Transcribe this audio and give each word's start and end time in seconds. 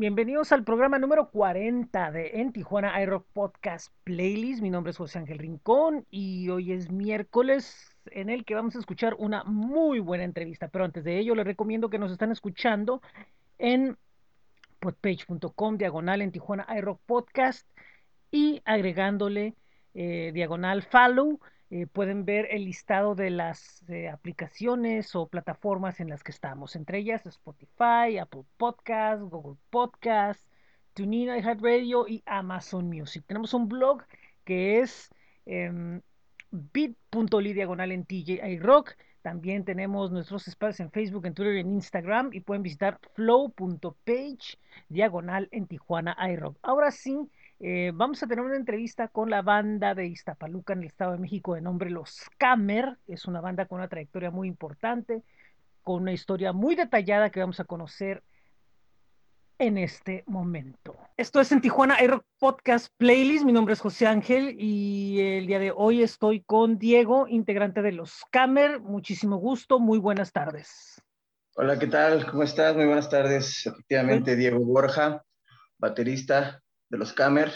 Bienvenidos 0.00 0.50
al 0.52 0.64
programa 0.64 0.98
número 0.98 1.28
40 1.28 2.10
de 2.10 2.40
En 2.40 2.54
Tijuana 2.54 3.02
iRock 3.02 3.26
Podcast 3.34 3.92
Playlist. 4.02 4.62
Mi 4.62 4.70
nombre 4.70 4.92
es 4.92 4.96
José 4.96 5.18
Ángel 5.18 5.36
Rincón 5.36 6.06
y 6.10 6.48
hoy 6.48 6.72
es 6.72 6.90
miércoles 6.90 7.94
en 8.06 8.30
el 8.30 8.46
que 8.46 8.54
vamos 8.54 8.74
a 8.74 8.78
escuchar 8.78 9.14
una 9.18 9.44
muy 9.44 10.00
buena 10.00 10.24
entrevista. 10.24 10.68
Pero 10.68 10.86
antes 10.86 11.04
de 11.04 11.18
ello, 11.18 11.34
les 11.34 11.44
recomiendo 11.44 11.90
que 11.90 11.98
nos 11.98 12.10
están 12.12 12.32
escuchando 12.32 13.02
en 13.58 13.98
podpage.com, 14.78 15.76
diagonal 15.76 16.22
en 16.22 16.32
Tijuana 16.32 16.66
iRock 16.78 17.02
Podcast 17.04 17.68
y 18.30 18.62
agregándole 18.64 19.54
eh, 19.92 20.30
diagonal 20.32 20.82
follow 20.82 21.40
eh, 21.70 21.86
pueden 21.86 22.24
ver 22.24 22.48
el 22.50 22.64
listado 22.64 23.14
de 23.14 23.30
las 23.30 23.84
eh, 23.88 24.08
aplicaciones 24.08 25.14
o 25.14 25.28
plataformas 25.28 26.00
en 26.00 26.08
las 26.08 26.24
que 26.24 26.32
estamos, 26.32 26.74
entre 26.74 26.98
ellas 26.98 27.24
Spotify, 27.26 28.18
Apple 28.20 28.42
Podcast, 28.56 29.22
Google 29.22 29.56
Podcast, 29.70 30.44
TuneIn, 30.94 31.28
iHeartRadio 31.28 32.08
y 32.08 32.22
Amazon 32.26 32.88
Music. 32.88 33.24
Tenemos 33.26 33.54
un 33.54 33.68
blog 33.68 34.04
que 34.44 34.80
es 34.80 35.10
eh, 35.46 36.00
diagonal 36.50 37.92
en 37.92 38.04
TJI 38.04 38.58
Rock. 38.58 38.96
También 39.22 39.64
tenemos 39.64 40.10
nuestros 40.10 40.48
espacios 40.48 40.80
en 40.80 40.90
Facebook, 40.90 41.26
en 41.26 41.34
Twitter 41.34 41.56
y 41.56 41.60
en 41.60 41.70
Instagram 41.70 42.30
y 42.32 42.40
pueden 42.40 42.62
visitar 42.62 42.98
flow.page 43.14 44.58
diagonal 44.88 45.48
en 45.52 45.66
Tijuana 45.66 46.16
iRock. 46.32 46.58
Ahora 46.62 46.90
sí, 46.90 47.30
eh, 47.62 47.92
vamos 47.94 48.22
a 48.22 48.26
tener 48.26 48.42
una 48.42 48.56
entrevista 48.56 49.08
con 49.08 49.28
la 49.28 49.42
banda 49.42 49.94
de 49.94 50.06
Iztapaluca 50.06 50.72
en 50.72 50.78
el 50.78 50.86
Estado 50.86 51.12
de 51.12 51.18
México 51.18 51.54
de 51.54 51.60
nombre 51.60 51.90
Los 51.90 52.22
Camer. 52.38 52.96
Es 53.06 53.26
una 53.26 53.42
banda 53.42 53.66
con 53.66 53.80
una 53.80 53.88
trayectoria 53.88 54.30
muy 54.30 54.48
importante, 54.48 55.22
con 55.82 56.00
una 56.00 56.12
historia 56.12 56.54
muy 56.54 56.74
detallada 56.74 57.28
que 57.28 57.40
vamos 57.40 57.60
a 57.60 57.64
conocer 57.64 58.22
en 59.58 59.76
este 59.76 60.24
momento. 60.26 60.96
Esto 61.18 61.38
es 61.38 61.52
en 61.52 61.60
Tijuana 61.60 61.96
Air 61.98 62.22
Podcast 62.38 62.94
Playlist. 62.96 63.44
Mi 63.44 63.52
nombre 63.52 63.74
es 63.74 63.80
José 63.80 64.06
Ángel 64.06 64.56
y 64.58 65.20
el 65.20 65.46
día 65.46 65.58
de 65.58 65.70
hoy 65.70 66.02
estoy 66.02 66.40
con 66.40 66.78
Diego, 66.78 67.28
integrante 67.28 67.82
de 67.82 67.92
Los 67.92 68.24
Camer. 68.30 68.80
Muchísimo 68.80 69.36
gusto, 69.36 69.78
muy 69.78 69.98
buenas 69.98 70.32
tardes. 70.32 71.02
Hola, 71.56 71.78
¿qué 71.78 71.88
tal? 71.88 72.24
¿Cómo 72.24 72.42
estás? 72.42 72.74
Muy 72.74 72.86
buenas 72.86 73.10
tardes. 73.10 73.66
Efectivamente, 73.66 74.34
Diego 74.34 74.60
Borja, 74.60 75.22
baterista 75.76 76.62
de 76.90 76.98
los 76.98 77.12
Camer. 77.12 77.52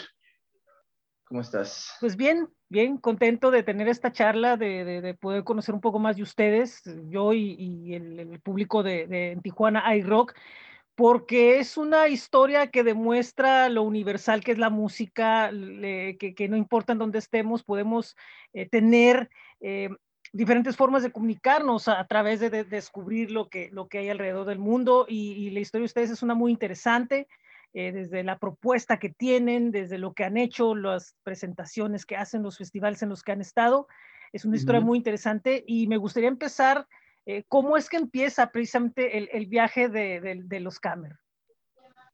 ¿Cómo 1.25 1.41
estás? 1.41 1.91
Pues 1.99 2.15
bien, 2.15 2.47
bien, 2.69 2.97
contento 2.97 3.51
de 3.51 3.63
tener 3.63 3.87
esta 3.87 4.11
charla, 4.11 4.57
de, 4.57 4.85
de, 4.85 5.01
de 5.01 5.13
poder 5.13 5.43
conocer 5.43 5.75
un 5.75 5.81
poco 5.81 5.99
más 5.99 6.15
de 6.15 6.23
ustedes, 6.23 6.81
yo 7.09 7.33
y, 7.33 7.93
el, 7.93 8.19
el, 8.19 8.39
público 8.41 8.83
de, 8.83 9.07
de 9.07 9.37
Tijuana 9.43 9.95
iRock, 9.95 10.33
porque 10.95 11.59
es 11.59 11.77
una 11.77 12.07
historia 12.07 12.67
que 12.67 12.83
demuestra 12.83 13.69
lo 13.69 13.83
universal 13.83 14.43
que 14.43 14.51
es 14.51 14.57
la 14.57 14.69
música, 14.69 15.49
que, 15.51 16.33
que, 16.35 16.47
no 16.47 16.55
importa 16.57 16.93
en 16.93 16.99
dónde 16.99 17.19
estemos, 17.19 17.63
podemos 17.63 18.15
eh, 18.53 18.69
tener 18.69 19.29
eh, 19.59 19.89
diferentes 20.31 20.77
formas 20.77 21.03
de 21.03 21.11
comunicarnos 21.11 21.87
a, 21.87 22.05
través 22.05 22.39
de, 22.39 22.49
de, 22.49 22.63
descubrir 22.63 23.31
lo 23.31 23.49
que, 23.49 23.69
lo 23.71 23.87
que 23.87 23.97
hay 23.97 24.09
alrededor 24.09 24.45
del 24.45 24.59
mundo 24.59 25.05
y 25.09 25.49
la 25.49 25.59
historia 25.59 25.81
de 25.81 25.87
ustedes 25.87 26.11
es 26.11 26.23
una 26.23 26.35
muy 26.35 26.51
interesante 26.51 27.27
eh, 27.77 27.91
desde 27.91 28.23
la 28.23 28.39
propuesta 28.39 28.99
que 28.99 29.09
tienen, 29.09 29.69
desde 29.69 29.97
lo 29.97 30.13
que 30.13 30.23
han 30.23 30.37
hecho, 30.37 30.75
las 30.75 31.13
presentaciones 31.23 32.05
que 32.05 32.15
hacen, 32.15 32.41
los 32.41 32.57
festivales 32.57 33.03
en 33.03 33.09
los 33.09 33.21
que 33.21 33.33
han 33.33 33.41
estado. 33.41 33.89
Es 34.31 34.45
una 34.45 34.55
historia 34.55 34.79
uh 34.79 34.83
-huh. 34.83 34.87
muy 34.87 34.97
interesante 34.97 35.61
y 35.67 35.85
me 35.87 35.97
gustaría 35.97 36.29
empezar, 36.29 36.87
eh, 37.25 37.43
¿cómo 37.49 37.75
es 37.75 37.89
que 37.89 37.97
empieza 37.97 38.49
precisamente 38.49 39.17
el, 39.17 39.27
el 39.33 39.47
viaje 39.47 39.89
de, 39.89 40.21
de, 40.21 40.41
de, 40.45 40.59
los 40.61 40.79
Camer? 40.79 41.17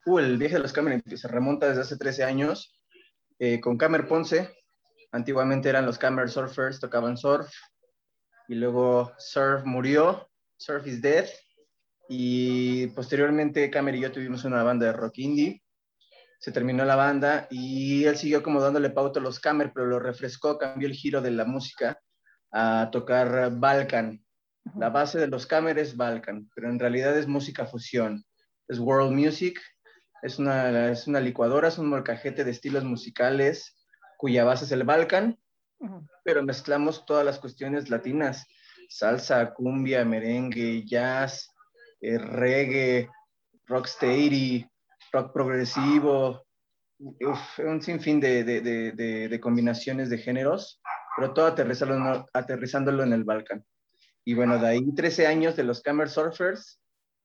Uh, 0.07 0.17
el 0.17 0.39
viaje 0.39 0.55
de 0.55 0.61
los 0.61 0.73
Camer 0.73 0.99
se 1.15 1.27
remonta 1.27 1.67
desde 1.67 1.81
hace 1.81 1.95
13 1.95 2.23
años 2.23 2.75
eh, 3.37 3.59
con 3.61 3.77
Camer 3.77 4.07
Ponce. 4.07 4.49
Antiguamente 5.11 5.69
eran 5.69 5.85
los 5.85 5.99
Camer 5.99 6.27
Surfers, 6.31 6.79
tocaban 6.79 7.17
surf 7.17 7.47
y 8.47 8.55
luego 8.55 9.13
Surf 9.19 9.63
murió, 9.63 10.27
Surf 10.57 10.87
is 10.87 11.03
Dead 11.03 11.29
y 12.13 12.87
posteriormente 12.87 13.69
Camer 13.69 13.95
y 13.95 14.01
yo 14.01 14.11
tuvimos 14.11 14.43
una 14.43 14.63
banda 14.63 14.87
de 14.87 14.91
rock 14.91 15.19
indie. 15.19 15.63
Se 16.39 16.51
terminó 16.51 16.83
la 16.83 16.97
banda 16.97 17.47
y 17.49 18.03
él 18.03 18.17
siguió 18.17 18.43
como 18.43 18.59
dándole 18.59 18.89
pauta 18.89 19.21
a 19.21 19.23
los 19.23 19.39
Camer, 19.39 19.71
pero 19.73 19.85
lo 19.85 19.97
refrescó, 19.97 20.57
cambió 20.57 20.89
el 20.89 20.93
giro 20.93 21.21
de 21.21 21.31
la 21.31 21.45
música 21.45 22.01
a 22.51 22.89
tocar 22.91 23.51
Balkan. 23.57 24.21
La 24.77 24.89
base 24.89 25.19
de 25.19 25.27
los 25.27 25.45
Camer 25.45 25.79
es 25.79 25.95
Balkan, 25.95 26.49
pero 26.53 26.69
en 26.69 26.79
realidad 26.79 27.17
es 27.17 27.27
música 27.27 27.65
fusión. 27.65 28.25
Es 28.67 28.77
world 28.77 29.13
music, 29.13 29.61
es 30.21 30.37
una, 30.37 30.91
es 30.91 31.07
una 31.07 31.21
licuadora, 31.21 31.69
es 31.69 31.77
un 31.77 31.87
molcajete 31.87 32.43
de 32.43 32.51
estilos 32.51 32.83
musicales 32.83 33.77
cuya 34.17 34.43
base 34.43 34.65
es 34.65 34.71
el 34.73 34.83
Balkan, 34.83 35.39
uh 35.79 35.87
-huh. 35.87 36.07
pero 36.25 36.43
mezclamos 36.43 37.05
todas 37.05 37.23
las 37.23 37.39
cuestiones 37.39 37.89
latinas, 37.89 38.45
salsa, 38.89 39.53
cumbia, 39.53 40.03
merengue, 40.03 40.83
jazz, 40.85 41.51
eh, 42.01 42.17
reggae, 42.17 43.09
rocksteady, 43.67 44.65
rock 45.11 45.33
progresivo, 45.33 46.43
uf, 46.99 47.59
un 47.59 47.81
sinfín 47.81 48.19
de, 48.19 48.43
de, 48.43 48.61
de, 48.61 49.27
de, 49.29 49.39
combinaciones 49.39 50.09
de 50.09 50.17
géneros, 50.17 50.81
pero 51.15 51.33
todo 51.33 51.47
aterrizándolo, 52.33 53.03
en 53.03 53.13
el 53.13 53.23
Balkan. 53.23 53.63
Y 54.23 54.33
bueno, 54.33 54.59
de 54.59 54.67
ahí 54.67 54.95
13 54.95 55.27
años 55.27 55.55
de 55.55 55.63
los 55.63 55.81
Camera 55.81 56.09
Surfers, 56.09 56.79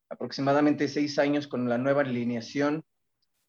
aproximadamente 0.09 0.89
6 0.89 1.19
años 1.19 1.47
con 1.47 1.69
la 1.69 1.79
nueva 1.79 2.03
alineación 2.03 2.85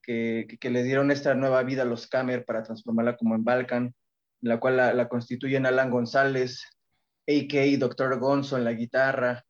que, 0.04 0.48
que, 0.60 0.70
le 0.70 0.84
dieron 0.84 1.12
esta 1.12 1.34
nueva 1.34 1.64
vida 1.64 1.84
a 1.84 1.86
los 1.86 2.08
Camer 2.08 2.46
para 2.46 2.64
transformarla 2.64 3.18
como 3.18 3.36
en 3.36 3.44
Balkan, 3.44 3.96
la 4.42 4.60
cual 4.60 4.78
la, 4.78 4.94
la 4.94 5.10
constituyen 5.10 5.66
Alan 5.66 5.90
González, 5.90 6.64
a.k.a. 7.28 7.78
Dr. 7.78 8.20
Gonzo 8.20 8.58
en 8.58 8.64
la 8.64 8.72
guitarra, 8.72 9.44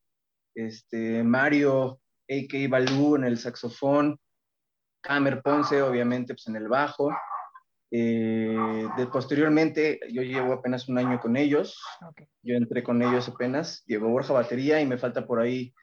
este, 0.58 1.24
Mario, 1.24 2.02
a.k.a. 2.28 2.68
Balú 2.68 3.16
en 3.16 3.26
el 3.26 3.38
saxofón, 3.38 4.20
Camer 5.02 5.42
Ponce, 5.42 5.82
obviamente, 5.82 6.34
pues 6.34 6.48
en 6.48 6.56
el 6.56 6.68
bajo. 6.68 7.12
Eh, 7.92 8.88
de, 8.98 9.08
posteriormente, 9.08 10.00
yo 10.12 10.22
llevo 10.24 10.54
apenas 10.54 10.90
un 10.90 10.98
año 10.98 11.20
con 11.20 11.38
ellos. 11.38 11.80
Okay. 12.10 12.28
Yo 12.42 12.56
entré 12.56 12.84
con 12.84 13.02
ellos 13.02 13.30
apenas. 13.30 13.84
Llevo 13.86 14.10
Borja 14.10 14.34
batería 14.34 14.82
y 14.82 14.86
me 14.86 14.98
falta 14.98 15.26
por 15.26 15.40
ahí 15.40 15.74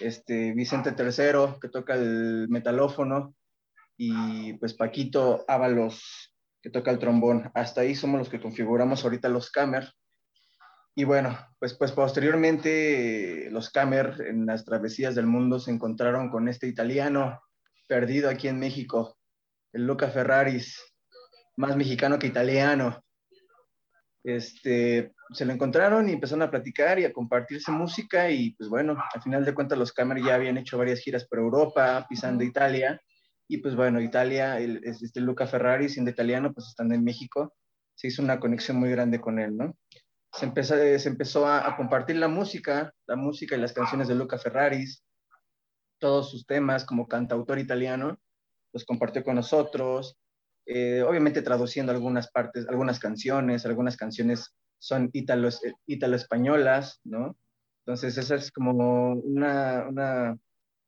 este, 0.00 0.52
Vicente 0.52 0.94
III, 0.98 1.60
que 1.60 1.68
toca 1.68 1.94
el 1.94 2.48
metalófono. 2.48 3.34
Y 3.96 4.54
pues 4.54 4.74
Paquito 4.74 5.44
Ábalos, 5.46 6.34
que 6.62 6.70
toca 6.70 6.90
el 6.90 6.98
trombón. 6.98 7.50
Hasta 7.54 7.82
ahí 7.82 7.94
somos 7.94 8.18
los 8.18 8.28
que 8.30 8.40
configuramos 8.40 9.04
ahorita 9.04 9.28
los 9.28 9.50
Camer. 9.50 9.92
Y 10.94 11.04
bueno, 11.04 11.38
pues, 11.58 11.74
pues 11.74 11.92
posteriormente 11.92 13.48
los 13.50 13.70
Camer 13.70 14.16
en 14.28 14.46
las 14.46 14.64
travesías 14.64 15.14
del 15.14 15.26
mundo 15.26 15.58
se 15.58 15.70
encontraron 15.70 16.28
con 16.28 16.48
este 16.48 16.66
italiano 16.66 17.40
perdido 17.88 18.28
aquí 18.28 18.48
en 18.48 18.58
México, 18.58 19.16
el 19.72 19.86
Luca 19.86 20.08
Ferraris, 20.08 20.78
más 21.56 21.76
mexicano 21.76 22.18
que 22.18 22.26
italiano. 22.26 23.02
Este, 24.24 25.12
se 25.32 25.44
lo 25.44 25.52
encontraron 25.52 26.08
y 26.08 26.12
empezaron 26.12 26.42
a 26.42 26.50
platicar 26.50 26.98
y 26.98 27.04
a 27.04 27.12
compartirse 27.12 27.72
música 27.72 28.30
y 28.30 28.50
pues 28.52 28.68
bueno, 28.68 28.96
al 29.12 29.22
final 29.22 29.44
de 29.44 29.54
cuentas 29.54 29.78
los 29.78 29.92
Camer 29.92 30.22
ya 30.22 30.36
habían 30.36 30.58
hecho 30.58 30.78
varias 30.78 31.00
giras 31.00 31.26
por 31.26 31.38
Europa, 31.38 32.06
pisando 32.08 32.44
Italia 32.44 33.00
y 33.48 33.58
pues 33.58 33.74
bueno, 33.74 34.00
Italia, 34.00 34.58
el, 34.60 34.80
este 34.84 35.20
Luca 35.20 35.46
Ferrari 35.46 35.88
siendo 35.88 36.10
italiano, 36.10 36.52
pues 36.52 36.68
estando 36.68 36.94
en 36.94 37.02
México, 37.02 37.54
se 37.94 38.08
hizo 38.08 38.22
una 38.22 38.40
conexión 38.40 38.78
muy 38.78 38.90
grande 38.90 39.20
con 39.20 39.38
él, 39.38 39.56
¿no? 39.56 39.76
Se 40.32 40.46
empezó, 40.46 40.74
se 40.76 41.08
empezó 41.08 41.46
a, 41.46 41.76
compartir 41.76 42.16
la 42.16 42.28
música, 42.28 42.92
la 43.06 43.16
música 43.16 43.56
y 43.56 43.60
las 43.60 43.72
canciones 43.72 44.08
de 44.08 44.14
Luca 44.14 44.38
Ferraris, 44.38 45.04
todos 45.98 46.30
sus 46.30 46.46
temas 46.46 46.84
como 46.84 47.06
cantautor 47.06 47.58
italiano, 47.58 48.18
los 48.72 48.84
compartió 48.84 49.22
con 49.22 49.36
nosotros, 49.36 50.18
eh, 50.66 51.02
obviamente 51.02 51.42
traduciendo 51.42 51.92
algunas 51.92 52.30
partes, 52.30 52.66
algunas 52.68 52.98
canciones, 52.98 53.66
algunas 53.66 53.96
canciones 53.96 54.54
son 54.78 55.10
ítalo-españolas, 55.12 57.00
¿no? 57.04 57.36
Entonces 57.84 58.16
esa 58.16 58.36
es 58.36 58.50
como 58.50 59.12
una, 59.12 59.86
una, 59.88 60.38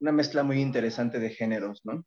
una, 0.00 0.12
mezcla 0.12 0.42
muy 0.42 0.60
interesante 0.60 1.18
de 1.18 1.30
géneros, 1.30 1.80
¿no? 1.84 2.04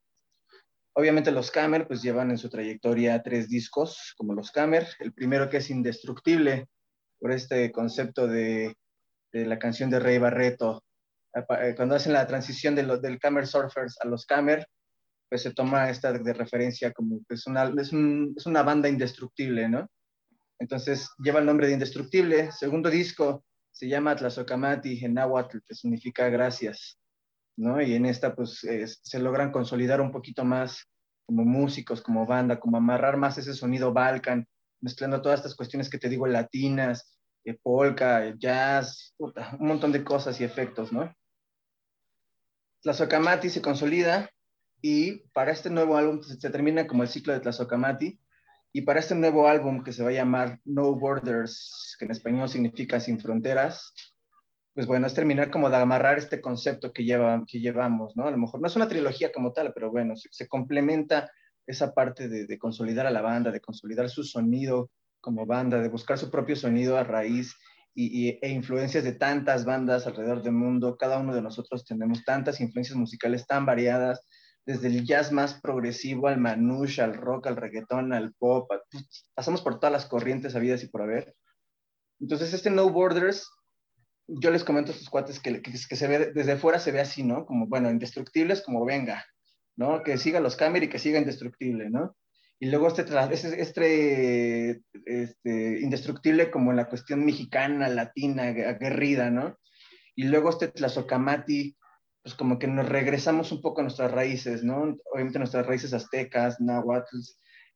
Obviamente 0.94 1.32
los 1.32 1.52
Camer 1.52 1.88
pues 1.88 2.02
llevan 2.02 2.32
en 2.32 2.38
su 2.38 2.50
trayectoria 2.50 3.22
tres 3.22 3.48
discos, 3.48 4.16
como 4.18 4.34
los 4.34 4.52
Camer, 4.52 4.88
el 5.00 5.14
primero 5.14 5.50
que 5.50 5.58
es 5.58 5.70
Indestructible, 5.70 6.68
por 7.20 7.32
este 7.32 7.72
concepto 7.72 8.28
de, 8.28 8.76
la 9.32 9.60
canción 9.60 9.90
de 9.90 10.00
Rey 10.00 10.18
Barreto. 10.18 10.84
Eh, 11.34 11.76
cuando 11.76 11.96
hacen 11.96 12.14
la 12.14 12.26
transición 12.26 12.76
de 12.76 12.84
del 13.00 13.20
Camer 13.20 13.46
Surfers 13.46 13.98
a 14.02 14.08
los 14.08 14.26
Camer, 14.26 14.68
pues 15.30 15.44
se 15.44 15.54
toma 15.54 15.90
esta 15.90 16.12
de 16.14 16.34
referencia 16.34 16.92
como 16.92 17.20
que 17.28 17.36
es 17.36 17.46
una 18.46 18.64
banda 18.64 18.90
indestructible, 18.90 19.70
¿no? 19.70 19.88
Entonces 20.60 21.10
lleva 21.20 21.40
el 21.40 21.46
nombre 21.46 21.68
de 21.68 21.74
Indestructible. 21.74 22.52
Segundo 22.52 22.90
disco 22.90 23.44
se 23.72 23.88
llama 23.88 24.16
Tlazocamati 24.16 25.06
en 25.06 25.14
náhuatl, 25.14 25.60
que 25.66 25.76
significa 25.76 26.30
gracias. 26.30 26.98
¿no? 27.58 27.82
Y 27.82 27.94
en 27.94 28.06
esta 28.06 28.36
pues 28.36 28.60
se 28.60 29.20
logran 29.20 29.52
consolidar 29.52 30.02
un 30.02 30.12
poquito 30.12 30.46
más 30.46 30.86
como 31.26 31.44
músicos, 31.44 32.02
como 32.02 32.26
banda, 32.26 32.60
como 32.60 32.78
amarrar 32.78 33.18
más 33.18 33.38
ese 33.38 33.54
sonido 33.54 33.92
Balkan, 33.94 34.48
mezclando 34.82 35.22
todas 35.22 35.40
estas 35.40 35.56
cuestiones 35.56 35.90
que 35.90 35.98
te 35.98 36.10
digo 36.10 36.28
latinas, 36.28 37.18
eh, 37.44 37.58
polka, 37.62 38.34
jazz, 38.38 39.16
un 39.18 39.34
montón 39.60 39.92
de 39.92 40.04
cosas 40.04 40.40
y 40.42 40.44
efectos, 40.44 40.92
¿no? 40.92 41.14
Tlazocamati 42.82 43.50
se 43.50 43.62
consolida 43.62 44.30
y 44.82 45.28
para 45.34 45.52
este 45.52 45.70
nuevo 45.70 45.98
álbum 45.98 46.22
se, 46.22 46.50
termina 46.50 46.88
como 46.88 47.04
el 47.04 47.10
ciclo 47.10 47.34
de 47.34 47.40
Tlazocamati 47.40 48.20
y 48.72 48.82
para 48.82 49.00
este 49.00 49.16
nuevo 49.16 49.48
álbum 49.48 49.84
que 49.84 49.94
se 49.94 50.04
va 50.04 50.10
a 50.10 50.14
llamar 50.14 50.60
No 50.66 50.94
Borders, 50.96 51.96
que 51.98 52.06
en 52.06 52.12
español 52.12 52.50
significa 52.50 53.00
sin 53.00 53.20
fronteras, 53.20 53.94
pues 54.74 54.86
bueno, 54.86 55.08
es 55.08 55.16
terminar 55.16 55.50
como 55.50 55.72
de 55.72 55.78
amarrar 55.78 56.20
este 56.20 56.40
concepto 56.40 56.94
que, 56.94 57.04
lleva, 57.04 57.44
que 57.48 57.60
llevamos, 57.60 58.16
¿no? 58.16 58.28
A 58.28 58.32
lo 58.32 58.38
mejor 58.38 58.62
no 58.62 58.68
es 58.68 58.76
una 58.76 58.88
trilogía 58.88 59.32
como 59.32 59.52
tal, 59.52 59.74
pero 59.74 59.90
bueno, 59.90 60.14
se, 60.16 60.48
complementa 60.48 61.32
esa 61.68 61.94
parte 61.94 62.28
de, 62.28 62.58
consolidar 62.58 63.06
a 63.06 63.12
la 63.12 63.22
banda, 63.22 63.52
de 63.52 63.62
consolidar 63.62 64.10
su 64.10 64.24
sonido 64.24 64.90
como 65.22 65.46
banda, 65.46 65.80
de 65.80 65.90
buscar 65.90 66.18
su 66.18 66.32
propio 66.32 66.56
sonido 66.56 66.98
a 66.98 67.04
raíz 67.04 67.54
y, 67.94 68.40
e 68.42 68.50
influencias 68.50 69.04
de 69.04 69.14
tantas 69.14 69.66
bandas 69.66 70.08
alrededor 70.08 70.42
del 70.42 70.54
mundo. 70.54 70.98
Cada 70.98 71.20
uno 71.20 71.36
de 71.36 71.42
nosotros 71.42 71.86
tenemos 71.86 72.24
tantas 72.24 72.62
influencias 72.62 72.98
musicales 72.98 73.46
tan 73.46 73.66
variadas, 73.66 74.26
desde 74.66 74.88
el 74.88 75.06
jazz 75.06 75.32
más 75.32 75.60
progresivo 75.62 76.28
al 76.28 76.40
manouche, 76.40 77.02
al 77.02 77.14
rock, 77.14 77.48
al 77.48 77.56
reggaetón, 77.56 78.14
al 78.14 78.34
pop, 78.34 78.70
pasamos 79.34 79.62
por 79.62 79.80
todas 79.80 79.94
las 79.94 80.06
corrientes 80.06 80.56
habidas 80.56 80.84
y 80.84 80.88
por 80.88 81.02
haber. 81.04 81.36
Entonces, 82.20 82.54
este 82.54 82.70
No 82.70 82.90
Borders 82.90 83.48
yo 84.28 84.52
les 84.52 84.64
comento 84.64 84.92
a 84.92 84.94
estos 84.94 85.10
cuates 85.10 85.40
que, 85.40 85.62
que, 85.62 85.78
se 85.78 86.08
ve 86.08 86.32
desde 86.34 86.58
fuera 86.58 86.80
se 86.80 86.92
ve 86.92 87.00
así, 87.00 87.24
¿no? 87.24 87.46
Como, 87.46 87.68
bueno, 87.68 87.90
indestructibles, 87.90 88.62
como 88.62 88.86
venga, 88.86 89.26
¿no? 89.78 90.04
Que 90.04 90.18
siga 90.18 90.40
los 90.40 90.56
Camer 90.56 90.84
y 90.84 90.90
que 90.90 91.00
siga 91.00 91.20
indestructible, 91.20 91.90
¿no? 91.90 92.16
Y 92.60 92.70
luego 92.70 92.88
este, 92.88 93.06
este, 93.62 94.82
este, 95.06 95.80
indestructible 95.80 96.50
como 96.50 96.72
en 96.72 96.78
la 96.78 96.90
cuestión 96.90 97.24
mexicana, 97.24 97.88
latina, 97.88 98.44
aguerrida, 98.44 99.30
¿no? 99.30 99.58
Y 100.16 100.24
luego 100.24 100.50
este 100.50 100.70
Tlazocamati, 100.70 101.78
pues 102.24 102.34
como 102.34 102.58
que 102.58 102.68
nos 102.68 102.90
regresamos 102.90 103.52
un 103.52 103.62
poco 103.62 103.82
a 103.82 103.84
nuestras 103.84 104.12
raíces, 104.12 104.64
¿no? 104.64 104.98
Obviamente 105.14 105.38
nuestras 105.38 105.68
raíces 105.68 105.94
aztecas, 105.94 106.60
náhuatl, 106.60 107.18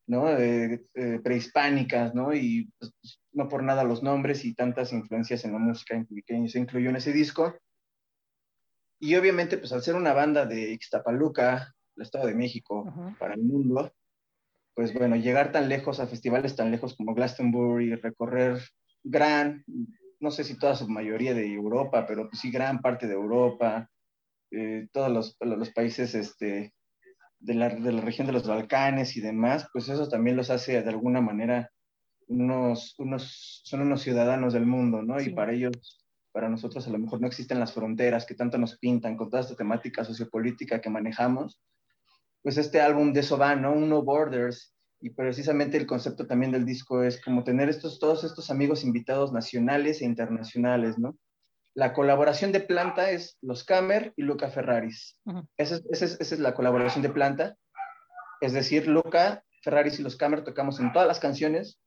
¿no? 0.07 0.35
Eh, 0.35 0.83
eh, 0.95 1.19
prehispánicas, 1.23 2.15
¿no? 2.15 2.33
Y 2.33 2.71
pues, 2.79 2.91
no 3.33 3.47
por 3.47 3.61
nada 3.61 3.83
los 3.83 4.01
nombres 4.01 4.43
y 4.43 4.55
tantas 4.55 4.91
influencias 4.91 5.45
en 5.45 5.53
la 5.53 5.59
música 5.59 6.03
que 6.25 6.49
se 6.49 6.59
incluyó 6.59 6.89
en 6.89 6.95
ese 6.95 7.13
disco. 7.13 7.55
Y 8.99 9.15
obviamente, 9.15 9.59
pues 9.59 9.71
al 9.73 9.83
ser 9.83 9.93
una 9.93 10.13
banda 10.13 10.47
de 10.47 10.71
Ixtapaluca, 10.71 11.75
el 11.95 12.03
Estado 12.03 12.27
de 12.27 12.35
México, 12.35 12.85
para 13.19 13.33
el 13.33 13.41
mundo, 13.41 13.91
pues 14.73 14.93
bueno, 14.93 15.15
llegar 15.15 15.51
tan 15.51 15.69
lejos 15.69 15.99
a 15.99 16.07
festivales 16.07 16.55
tan 16.55 16.71
lejos 16.71 16.95
como 16.95 17.13
Glastonbury, 17.13 17.95
recorrer 17.95 18.59
gran, 19.03 19.63
no 20.19 20.31
sé 20.31 20.43
si 20.43 20.57
toda 20.57 20.75
su 20.75 20.87
mayoría 20.87 21.33
de 21.33 21.51
Europa, 21.53 22.05
pero 22.07 22.29
pues 22.29 22.39
sí 22.39 22.51
gran 22.51 22.81
parte 22.81 23.07
de 23.07 23.13
Europa, 23.13 23.89
eh, 24.51 24.87
todos 24.91 25.11
los, 25.11 25.37
los, 25.39 25.69
países 25.71 26.15
este, 26.15 26.73
de, 27.39 27.53
la, 27.53 27.69
de 27.69 27.91
la 27.91 28.01
región 28.01 28.27
de 28.27 28.33
los 28.33 28.47
Balcanes 28.47 29.17
y 29.17 29.21
demás, 29.21 29.67
pues 29.73 29.89
eso 29.89 30.07
también 30.09 30.37
los 30.37 30.49
hace 30.49 30.81
de 30.81 30.89
alguna 30.89 31.21
manera 31.21 31.71
unos, 32.27 32.95
unos, 32.97 33.61
son 33.63 33.81
unos 33.81 34.01
ciudadanos 34.01 34.53
del 34.53 34.65
mundo, 34.65 35.01
¿no? 35.01 35.21
Y 35.21 35.31
para 35.31 35.53
ellos, 35.53 36.05
para 36.31 36.49
nosotros 36.49 36.87
a 36.87 36.91
lo 36.91 36.99
mejor 36.99 37.19
no 37.19 37.27
existen 37.27 37.59
las 37.59 37.73
fronteras 37.73 38.25
que 38.25 38.35
tanto 38.35 38.57
nos 38.57 38.77
pintan 38.77 39.17
con 39.17 39.29
toda 39.29 39.41
esta 39.41 39.55
temática 39.55 40.03
sociopolítica 40.03 40.79
que 40.81 40.89
manejamos. 40.89 41.59
Pues 42.41 42.57
este 42.57 42.81
álbum 42.81 43.13
de 43.13 43.21
eso 43.21 43.37
va, 43.37 43.55
¿no? 43.55 43.73
Uno 43.73 44.01
Borders. 44.01 44.73
Y 44.99 45.09
precisamente 45.11 45.77
el 45.77 45.87
concepto 45.87 46.27
también 46.27 46.51
del 46.51 46.65
disco 46.65 47.03
es 47.03 47.19
como 47.21 47.43
tener 47.43 47.69
estos, 47.69 47.99
todos 47.99 48.23
estos 48.23 48.51
amigos 48.51 48.83
invitados 48.83 49.33
nacionales 49.33 50.01
e 50.01 50.05
internacionales, 50.05 50.99
¿no? 50.99 51.17
La 51.73 51.93
colaboración 51.93 52.51
de 52.51 52.59
planta 52.59 53.11
es 53.11 53.37
Los 53.41 53.63
Camer 53.63 54.13
y 54.17 54.23
Luca 54.23 54.49
Ferraris. 54.49 55.17
esa, 55.57 55.75
es, 55.89 56.01
esa, 56.01 56.35
es, 56.35 56.39
la 56.39 56.53
colaboración 56.53 57.01
de 57.01 57.09
planta. 57.09 57.55
Es 58.41 58.53
decir, 58.53 58.87
Luca 58.87 59.43
Ferraris 59.63 59.99
y 59.99 60.03
Los 60.03 60.17
Camer 60.17 60.43
tocamos 60.43 60.79
en 60.79 60.91
todas 60.91 61.07
las 61.07 61.19
canciones, 61.19 61.79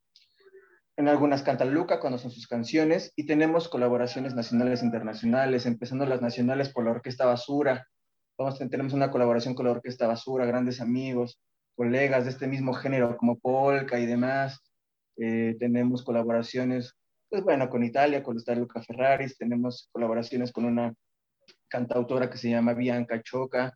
en 0.97 1.09
algunas 1.09 1.43
canta 1.43 1.65
Luca 1.65 2.01
cuando 2.01 2.19
son 2.19 2.31
sus 2.31 2.47
canciones 2.47 3.13
y 3.17 3.27
tenemos 3.27 3.69
colaboraciones 3.69 4.35
nacionales 4.35 4.83
e 4.83 4.87
internacionales, 4.87 5.67
empezando 5.67 6.07
las 6.07 6.23
nacionales 6.23 6.71
por 6.71 6.85
la 6.85 6.93
Orquesta 6.93 7.27
Basura. 7.27 7.89
Vamos, 8.37 8.59
tenemos 8.59 8.93
una 8.93 9.13
colaboración 9.13 9.55
con 9.55 9.67
la 9.67 9.73
Orquesta 9.73 10.09
Basura, 10.09 10.45
grandes 10.45 10.81
amigos, 10.81 11.39
colegas 11.77 12.25
de 12.25 12.31
este 12.31 12.49
mismo 12.49 12.73
género 12.73 13.17
como 13.17 13.39
Polka 13.39 14.01
y 14.01 14.07
demás. 14.07 14.61
Eh, 15.17 15.55
tenemos 15.61 16.03
colaboraciones, 16.03 16.95
pues 17.29 17.45
bueno, 17.45 17.69
con 17.69 17.85
Italia, 17.85 18.25
con 18.25 18.37
está 18.37 18.57
Luca 18.57 18.83
Ferraris, 18.83 19.39
tenemos 19.39 19.89
colaboraciones 19.93 20.51
con 20.51 20.65
una 20.65 20.93
cantautora 21.69 22.29
que 22.29 22.39
se 22.39 22.51
llama 22.51 22.75
Bianca 22.75 23.23
Choca, 23.23 23.73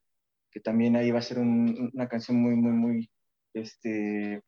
que 0.50 0.58
también 0.58 0.96
ahí 0.96 1.12
va 1.12 1.20
a 1.20 1.22
ser 1.22 1.38
una 1.38 2.08
canción 2.08 2.38
muy, 2.38 2.56
muy, 2.56 2.72
muy, 2.72 3.10
este, 3.54 4.42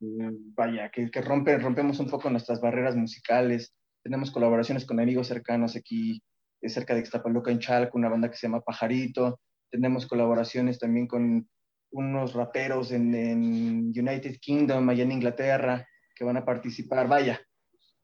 vaya, 0.00 0.90
que, 0.90 1.10
que 1.10 1.20
rompe, 1.20 1.58
rompemos 1.58 2.00
un 2.00 2.08
poco 2.08 2.30
nuestras 2.30 2.62
barreras 2.62 2.96
musicales. 2.96 3.74
Tenemos 4.02 4.30
colaboraciones 4.30 4.86
con 4.86 5.00
amigos 5.00 5.28
cercanos 5.28 5.76
aquí, 5.76 6.22
cerca 6.68 6.94
de 6.94 7.00
Ixtapaluca, 7.00 7.50
en 7.50 7.58
Chalco, 7.58 7.98
una 7.98 8.08
banda 8.08 8.30
que 8.30 8.36
se 8.36 8.46
llama 8.46 8.60
Pajarito. 8.60 9.40
Tenemos 9.70 10.06
colaboraciones 10.06 10.78
también 10.78 11.06
con 11.06 11.48
unos 11.90 12.34
raperos 12.34 12.92
en, 12.92 13.14
en 13.14 13.92
United 13.96 14.36
Kingdom, 14.40 14.88
allá 14.88 15.04
en 15.04 15.12
Inglaterra, 15.12 15.86
que 16.14 16.24
van 16.24 16.36
a 16.36 16.44
participar. 16.44 17.08
Vaya, 17.08 17.40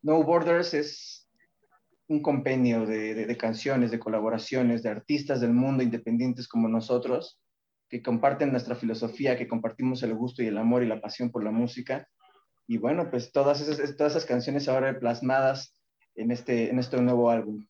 No 0.03 0.23
Borders 0.23 0.75
es 0.75 1.21
un 2.11 2.23
compendio 2.23 2.87
de, 2.87 3.37
canciones, 3.39 3.93
de 3.93 4.01
colaboraciones, 4.01 4.83
de 4.83 4.89
artistas 4.89 5.41
del 5.41 5.53
mundo 5.53 5.85
independientes 5.85 6.49
como 6.49 6.67
nosotros, 6.67 7.41
que 7.89 8.03
comparten 8.03 8.51
nuestra 8.51 8.75
filosofía, 8.75 9.39
que 9.39 9.47
compartimos 9.47 10.03
el 10.03 10.15
gusto 10.15 10.43
y 10.43 10.49
el 10.49 10.59
amor 10.59 10.83
y 10.83 10.89
la 10.89 11.01
pasión 11.01 11.31
por 11.31 11.45
la 11.45 11.53
música. 11.53 12.09
Y 12.67 12.79
bueno, 12.79 13.11
pues 13.11 13.31
todas 13.31 13.61
esas, 13.61 13.97
todas 13.97 14.15
esas 14.15 14.27
canciones 14.27 14.69
ahora 14.69 14.99
plasmadas 14.99 15.81
en 16.17 16.33
este, 16.33 16.71
en 16.71 16.81
este 16.81 17.01
nuevo 17.01 17.31
álbum. 17.31 17.65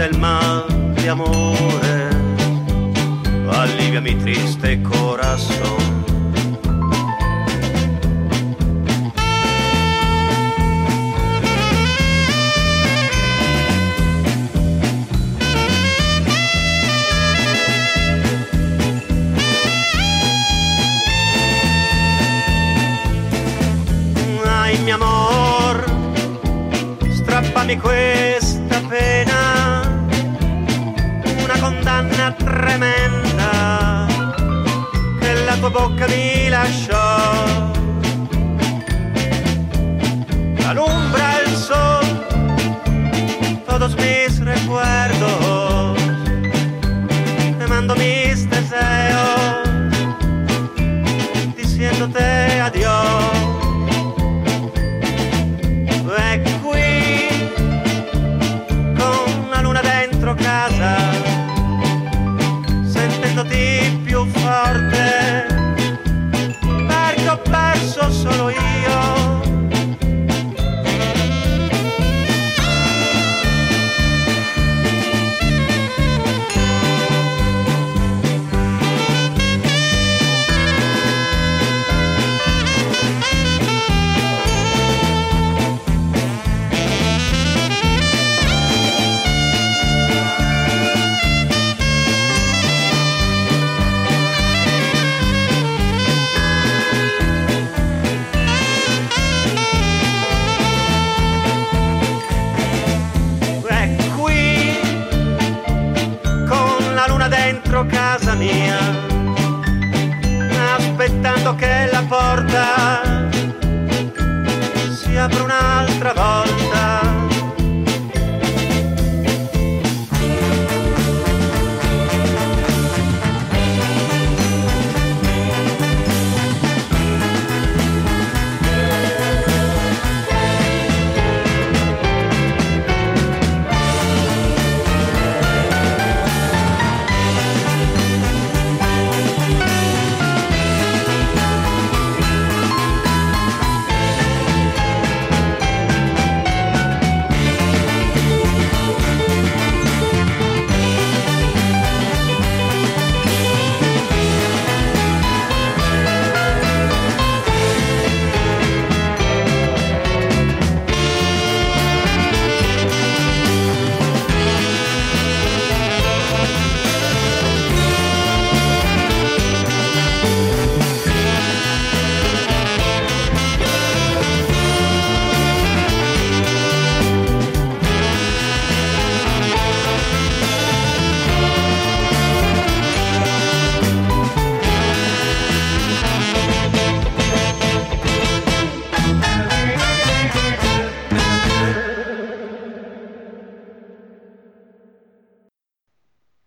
Cúrame 0.00 0.08
del 0.08 0.18
mal 0.18 0.94
de 0.94 1.10
amores, 1.10 2.16
alivia 3.52 4.00
mi 4.00 4.14
triste 4.14 4.82
corazón. 4.82 5.99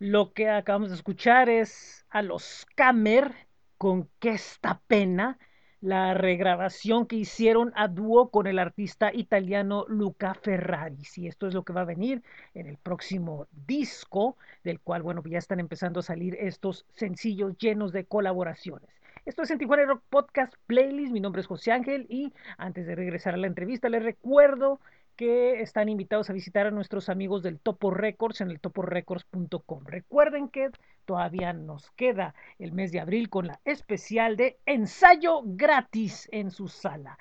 Lo 0.06 0.34
que 0.34 0.50
acabamos 0.50 0.90
de 0.90 0.98
escuchar 0.98 1.48
es 1.48 2.06
a 2.10 2.22
los 2.22 2.68
Camer 2.76 3.32
con 3.78 4.10
qué 4.20 4.32
esta 4.32 4.82
pena, 4.86 5.40
la 5.80 6.14
regrabación 6.14 7.08
que 7.08 7.16
hicieron 7.16 7.72
a 7.74 7.88
dúo 7.88 8.30
con 8.30 8.46
el 8.48 8.60
artista 8.60 9.14
italiano 9.14 9.86
Luca 9.88 10.34
Ferrari. 10.34 10.98
Y 11.16 11.28
esto 11.28 11.48
es 11.48 11.54
lo 11.54 11.64
que 11.64 11.72
va 11.72 11.84
a 11.84 11.86
venir 11.86 12.22
en 12.54 12.68
el 12.68 12.76
próximo 12.76 13.48
disco, 13.66 14.36
del 14.66 14.82
cual, 14.82 15.04
bueno, 15.04 15.24
ya 15.26 15.38
están 15.38 15.62
empezando 15.62 16.02
a 16.02 16.04
salir 16.04 16.36
estos 16.38 16.86
sencillos 16.90 17.58
llenos 17.58 17.94
de 17.94 18.04
colaboraciones. 18.04 18.90
Esto 19.26 19.44
es 19.44 19.52
en 19.52 19.58
Tijuana 19.58 19.86
Rock 19.86 20.04
Podcast 20.10 20.54
Playlist. 20.68 21.14
Mi 21.14 21.22
nombre 21.22 21.40
es 21.40 21.48
José 21.48 21.72
Ángel 21.72 22.08
y 22.10 22.34
antes 22.58 22.86
de 22.86 22.96
regresar 22.96 23.36
a 23.36 23.38
la 23.38 23.48
entrevista 23.48 23.88
les 23.88 24.04
recuerdo 24.04 24.82
que 25.16 25.62
están 25.62 25.90
invitados 25.90 26.30
a 26.30 26.34
visitar 26.34 26.68
a 26.68 26.72
nuestros 26.72 27.10
amigos 27.10 27.44
del 27.44 27.60
Topo 27.60 27.92
Records 27.92 28.42
en 28.42 28.52
el 28.52 28.60
toporecords.com. 28.60 29.86
Recuerden 29.86 30.50
que 30.50 30.70
todavía 31.06 31.54
nos 31.54 31.92
queda 31.92 32.34
el 32.60 32.72
mes 32.72 32.92
de 32.92 33.00
abril 33.00 33.30
con 33.30 33.48
la 33.48 33.60
especial 33.66 34.38
de 34.38 34.58
ensayo 34.66 35.42
gratis 35.44 36.28
en 36.32 36.52
su 36.52 36.68
sala. 36.68 37.18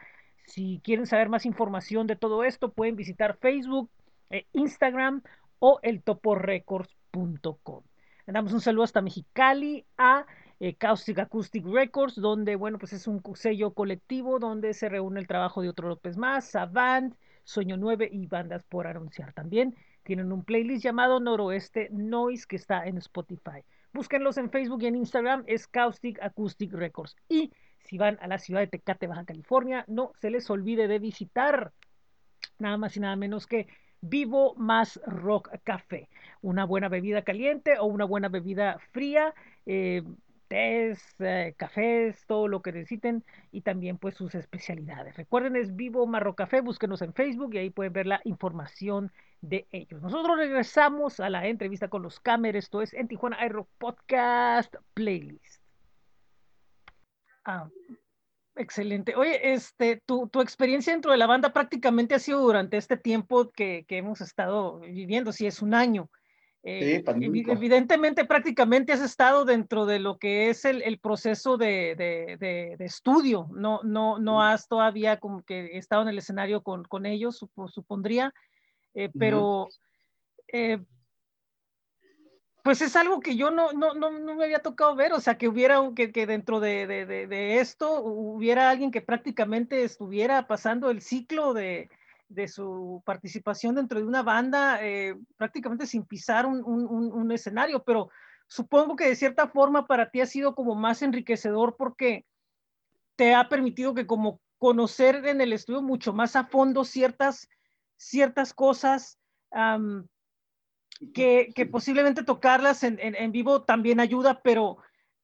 Si 0.47 0.81
quieren 0.83 1.07
saber 1.07 1.29
más 1.29 1.47
información 1.47 2.07
de 2.07 2.17
todo 2.17 2.45
esto, 2.45 2.73
pueden 2.73 2.97
visitar 2.97 3.37
Facebook, 3.39 3.91
eh, 4.31 4.47
Instagram 4.53 5.23
o 5.59 5.79
el 5.83 6.03
toporecords.com. 6.03 7.83
Damos 8.27 8.53
un 8.53 8.61
saludo 8.61 8.85
hasta 8.85 9.03
Mexicali 9.03 9.85
a 9.99 10.27
eh, 10.61 10.75
Caustic 10.75 11.19
Acoustic 11.19 11.67
Records, 11.67 12.15
donde, 12.15 12.57
bueno, 12.57 12.79
pues 12.79 12.93
es 12.93 13.07
un 13.07 13.21
sello 13.35 13.75
colectivo 13.75 14.39
donde 14.39 14.75
se 14.75 14.89
reúne 14.89 15.21
el 15.21 15.27
trabajo 15.27 15.61
de 15.61 15.69
otro 15.69 15.89
López 15.89 16.17
más, 16.17 16.47
Savant, 16.47 17.15
Sueño 17.45 17.77
9 17.77 18.09
y 18.13 18.27
bandas 18.27 18.63
por 18.65 18.87
anunciar. 18.87 19.33
También 19.33 19.75
tienen 20.03 20.33
un 20.33 20.45
playlist 20.45 20.85
llamado 20.85 21.21
Noroeste 21.21 21.89
Noise 21.91 22.47
que 22.47 22.57
está 22.57 22.87
en 22.87 22.99
Spotify. 22.99 23.65
Búsquenlos 23.93 24.39
en 24.39 24.51
Facebook 24.51 24.83
y 24.83 24.87
en 24.87 24.97
Instagram, 24.97 25.45
es 25.47 25.67
Caustic 25.67 26.23
Acoustic 26.23 26.73
Records. 26.73 27.17
Y 27.29 27.53
si 27.81 27.99
van 27.99 28.19
a 28.21 28.27
la 28.27 28.39
ciudad 28.39 28.61
de 28.61 28.67
Tecate, 28.67 29.07
Baja 29.07 29.25
California, 29.25 29.85
no 29.87 30.13
se 30.21 30.31
les 30.31 30.49
olvide 30.51 30.89
de 30.89 30.99
visitar 30.99 31.73
nada 32.59 32.77
más 32.79 32.97
y 32.97 33.01
nada 33.01 33.17
menos 33.17 33.47
que 33.47 33.67
Vivo 34.01 34.55
Más 34.57 35.01
Rock 35.07 35.51
Café. 35.63 36.09
Una 36.41 36.65
buena 36.65 36.89
bebida 36.89 37.23
caliente 37.23 37.79
o 37.79 37.85
una 37.85 38.05
buena 38.05 38.29
bebida 38.29 38.79
fría. 38.91 39.35
Eh, 39.65 40.03
eh, 40.53 41.55
cafés, 41.57 42.25
todo 42.27 42.49
lo 42.49 42.63
que 42.63 42.73
necesiten 42.73 43.25
y 43.51 43.63
también 43.63 43.99
pues 43.99 44.15
sus 44.15 44.35
especialidades. 44.35 45.17
Recuerden, 45.17 45.57
es 45.57 45.75
Vivo 45.75 46.07
Marro 46.07 46.35
Café, 46.35 46.61
búsquenos 46.61 47.03
en 47.03 47.15
Facebook 47.15 47.55
y 47.55 47.59
ahí 47.59 47.71
pueden 47.71 47.93
ver 47.93 48.07
la 48.07 48.21
información 48.25 49.13
de 49.41 49.67
ellos. 49.73 50.03
Nosotros 50.03 50.37
regresamos 50.37 51.21
a 51.21 51.31
la 51.31 51.47
entrevista 51.47 51.89
con 51.89 52.03
los 52.03 52.21
Camer, 52.21 52.57
esto 52.57 52.83
es 52.83 52.95
en 52.95 53.09
Tijuana 53.09 53.39
Aero 53.41 53.69
Podcast 53.79 54.75
Playlist. 54.95 55.63
Ah, 57.45 57.69
excelente. 58.55 59.17
Oye, 59.17 59.53
este, 59.53 60.01
tu, 60.07 60.29
tu, 60.29 60.41
experiencia 60.41 60.93
dentro 60.93 61.11
de 61.11 61.19
la 61.19 61.27
banda 61.27 61.53
prácticamente 61.53 62.15
ha 62.15 62.19
sido 62.19 62.41
durante 62.41 62.77
este 62.77 62.97
tiempo 62.97 63.51
que, 63.51 63.85
que 63.89 63.99
hemos 63.99 64.21
estado 64.21 64.81
viviendo, 64.81 65.33
si 65.33 65.47
es 65.47 65.61
un 65.63 65.75
año. 65.75 66.09
Eh, 66.65 67.03
sí, 67.05 67.45
evidentemente, 67.49 68.25
prácticamente 68.25 68.93
has 68.93 69.01
estado 69.01 69.45
dentro 69.45 69.85
de 69.85 69.99
lo 69.99 70.19
que 70.19 70.49
es 70.49 70.65
el, 70.65 70.81
el 70.83 71.01
proceso 71.01 71.57
de, 71.57 71.97
de, 71.97 72.37
de, 72.39 72.77
de, 72.79 72.85
estudio, 72.85 73.49
no, 73.53 73.81
no, 73.83 74.21
no 74.21 74.43
has 74.43 74.69
todavía 74.69 75.19
como 75.19 75.43
que 75.43 75.77
estado 75.77 76.03
en 76.03 76.09
el 76.09 76.19
escenario 76.19 76.63
con, 76.63 76.85
con 76.85 77.05
ellos, 77.05 77.37
supo, 77.37 77.67
supondría, 77.67 78.33
eh, 78.95 79.11
pero 79.19 79.65
uh 79.65 79.67
-huh. 79.67 79.79
eh, 80.53 80.79
pues 82.63 82.81
es 82.81 82.95
algo 82.95 83.19
que 83.19 83.35
yo 83.35 83.51
no, 83.51 83.73
no, 83.73 83.95
no, 83.95 84.17
no, 84.21 84.37
me 84.37 84.45
había 84.45 84.63
tocado 84.63 84.95
ver, 84.95 85.13
o 85.15 85.21
sea, 85.21 85.37
que 85.37 85.49
hubiera, 85.49 85.81
que, 85.97 86.13
que 86.13 86.27
dentro 86.29 86.61
de, 86.61 86.87
de 86.87 87.59
esto 87.59 88.01
hubiera 88.05 88.71
alguien 88.71 88.93
que 88.93 89.01
prácticamente 89.01 89.83
estuviera 89.83 90.47
pasando 90.47 90.91
el 90.91 91.03
ciclo 91.03 91.55
de, 91.55 91.91
de 92.35 92.49
su 92.49 93.03
participación 93.05 93.75
dentro 93.75 93.99
de 93.99 94.07
una 94.07 94.23
banda 94.23 94.79
eh, 94.83 95.17
prácticamente 95.37 95.87
sin 95.87 96.05
pisar 96.05 96.47
un, 96.47 96.63
un, 96.65 96.87
un, 97.13 97.33
escenario, 97.33 97.83
pero 97.85 98.11
supongo 98.47 98.97
que 98.97 99.09
de 99.09 99.17
cierta 99.17 99.49
forma 99.49 99.87
para 99.87 100.11
ti 100.11 100.21
ha 100.21 100.27
sido 100.27 100.55
como 100.55 100.75
más 100.75 101.03
enriquecedor 101.03 101.77
porque 101.77 102.25
te 103.17 103.35
ha 103.35 103.49
permitido 103.49 103.95
que 103.95 104.07
como 104.07 104.41
conocer 104.59 105.27
en 105.27 105.41
el 105.41 105.53
estudio 105.53 105.83
mucho 105.83 106.13
más 106.13 106.37
a 106.37 106.45
fondo 106.45 106.85
ciertas, 106.85 107.49
ciertas 107.97 108.55
cosas 108.55 109.19
um, 109.51 110.07
que, 111.13 111.53
que, 111.55 111.67
posiblemente 111.67 112.23
tocarlas 112.23 112.85
en, 112.85 112.99
en, 113.01 113.15
en, 113.17 113.33
vivo 113.33 113.63
también 113.63 114.01
ayuda, 114.01 114.41
pero 114.43 114.79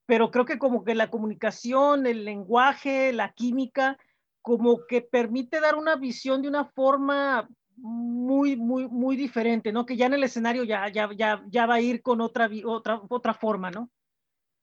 pero 0.08 0.30
creo 0.30 0.46
que 0.46 0.58
como 0.58 0.84
que 0.84 0.94
la 0.94 1.10
comunicación, 1.10 2.06
el 2.06 2.24
lenguaje, 2.24 3.12
la 3.12 3.34
química, 3.34 3.98
como 4.42 4.86
que 4.86 5.02
permite 5.02 5.60
dar 5.60 5.74
una 5.74 5.96
visión 5.96 6.42
de 6.42 6.48
una 6.48 6.64
forma 6.64 7.48
muy, 7.80 8.56
muy, 8.56 8.88
muy 8.88 9.16
diferente, 9.16 9.72
¿no? 9.72 9.86
Que 9.86 9.96
ya 9.96 10.06
en 10.06 10.14
el 10.14 10.24
escenario 10.24 10.64
ya, 10.64 10.88
ya, 10.88 11.08
ya, 11.16 11.44
ya 11.48 11.66
va 11.66 11.74
a 11.74 11.80
ir 11.80 12.02
con 12.02 12.20
otra, 12.20 12.50
otra, 12.64 13.00
otra 13.08 13.34
forma, 13.34 13.70
¿no? 13.70 13.90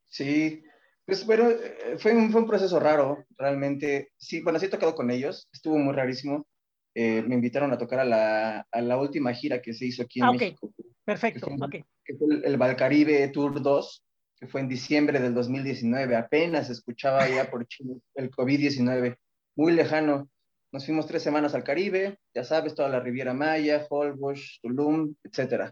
Sí, 0.08 0.63
pues 1.05 1.25
bueno, 1.25 1.50
eh, 1.50 1.98
fue 1.98 2.15
un, 2.15 2.32
fue 2.32 2.41
un 2.41 2.48
proceso 2.48 2.79
raro, 2.79 3.25
realmente. 3.38 4.12
Sí, 4.17 4.41
bueno, 4.41 4.60
sí 4.60 4.65
he 4.65 4.70
tocado 4.70 4.96
con 4.96 5.12
ellos, 5.12 5.48
estuvo 5.53 5.77
muy 5.77 5.94
rarísimo. 5.94 6.46
Eh, 6.94 7.22
me 7.22 7.36
invitaron 7.36 7.72
a 7.74 7.77
tocar 7.77 8.00
a 8.00 8.05
la, 8.05 8.67
a 8.72 8.82
la, 8.82 8.98
última 8.98 9.34
gira 9.34 9.62
que 9.62 9.74
se 9.74 9.86
hizo 9.86 10.03
aquí 10.03 10.20
en 10.20 10.25
ah, 10.25 10.32
México. 10.32 10.74
Perfecto, 11.03 11.48
que 11.48 11.58
fue, 11.58 11.67
okay. 11.67 11.84
que 12.05 12.15
fue 12.15 12.36
el, 12.36 12.46
el 12.46 12.58
Valcaribe 12.58 13.27
Tour 13.27 13.62
2, 13.62 14.03
que 14.39 14.48
fue 14.48 14.62
en 14.62 14.70
diciembre 14.70 15.20
del 15.20 15.34
2019. 15.34 16.15
Apenas 16.15 16.70
escuchaba 16.70 17.27
ya 17.27 17.50
por 17.51 17.67
Chile 17.67 17.96
el 18.15 18.32
COVID-19, 18.32 19.17
muy 19.55 19.74
lejano. 19.74 20.29
Nos 20.71 20.85
fuimos 20.85 21.07
tres 21.07 21.24
semanas 21.24 21.55
al 21.55 21.63
Caribe, 21.63 22.19
ya 22.33 22.43
sabes, 22.43 22.75
toda 22.75 22.89
la 22.89 23.00
Riviera 23.00 23.33
Maya, 23.33 23.85
Holbox, 23.89 24.59
Tulum, 24.62 25.15
etc. 25.24 25.71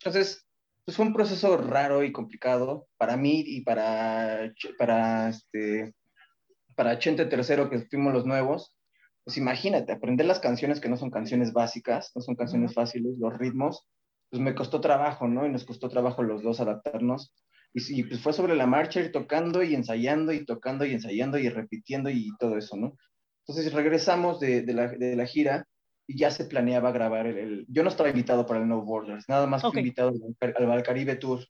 Entonces, 0.00 0.46
pues 0.84 0.96
fue 0.96 1.06
un 1.06 1.12
proceso 1.12 1.56
raro 1.56 2.02
y 2.02 2.12
complicado 2.12 2.88
para 2.96 3.16
mí 3.16 3.44
y 3.46 3.60
para, 3.62 4.52
para, 4.76 5.28
este, 5.28 5.94
para 6.74 6.98
Chente 6.98 7.26
Tercero, 7.26 7.70
que 7.70 7.86
fuimos 7.86 8.12
los 8.12 8.26
nuevos. 8.26 8.76
Pues 9.22 9.36
imagínate, 9.36 9.92
aprender 9.92 10.26
las 10.26 10.40
canciones 10.40 10.80
que 10.80 10.88
no 10.88 10.96
son 10.96 11.10
canciones 11.10 11.52
básicas, 11.52 12.10
no 12.16 12.22
son 12.22 12.34
canciones 12.34 12.74
fáciles, 12.74 13.18
los 13.18 13.38
ritmos, 13.38 13.86
pues 14.30 14.42
me 14.42 14.54
costó 14.54 14.80
trabajo, 14.80 15.28
¿no? 15.28 15.46
Y 15.46 15.50
nos 15.50 15.64
costó 15.64 15.88
trabajo 15.88 16.22
los 16.22 16.42
dos 16.42 16.60
adaptarnos. 16.60 17.32
Y, 17.72 18.00
y 18.00 18.02
pues 18.02 18.20
fue 18.20 18.32
sobre 18.32 18.56
la 18.56 18.66
marcha, 18.66 18.98
ir 18.98 19.12
tocando 19.12 19.62
y 19.62 19.74
ensayando 19.76 20.32
y 20.32 20.44
tocando 20.44 20.84
y 20.84 20.92
ensayando 20.92 21.38
y 21.38 21.48
repitiendo 21.48 22.10
y 22.10 22.30
todo 22.40 22.56
eso, 22.56 22.76
¿no? 22.76 22.96
Entonces 23.46 23.72
regresamos 23.72 24.40
de, 24.40 24.62
de, 24.62 24.72
la, 24.72 24.88
de 24.88 25.16
la, 25.16 25.26
gira 25.26 25.66
y 26.06 26.18
ya 26.18 26.30
se 26.30 26.44
planeaba 26.44 26.92
grabar 26.92 27.26
el, 27.26 27.38
el, 27.38 27.66
Yo 27.68 27.82
no 27.82 27.88
estaba 27.88 28.08
invitado 28.08 28.46
para 28.46 28.60
el 28.60 28.68
No 28.68 28.82
Borders, 28.82 29.28
nada 29.28 29.46
más 29.46 29.64
okay. 29.64 29.72
fui 29.72 29.80
invitado 29.80 30.12
al, 30.40 30.54
al 30.56 30.66
Valcaribe 30.66 31.16
Tour. 31.16 31.44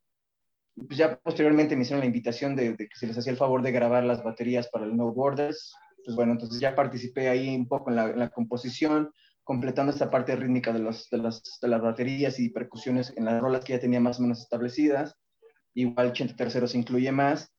Pues 0.75 0.97
ya 0.97 1.18
posteriormente 1.18 1.76
me 1.76 1.82
hicieron 1.82 2.00
la 2.00 2.06
invitación 2.06 2.56
de, 2.56 2.70
de, 2.75 2.88
que 2.88 2.97
se 2.97 3.06
les 3.06 3.18
hacía 3.18 3.32
el 3.32 3.38
favor 3.38 3.62
de 3.62 3.73
grabar 3.73 4.04
las 4.04 4.23
baterías 4.23 4.68
para 4.68 4.87
el 4.87 4.97
No 4.97 5.12
Borders. 5.12 5.75
Pues 6.04 6.16
bueno, 6.16 6.32
entonces 6.32 6.61
ya 6.61 6.75
participé 6.75 7.28
ahí 7.28 7.54
un 7.54 7.68
poco 7.68 7.90
en 7.90 7.97
la, 7.97 8.06
en 8.06 8.18
la 8.18 8.30
composición, 8.30 9.11
completando 9.44 9.92
esta 9.92 10.11
parte 10.11 10.35
rítmica 10.37 10.73
de, 10.73 10.78
los, 10.78 11.11
de, 11.11 11.18
las, 11.18 11.59
de 11.61 11.68
las 11.68 11.82
baterías 11.82 12.38
y 12.38 12.49
percusiones 12.49 13.12
en 13.16 13.26
las 13.26 13.40
rolas 13.40 13.64
que 13.64 13.75
ya 13.75 13.80
tenía 13.80 14.00
más 14.00 14.18
o 14.18 14.23
menos 14.23 14.40
establecidas. 14.40 15.16
Igual 15.75 16.12
Chente 16.12 16.35
Tercero 16.35 16.66
se 16.66 16.78
incluye 16.78 17.12
más 17.12 17.52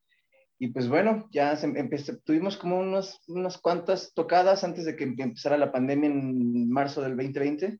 y 0.61 0.67
pues 0.67 0.87
bueno, 0.87 1.27
ya 1.31 1.55
se 1.55 1.65
empezó, 1.65 2.19
tuvimos 2.19 2.55
como 2.55 2.79
unos, 2.79 3.19
unas 3.27 3.57
cuantas 3.57 4.13
tocadas 4.13 4.63
antes 4.63 4.85
de 4.85 4.95
que 4.95 5.05
empezara 5.05 5.57
la 5.57 5.71
pandemia 5.71 6.07
en 6.07 6.69
marzo 6.69 7.01
del 7.01 7.17
2020. 7.17 7.79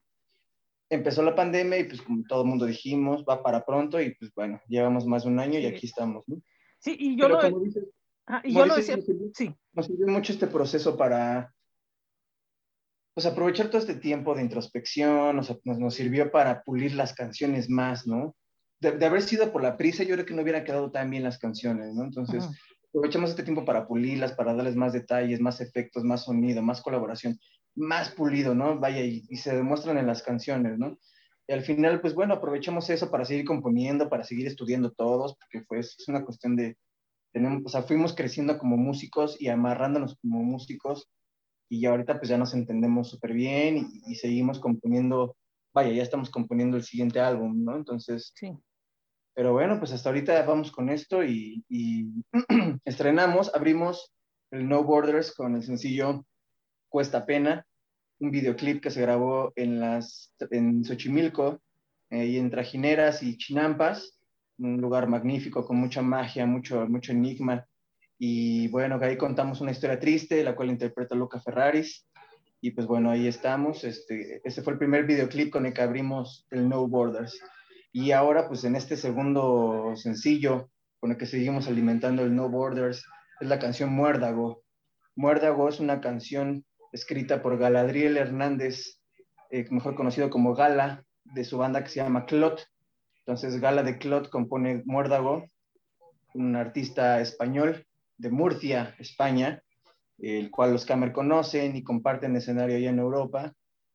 Empezó 0.90 1.22
la 1.22 1.36
pandemia 1.36 1.78
y 1.78 1.84
pues 1.84 2.02
como 2.02 2.24
todo 2.26 2.42
el 2.42 2.48
mundo 2.48 2.66
dijimos, 2.66 3.24
va 3.24 3.40
para 3.40 3.64
pronto 3.64 4.00
y 4.00 4.16
pues 4.16 4.34
bueno, 4.34 4.60
llevamos 4.66 5.06
más 5.06 5.22
de 5.22 5.28
un 5.28 5.38
año 5.38 5.60
y 5.60 5.66
aquí 5.66 5.86
estamos, 5.86 6.24
¿no? 6.26 6.42
Sí, 6.80 6.96
y 6.98 7.16
yo 7.16 7.28
Pero 7.28 7.50
lo... 7.50 7.60
Dices, 7.60 7.84
ah, 8.26 8.42
y 8.42 8.52
yo 8.52 8.66
lo 8.66 8.74
decía, 8.74 8.96
nos 8.96 9.06
sirvió, 9.06 9.30
sí. 9.32 9.54
Nos 9.74 9.86
sirvió 9.86 10.08
mucho 10.08 10.32
este 10.32 10.48
proceso 10.48 10.96
para 10.96 11.54
pues 13.14 13.26
aprovechar 13.26 13.68
todo 13.68 13.78
este 13.78 13.94
tiempo 13.94 14.34
de 14.34 14.42
introspección, 14.42 15.36
nos, 15.36 15.56
nos, 15.64 15.78
nos 15.78 15.94
sirvió 15.94 16.32
para 16.32 16.64
pulir 16.64 16.94
las 16.96 17.14
canciones 17.14 17.70
más, 17.70 18.08
¿no? 18.08 18.34
De, 18.82 18.98
de, 18.98 19.06
haber 19.06 19.22
sido 19.22 19.52
por 19.52 19.62
la 19.62 19.76
prisa, 19.76 20.02
yo 20.02 20.14
creo 20.14 20.26
que 20.26 20.34
no 20.34 20.42
hubiera 20.42 20.64
quedado 20.64 20.90
tan 20.90 21.08
bien 21.08 21.22
las 21.22 21.38
canciones, 21.38 21.94
¿no? 21.94 22.04
Entonces, 22.04 22.44
-huh 22.44 22.56
aprovechamos 22.92 23.30
este 23.30 23.42
tiempo 23.42 23.64
para 23.64 23.86
pulirlas, 23.86 24.32
para 24.32 24.52
darles 24.54 24.76
más 24.76 24.92
detalles, 24.92 25.40
más 25.40 25.62
efectos, 25.62 26.04
más 26.04 26.24
sonido, 26.24 26.60
más 26.60 26.82
colaboración, 26.82 27.40
más 27.74 28.10
pulido, 28.10 28.54
¿no? 28.54 28.78
Vaya, 28.78 29.00
y, 29.00 29.24
y, 29.30 29.36
se 29.36 29.56
demuestran 29.56 29.96
en 29.96 30.06
las 30.06 30.22
canciones, 30.22 30.78
¿no? 30.78 30.98
Y 31.48 31.54
al 31.54 31.62
final, 31.62 32.02
pues 32.02 32.14
bueno, 32.14 32.34
aprovechamos 32.34 32.90
eso 32.90 33.10
para 33.10 33.24
seguir 33.24 33.46
componiendo, 33.46 34.10
para 34.10 34.24
seguir 34.24 34.46
estudiando 34.46 34.92
todos, 34.92 35.36
porque 35.38 35.64
pues 35.66 35.96
es 35.98 36.06
una 36.08 36.22
cuestión 36.22 36.54
de, 36.54 36.76
tenemos, 37.32 37.62
o 37.64 37.68
sea, 37.70 37.82
fuimos 37.82 38.14
creciendo 38.14 38.58
como 38.58 38.76
músicos 38.76 39.40
y 39.40 39.48
amarrándonos 39.48 40.18
como 40.20 40.42
músicos, 40.42 41.08
y 41.70 41.86
ahorita 41.86 42.18
pues 42.18 42.28
ya 42.28 42.36
nos 42.36 42.52
entendemos 42.52 43.08
súper 43.08 43.32
bien 43.32 43.78
y, 43.78 44.12
y, 44.12 44.16
seguimos 44.16 44.60
componiendo, 44.60 45.34
vaya, 45.72 45.92
ya 45.92 46.02
estamos 46.02 46.28
componiendo 46.28 46.76
el 46.76 46.82
siguiente 46.82 47.20
álbum, 47.20 47.64
¿no? 47.64 47.74
Entonces, 47.74 48.32
sí. 48.34 48.52
Pero 49.34 49.52
bueno, 49.52 49.78
pues 49.78 49.92
hasta 49.92 50.10
ahorita 50.10 50.42
vamos 50.42 50.70
con 50.70 50.90
esto 50.90 51.24
y, 51.24 51.64
estrenamos, 52.84 53.54
abrimos 53.54 54.12
el 54.50 54.68
No 54.68 54.84
Borders 54.84 55.32
con 55.34 55.56
el 55.56 55.62
sencillo 55.62 56.26
Cuesta 56.88 57.24
Pena, 57.24 57.66
un 58.20 58.30
videoclip 58.30 58.82
que 58.82 58.90
se 58.90 59.00
grabó 59.00 59.52
en, 59.56 59.80
las, 59.80 60.34
en 60.50 60.84
Xochimilco 60.84 61.60
eh, 62.10 62.26
y 62.26 62.38
en 62.38 62.50
Trajineras 62.50 63.22
y 63.22 63.38
Chinampas, 63.38 64.18
un 64.58 64.80
lugar 64.80 65.08
magnífico 65.08 65.64
con 65.64 65.78
mucha 65.78 66.02
magia, 66.02 66.44
mucho, 66.46 66.86
mucho 66.86 67.12
enigma. 67.12 67.66
Y 68.18 68.68
bueno, 68.68 68.98
ahí 69.00 69.16
contamos 69.16 69.60
una 69.60 69.72
historia 69.72 69.98
triste, 69.98 70.44
la 70.44 70.54
cual 70.54 70.70
interpreta 70.70 71.16
Luca 71.16 71.40
Ferraris. 71.40 72.06
Y 72.60 72.70
pues 72.70 72.86
bueno, 72.86 73.10
ahí 73.10 73.26
estamos. 73.26 73.82
Este, 73.82 74.40
ese 74.44 74.62
fue 74.62 74.74
el 74.74 74.78
primer 74.78 75.04
videoclip 75.04 75.50
con 75.50 75.66
el 75.66 75.72
que 75.72 75.82
abrimos 75.82 76.46
el 76.50 76.68
No 76.68 76.86
Borders. 76.86 77.40
Y 77.92 78.12
ahora, 78.12 78.48
pues 78.48 78.64
en 78.64 78.74
este 78.74 78.96
segundo 78.96 79.92
sencillo 79.96 80.70
con 80.98 81.10
el 81.10 81.18
que 81.18 81.26
seguimos 81.26 81.68
alimentando 81.68 82.22
el 82.22 82.34
No 82.34 82.48
Borders, 82.48 83.04
es 83.40 83.48
la 83.48 83.58
canción 83.58 83.92
Muérdago. 83.92 84.62
Muérdago 85.14 85.68
es 85.68 85.78
una 85.78 86.00
canción 86.00 86.64
escrita 86.92 87.42
por 87.42 87.58
Galadriel 87.58 88.16
Hernández, 88.16 88.98
eh, 89.50 89.66
mejor 89.70 89.94
conocido 89.94 90.30
como 90.30 90.54
Gala, 90.54 91.04
de 91.24 91.44
su 91.44 91.58
banda 91.58 91.82
que 91.82 91.90
se 91.90 91.96
llama 91.96 92.24
Clot. 92.24 92.66
Entonces, 93.18 93.60
Gala 93.60 93.82
de 93.82 93.98
Clot 93.98 94.30
compone 94.30 94.82
Muérdago, 94.86 95.44
un 96.32 96.56
artista 96.56 97.20
español 97.20 97.86
de 98.16 98.30
Murcia, 98.30 98.94
España, 98.98 99.62
el 100.18 100.50
cual 100.50 100.72
los 100.72 100.86
Camer 100.86 101.12
conocen 101.12 101.76
y 101.76 101.82
comparten 101.82 102.36
escenario 102.36 102.76
allá 102.76 102.88
en 102.88 103.00
Europa 103.00 103.52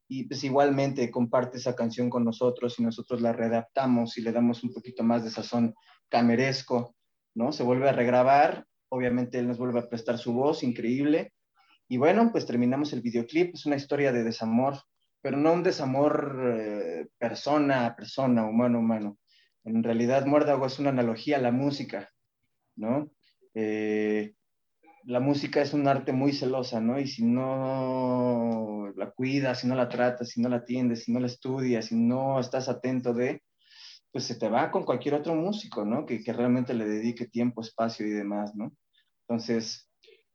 y 0.08 0.24
pues 0.24 0.44
igualmente 0.44 1.12
comparte 1.12 1.58
esa 1.58 1.76
canción 1.76 2.10
con 2.10 2.24
nosotros 2.24 2.80
y 2.80 2.84
nosotros 2.84 3.22
la 3.22 3.34
readaptamos 3.34 4.18
y 4.18 4.22
le 4.22 4.32
damos 4.32 4.64
un 4.64 4.74
poquito 4.74 5.04
más 5.04 5.24
de 5.24 5.30
sazón 5.30 5.74
cameresco, 6.10 6.96
¿no? 7.36 7.52
Se 7.52 7.64
vuelve 7.64 7.90
a 7.90 7.94
regrabar, 7.94 8.66
obviamente 8.90 9.40
él 9.40 9.48
nos 9.48 9.58
vuelve 9.58 9.80
a 9.80 9.90
prestar 9.90 10.18
su 10.18 10.34
voz, 10.34 10.64
increíble, 10.64 11.34
y 11.90 11.98
bueno, 11.98 12.32
pues 12.32 12.46
terminamos 12.46 12.92
el 12.94 13.02
videoclip, 13.02 13.56
es 13.56 13.66
una 13.66 13.78
historia 13.78 14.12
de 14.12 14.24
desamor, 14.24 14.78
pero 15.22 15.38
no 15.38 15.54
un 15.54 15.64
desamor 15.64 16.58
eh, 16.58 17.08
persona 17.18 17.86
a 17.86 17.96
persona, 17.96 18.46
humano 18.46 18.78
a 18.78 18.82
humano. 18.82 19.18
En 19.64 19.84
realidad, 19.84 20.26
Muérdago 20.26 20.66
es 20.66 20.80
una 20.80 20.90
analogía 20.90 21.38
a 21.38 21.42
la 21.42 21.52
música, 21.52 22.10
¿no? 22.76 23.12
Eh, 23.54 24.34
la 25.08 25.22
música 25.22 25.62
es 25.62 25.74
un 25.74 25.88
arte 25.88 26.12
muy 26.12 26.34
celosa, 26.34 26.82
¿no? 26.82 27.00
Y 27.00 27.08
si 27.08 27.24
no 27.24 28.92
la 28.98 29.10
cuidas, 29.12 29.62
si 29.62 29.68
no 29.68 29.74
la 29.74 29.88
tratas, 29.88 30.30
si 30.30 30.42
no 30.42 30.50
la 30.50 30.58
atiendes, 30.58 31.06
si 31.06 31.14
no 31.14 31.22
la 31.22 31.28
estudias, 31.28 31.86
si 31.86 31.96
no 31.96 32.42
estás 32.42 32.68
atento 32.68 33.14
de, 33.14 33.42
pues 34.12 34.26
se 34.26 34.36
te 34.36 34.50
va 34.50 34.70
con 34.70 34.84
cualquier 34.84 35.16
otro 35.16 35.34
músico, 35.34 35.86
¿no? 35.86 36.06
Que, 36.06 36.22
que 36.22 36.34
realmente 36.34 36.74
le 36.74 36.86
dedique 36.86 37.26
tiempo, 37.26 37.62
espacio 37.62 38.06
y 38.06 38.10
demás, 38.10 38.54
¿no? 38.54 38.74
Entonces, 39.22 39.90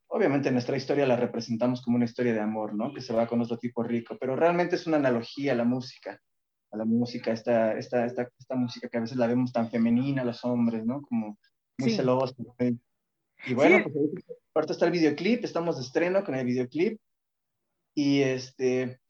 obviamente 0.09 0.51
nuestra 0.51 0.79
historia 0.79 1.07
la 1.07 1.17
representamos 1.17 1.83
como 1.83 1.97
una 1.97 2.07
historia 2.07 2.33
de 2.33 2.41
amor, 2.41 2.75
¿no? 2.75 2.95
Que 2.95 3.03
se 3.03 3.13
va 3.13 3.27
con 3.27 3.43
otro 3.43 3.59
tipo 3.59 3.83
rico, 3.83 4.17
pero 4.19 4.37
realmente 4.37 4.77
es 4.77 4.87
una 4.87 4.97
analogía 4.97 5.53
a 5.53 5.57
la 5.57 5.65
música, 5.65 6.19
a 6.71 6.77
la 6.79 6.87
música, 6.87 7.31
esta, 7.31 7.77
esta, 7.77 8.07
esta, 8.07 8.27
esta 8.39 8.57
música 8.57 8.89
que 8.89 8.97
a 8.97 9.03
veces 9.03 9.19
la 9.19 9.27
vemos 9.27 9.53
tan 9.53 9.69
femenina, 9.69 10.25
los 10.25 10.43
hombres, 10.47 10.87
¿no? 10.87 11.03
Como 11.03 11.37
muy 11.77 11.91
sí. 11.91 11.97
celosa, 11.97 12.35
muy, 12.59 12.79
y 13.47 13.55
bueno, 13.55 13.79
sí. 13.79 13.91
pues 13.91 14.25
ahorita 14.55 14.73
está 14.73 14.87
el 14.87 14.93
videoclip, 14.93 15.45
estamos 15.45 15.77
de 15.77 15.83
estreno 15.83 16.25
con 16.25 16.35
el 16.35 16.47
videoclip. 16.47 16.99
Y 17.95 18.23
este, 18.23 19.01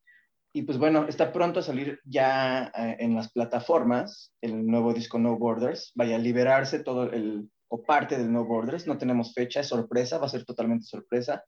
y 0.53 0.63
pues 0.63 0.77
bueno, 0.77 1.07
está 1.09 1.33
pronto 1.33 1.61
a 1.61 1.63
salir 1.63 2.01
ya 2.05 2.71
eh, 2.77 2.97
en 3.01 3.15
las 3.15 3.33
plataformas 3.33 4.35
el 4.41 4.67
nuevo 4.67 4.93
disco 4.93 5.19
No 5.19 5.39
Borders. 5.39 5.93
Vaya 5.95 6.17
a 6.17 6.19
liberarse 6.19 6.81
todo 6.81 7.11
el, 7.11 7.49
o 7.69 7.83
parte 7.83 8.19
del 8.19 8.31
No 8.31 8.45
Borders. 8.45 8.87
No 8.87 8.99
tenemos 8.99 9.33
fecha, 9.33 9.61
es 9.61 9.69
sorpresa, 9.69 10.19
va 10.19 10.27
a 10.27 10.31
ser 10.31 10.45
totalmente 10.45 10.85
sorpresa. 10.85 11.43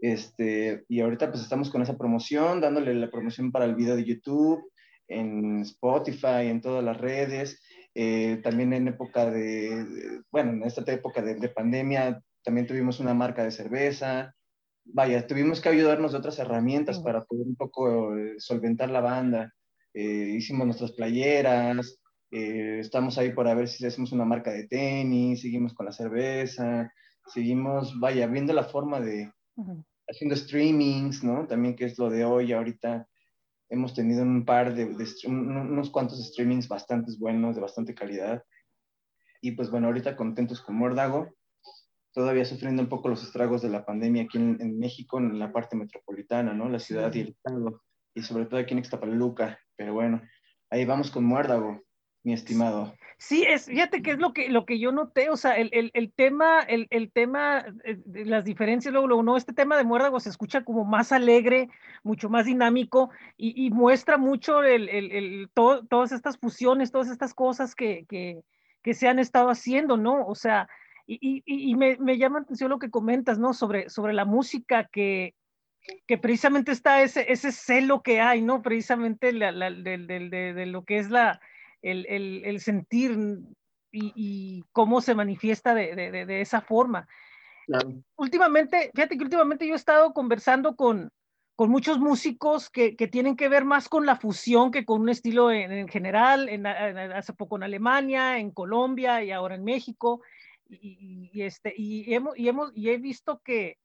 Este, 0.00 0.84
y 0.88 1.00
ahorita 1.00 1.30
pues 1.30 1.42
estamos 1.42 1.70
con 1.70 1.82
esa 1.82 1.96
promoción, 1.98 2.60
dándole 2.60 2.94
la 2.94 3.10
promoción 3.10 3.52
para 3.52 3.64
el 3.64 3.74
video 3.74 3.96
de 3.96 4.04
YouTube, 4.04 4.70
en 5.08 5.60
Spotify, 5.60 6.48
en 6.48 6.60
todas 6.60 6.82
las 6.82 6.98
redes. 6.98 7.60
Eh, 7.94 8.40
también 8.42 8.72
en 8.72 8.88
época 8.88 9.30
de, 9.30 9.84
de, 9.84 10.22
bueno, 10.30 10.52
en 10.52 10.62
esta 10.64 10.82
época 10.92 11.22
de, 11.22 11.36
de, 11.36 11.48
pandemia, 11.48 12.20
también 12.42 12.66
tuvimos 12.66 13.00
una 13.00 13.14
marca 13.14 13.44
de 13.44 13.50
cerveza. 13.50 14.34
Vaya, 14.84 15.26
tuvimos 15.26 15.60
que 15.60 15.68
ayudarnos 15.68 16.12
de 16.12 16.18
otras 16.18 16.38
herramientas 16.38 16.98
para 17.00 17.24
poder 17.24 17.46
un 17.46 17.56
poco 17.56 18.16
eh, 18.16 18.34
solventar 18.38 18.90
la 18.90 19.00
banda. 19.00 19.52
Eh, 19.94 20.34
hicimos 20.36 20.66
nuestras 20.66 20.92
playeras, 20.92 21.98
Eh, 22.36 22.80
estamos 22.80 23.16
ahí 23.16 23.30
para 23.32 23.54
ver 23.54 23.68
si 23.68 23.86
hacemos 23.86 24.10
una 24.10 24.24
marca 24.24 24.50
de 24.50 24.66
tenis, 24.66 25.40
seguimos 25.40 25.72
con 25.72 25.86
la 25.86 25.92
cerveza, 25.92 26.90
seguimos, 27.32 27.94
vaya, 28.00 28.26
viendo 28.26 28.52
la 28.52 28.64
forma 28.64 28.98
de 29.00 29.30
haciendo 30.08 30.34
streamings, 30.34 31.22
¿no? 31.22 31.46
También 31.46 31.76
que 31.76 31.84
es 31.84 31.96
lo 31.96 32.10
de 32.10 32.24
hoy, 32.24 32.52
ahorita 32.52 33.06
hemos 33.74 33.94
tenido 33.94 34.22
un 34.22 34.44
par 34.44 34.74
de, 34.74 34.86
unos 35.26 35.90
cuantos 35.90 36.24
streamings 36.24 36.68
bastante 36.68 37.12
buenos, 37.18 37.54
de 37.54 37.60
bastante 37.60 37.94
calidad. 37.94 38.42
Y 39.40 39.52
pues 39.52 39.70
bueno, 39.70 39.88
ahorita 39.88 40.16
contentos 40.16 40.60
con 40.60 40.76
Mordago, 40.76 41.34
todavía 42.12 42.44
sufriendo 42.44 42.82
un 42.82 42.88
poco 42.88 43.08
los 43.08 43.22
estragos 43.22 43.62
de 43.62 43.68
la 43.68 43.84
pandemia 43.84 44.22
aquí 44.22 44.38
en, 44.38 44.78
México, 44.78 45.18
en 45.18 45.38
la 45.38 45.52
parte 45.52 45.76
metropolitana, 45.76 46.54
¿no? 46.54 46.68
La 46.68 46.78
ciudad 46.78 47.12
y 47.14 47.20
el 47.20 47.28
estado, 47.28 47.82
y 48.14 48.22
sobre 48.22 48.46
todo 48.46 48.60
aquí 48.60 48.72
en 48.72 48.78
Ixtapaluca. 48.78 49.58
Pero 49.76 49.92
bueno, 49.92 50.22
ahí 50.70 50.84
vamos 50.84 51.10
con 51.10 51.24
Muérdago, 51.24 51.82
mi 52.22 52.32
estimado. 52.32 52.94
Sí, 53.18 53.44
es, 53.48 53.66
fíjate 53.66 54.02
que 54.02 54.12
es 54.12 54.18
lo 54.18 54.32
que, 54.32 54.48
lo 54.48 54.66
que 54.66 54.78
yo 54.78 54.92
noté, 54.92 55.30
o 55.30 55.36
sea, 55.36 55.56
el, 55.56 55.70
el, 55.72 55.90
el 55.94 56.12
tema, 56.12 56.60
el, 56.60 56.86
el, 56.90 57.10
tema, 57.12 57.64
eh, 57.84 57.98
las 58.06 58.44
diferencias, 58.44 58.92
luego, 58.92 59.06
luego, 59.06 59.22
no, 59.22 59.36
este 59.36 59.52
tema 59.52 59.76
de 59.76 59.84
Muérdago 59.84 60.20
se 60.20 60.30
escucha 60.30 60.64
como 60.64 60.84
más 60.84 61.12
alegre, 61.12 61.68
mucho 62.02 62.28
más 62.28 62.46
dinámico 62.46 63.10
y, 63.36 63.70
muestra 63.70 64.18
mucho 64.18 64.62
el, 64.62 64.88
el, 64.88 65.48
todo, 65.54 65.86
todas 65.86 66.12
estas 66.12 66.38
fusiones, 66.38 66.90
todas 66.92 67.08
estas 67.08 67.34
cosas 67.34 67.74
que, 67.74 68.04
que, 68.08 68.42
que, 68.82 68.94
se 68.94 69.08
han 69.08 69.18
estado 69.18 69.48
haciendo, 69.48 69.96
¿no? 69.96 70.26
O 70.26 70.34
sea, 70.34 70.68
y, 71.06 71.42
y, 71.46 71.74
me, 71.76 71.96
me, 71.98 72.18
llama 72.18 72.40
atención 72.40 72.70
lo 72.70 72.78
que 72.78 72.90
comentas, 72.90 73.38
¿no? 73.38 73.54
Sobre, 73.54 73.90
sobre 73.90 74.12
la 74.12 74.24
música 74.24 74.88
que, 74.90 75.34
que 76.06 76.18
precisamente 76.18 76.72
está 76.72 77.02
ese, 77.02 77.30
ese 77.30 77.52
celo 77.52 78.02
que 78.02 78.20
hay, 78.20 78.42
¿no? 78.42 78.62
Precisamente 78.62 79.32
la, 79.32 79.52
la, 79.52 79.70
de, 79.70 79.98
de, 79.98 80.54
de, 80.54 80.66
lo 80.66 80.84
que 80.84 80.98
es 80.98 81.10
la, 81.10 81.40
el, 81.84 82.06
el, 82.08 82.42
el 82.44 82.60
sentir 82.60 83.12
y, 83.92 84.12
y, 84.16 84.64
cómo 84.72 85.00
se 85.00 85.14
manifiesta 85.14 85.74
de, 85.74 86.40
esa 86.40 86.60
forma. 86.60 87.06
Claro. 87.66 87.92
Últimamente, 88.16 88.90
fíjate 88.94 89.16
que 89.16 89.24
últimamente 89.24 89.66
yo 89.66 89.74
he 89.74 89.76
estado 89.76 90.12
conversando 90.12 90.74
con, 90.74 91.10
con 91.54 91.70
muchos 91.70 91.98
músicos 91.98 92.70
que, 92.70 92.96
que, 92.96 93.06
tienen 93.06 93.36
que 93.36 93.48
ver 93.48 93.64
más 93.64 93.88
con 93.88 94.06
la 94.06 94.16
fusión 94.16 94.70
que 94.70 94.84
con 94.84 95.02
un 95.02 95.10
estilo 95.10 95.52
en, 95.52 95.70
en 95.70 95.88
general, 95.88 96.48
en, 96.48 96.66
hace 96.66 97.34
poco 97.34 97.56
en 97.56 97.62
Alemania, 97.62 98.38
en 98.38 98.50
Colombia 98.50 99.22
y 99.22 99.30
ahora 99.30 99.54
en 99.54 99.64
México. 99.64 100.22
Y, 100.66 101.30
y, 101.32 101.42
este, 101.42 101.72
y, 101.76 102.12
hemos, 102.14 102.36
y, 102.36 102.48
hemos, 102.48 102.72
y 102.74 102.88
he 102.88 102.98
visto 102.98 103.40
que, 103.44 103.78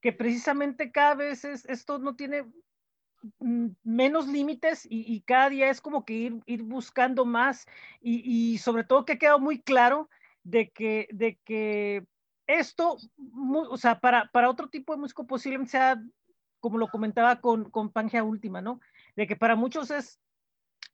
que 0.00 0.12
precisamente 0.12 0.90
cada 0.90 1.14
vez 1.14 1.44
es, 1.44 1.64
esto 1.66 1.98
no 1.98 2.16
tiene 2.16 2.44
menos 3.82 4.28
límites 4.28 4.86
y, 4.86 5.04
y, 5.12 5.20
cada 5.22 5.50
día 5.50 5.68
es 5.68 5.80
como 5.80 6.04
que 6.04 6.14
ir, 6.14 6.40
ir 6.46 6.62
buscando 6.62 7.24
más 7.24 7.66
y, 8.00 8.22
y, 8.24 8.58
sobre 8.58 8.84
todo 8.84 9.04
que 9.04 9.14
ha 9.14 9.18
quedado 9.18 9.38
muy 9.38 9.60
claro 9.60 10.08
de 10.42 10.70
que, 10.70 11.08
de 11.12 11.38
que 11.44 12.06
esto, 12.46 12.96
muy, 13.16 13.66
o 13.68 13.76
sea, 13.76 14.00
para, 14.00 14.30
para 14.32 14.50
otro 14.50 14.68
tipo 14.68 14.94
de 14.94 15.00
músico 15.00 15.26
posiblemente 15.26 15.72
sea, 15.72 16.02
como 16.60 16.78
lo 16.78 16.88
comentaba 16.88 17.40
con, 17.40 17.70
con 17.70 17.90
Pangea 17.90 18.24
Última, 18.24 18.60
¿no? 18.60 18.80
De 19.16 19.26
que 19.26 19.36
para 19.36 19.54
muchos 19.54 19.90
es, 19.90 20.18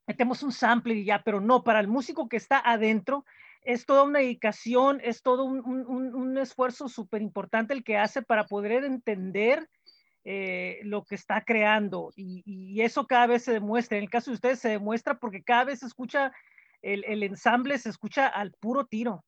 metemos 0.07 0.43
un 0.43 0.53
sample 0.53 0.95
y 0.95 1.05
ya, 1.05 1.23
pero 1.25 1.41
no, 1.41 1.63
para 1.63 1.81
el 1.81 1.89
músico 1.89 2.29
que 2.29 2.37
está 2.37 2.59
adentro, 2.59 3.25
es 3.63 3.87
toda 3.87 4.05
una 4.05 4.21
dedicación, 4.21 5.01
es 5.03 5.23
todo 5.23 5.45
un, 5.45 5.61
un, 5.65 6.15
un 6.15 6.39
esfuerzo 6.39 6.89
súper 6.89 7.23
importante 7.23 7.75
el 7.75 7.83
que 7.83 7.99
hace 7.99 8.23
para 8.23 8.47
poder 8.47 8.85
entender 8.85 9.69
eh, 10.29 10.81
lo 10.83 11.05
que 11.05 11.15
está 11.15 11.45
creando 11.45 12.13
y, 12.17 12.43
y, 12.45 12.81
eso 12.81 13.07
cada 13.07 13.29
vez 13.29 13.45
se 13.45 13.53
demuestra. 13.53 13.97
En 13.97 14.03
el 14.03 14.11
caso 14.11 14.33
de 14.33 14.35
ustedes 14.35 14.59
se 14.59 14.71
demuestra 14.71 15.21
porque 15.21 15.45
cada 15.45 15.63
vez 15.63 15.79
se 15.79 15.87
escucha 15.87 16.33
el, 16.83 17.05
el 17.05 17.23
ensamble, 17.23 17.79
se 17.79 17.91
escucha 17.91 18.27
al 18.27 18.53
puro 18.59 18.87
tiro. 18.87 19.25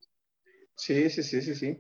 Sí, 0.74 1.08
sí, 1.08 1.22
sí, 1.22 1.40
sí, 1.40 1.54
sí. 1.54 1.78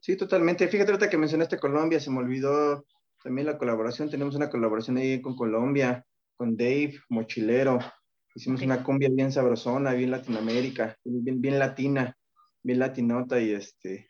Sí, 0.00 0.16
totalmente. 0.16 0.66
Fíjate 0.66 0.90
ahorita 0.90 1.08
que 1.08 1.16
mencionaste 1.16 1.56
Colombia, 1.56 2.00
se 2.00 2.10
me 2.10 2.18
olvidó 2.18 2.84
también 3.22 3.46
la 3.46 3.58
colaboración. 3.58 4.10
Tenemos 4.10 4.34
una 4.34 4.50
colaboración 4.50 4.96
ahí 4.96 5.22
con 5.22 5.36
Colombia, 5.36 6.04
con 6.34 6.56
Dave, 6.56 6.98
Mochilero. 7.10 7.78
Hicimos 8.34 8.62
una 8.62 8.82
cumbia 8.82 9.08
bien 9.08 9.30
sabrosona, 9.30 9.92
bien 9.92 10.10
Latinoamérica, 10.10 10.96
bien, 11.04 11.40
bien 11.40 11.60
latina, 11.60 12.16
bien 12.64 12.80
latinota 12.80 13.40
y 13.40 13.52
este, 13.52 14.08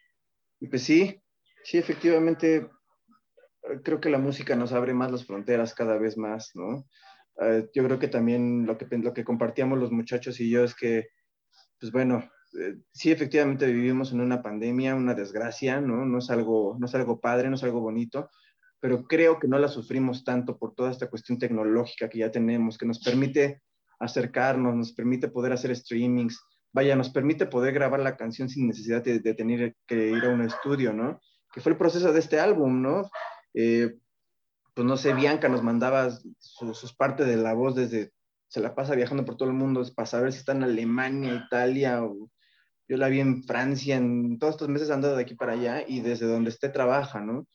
y 0.59 0.69
pues 0.69 0.85
sí, 0.85 1.23
sí, 1.65 1.77
efectivamente, 1.77 2.69
creo 3.83 4.01
que 4.01 4.11
la 4.11 4.19
música 4.19 4.57
nos 4.57 4.73
abre 4.73 4.95
más 4.95 5.11
las 5.11 5.25
fronteras 5.25 5.75
cada 5.75 5.99
vez 5.99 6.17
más, 6.17 6.53
¿no? 6.55 6.87
Uh, 7.37 7.69
yo 7.73 7.85
creo 7.85 7.99
que 7.99 8.09
también 8.09 8.67
lo 8.67 8.77
que, 8.77 8.87
lo 8.99 9.15
que 9.15 9.25
compartíamos 9.25 9.79
los 9.79 9.93
muchachos 9.93 10.41
y 10.41 10.51
yo 10.51 10.65
es 10.65 10.75
que, 10.75 11.09
pues 11.79 11.93
bueno, 11.93 12.29
eh, 12.59 12.77
sí, 12.93 13.13
efectivamente 13.13 13.67
vivimos 13.67 14.13
en 14.13 14.21
una 14.21 14.43
pandemia, 14.43 14.95
una 14.95 15.15
desgracia, 15.15 15.81
¿no? 15.81 16.05
No 16.05 16.19
es, 16.19 16.31
algo, 16.31 16.77
no 16.79 16.87
es 16.87 16.95
algo 16.95 17.21
padre, 17.21 17.49
no 17.49 17.57
es 17.57 17.63
algo 17.63 17.81
bonito, 17.81 18.31
pero 18.81 19.05
creo 19.05 19.39
que 19.39 19.49
no 19.49 19.59
la 19.59 19.69
sufrimos 19.69 20.25
tanto 20.25 20.59
por 20.59 20.75
toda 20.75 20.91
esta 20.91 21.09
cuestión 21.09 21.39
tecnológica 21.39 22.09
que 22.09 22.19
ya 22.19 22.31
tenemos, 22.31 22.79
que 22.79 22.87
nos 22.87 23.01
permite 23.01 23.63
acercarnos, 24.01 24.75
nos 24.75 24.93
permite 24.93 25.29
poder 25.29 25.53
hacer 25.53 25.75
streamings, 25.77 26.41
vaya, 26.73 26.97
nos 26.97 27.11
permite 27.11 27.47
poder 27.47 27.75
grabar 27.75 28.01
la 28.01 28.17
canción 28.17 28.49
sin 28.49 28.67
necesidad 28.67 29.03
de, 29.03 29.21
de 29.21 29.35
tener 29.35 29.77
que 29.87 30.09
ir 30.09 30.25
a 30.25 30.31
un 30.31 30.43
estudio, 30.43 30.93
¿no? 30.93 31.21
Que 31.53 31.61
fue 31.61 31.73
el 31.73 31.79
proceso 31.79 32.13
de 32.13 32.21
este 32.21 32.41
álbum, 32.41 32.83
¿no? 32.83 33.11
Eh, 33.55 33.97
pues 34.75 34.87
no 34.87 34.97
sé, 34.97 35.13
Bianca 35.13 35.49
nos 35.49 35.63
mandaba 35.63 36.11
sus 36.39 36.79
su 36.79 36.97
partes 36.97 37.27
de 37.27 37.37
la 37.37 37.53
voz 37.55 37.75
desde, 37.75 38.13
se 38.49 38.61
la 38.61 38.75
pasa 38.75 38.95
viajando 38.95 39.25
por 39.25 39.37
todo 39.37 39.49
el 39.49 39.55
mundo 39.55 39.85
para 39.95 40.07
saber 40.07 40.33
si 40.33 40.39
está 40.39 40.53
en 40.53 40.63
Alemania, 40.63 41.43
Italia, 41.47 42.05
o 42.05 42.31
yo 42.89 42.97
la 42.97 43.09
vi 43.09 43.21
en 43.21 43.43
Francia, 43.45 43.97
en 43.97 44.39
todos 44.39 44.55
estos 44.55 44.69
meses 44.69 44.91
andado 44.91 45.17
de 45.17 45.23
aquí 45.23 45.35
para 45.35 45.53
allá 45.53 45.85
y 45.87 46.01
desde 46.01 46.27
donde 46.27 46.51
esté 46.51 46.69
trabaja, 46.69 47.21
¿no? 47.21 47.47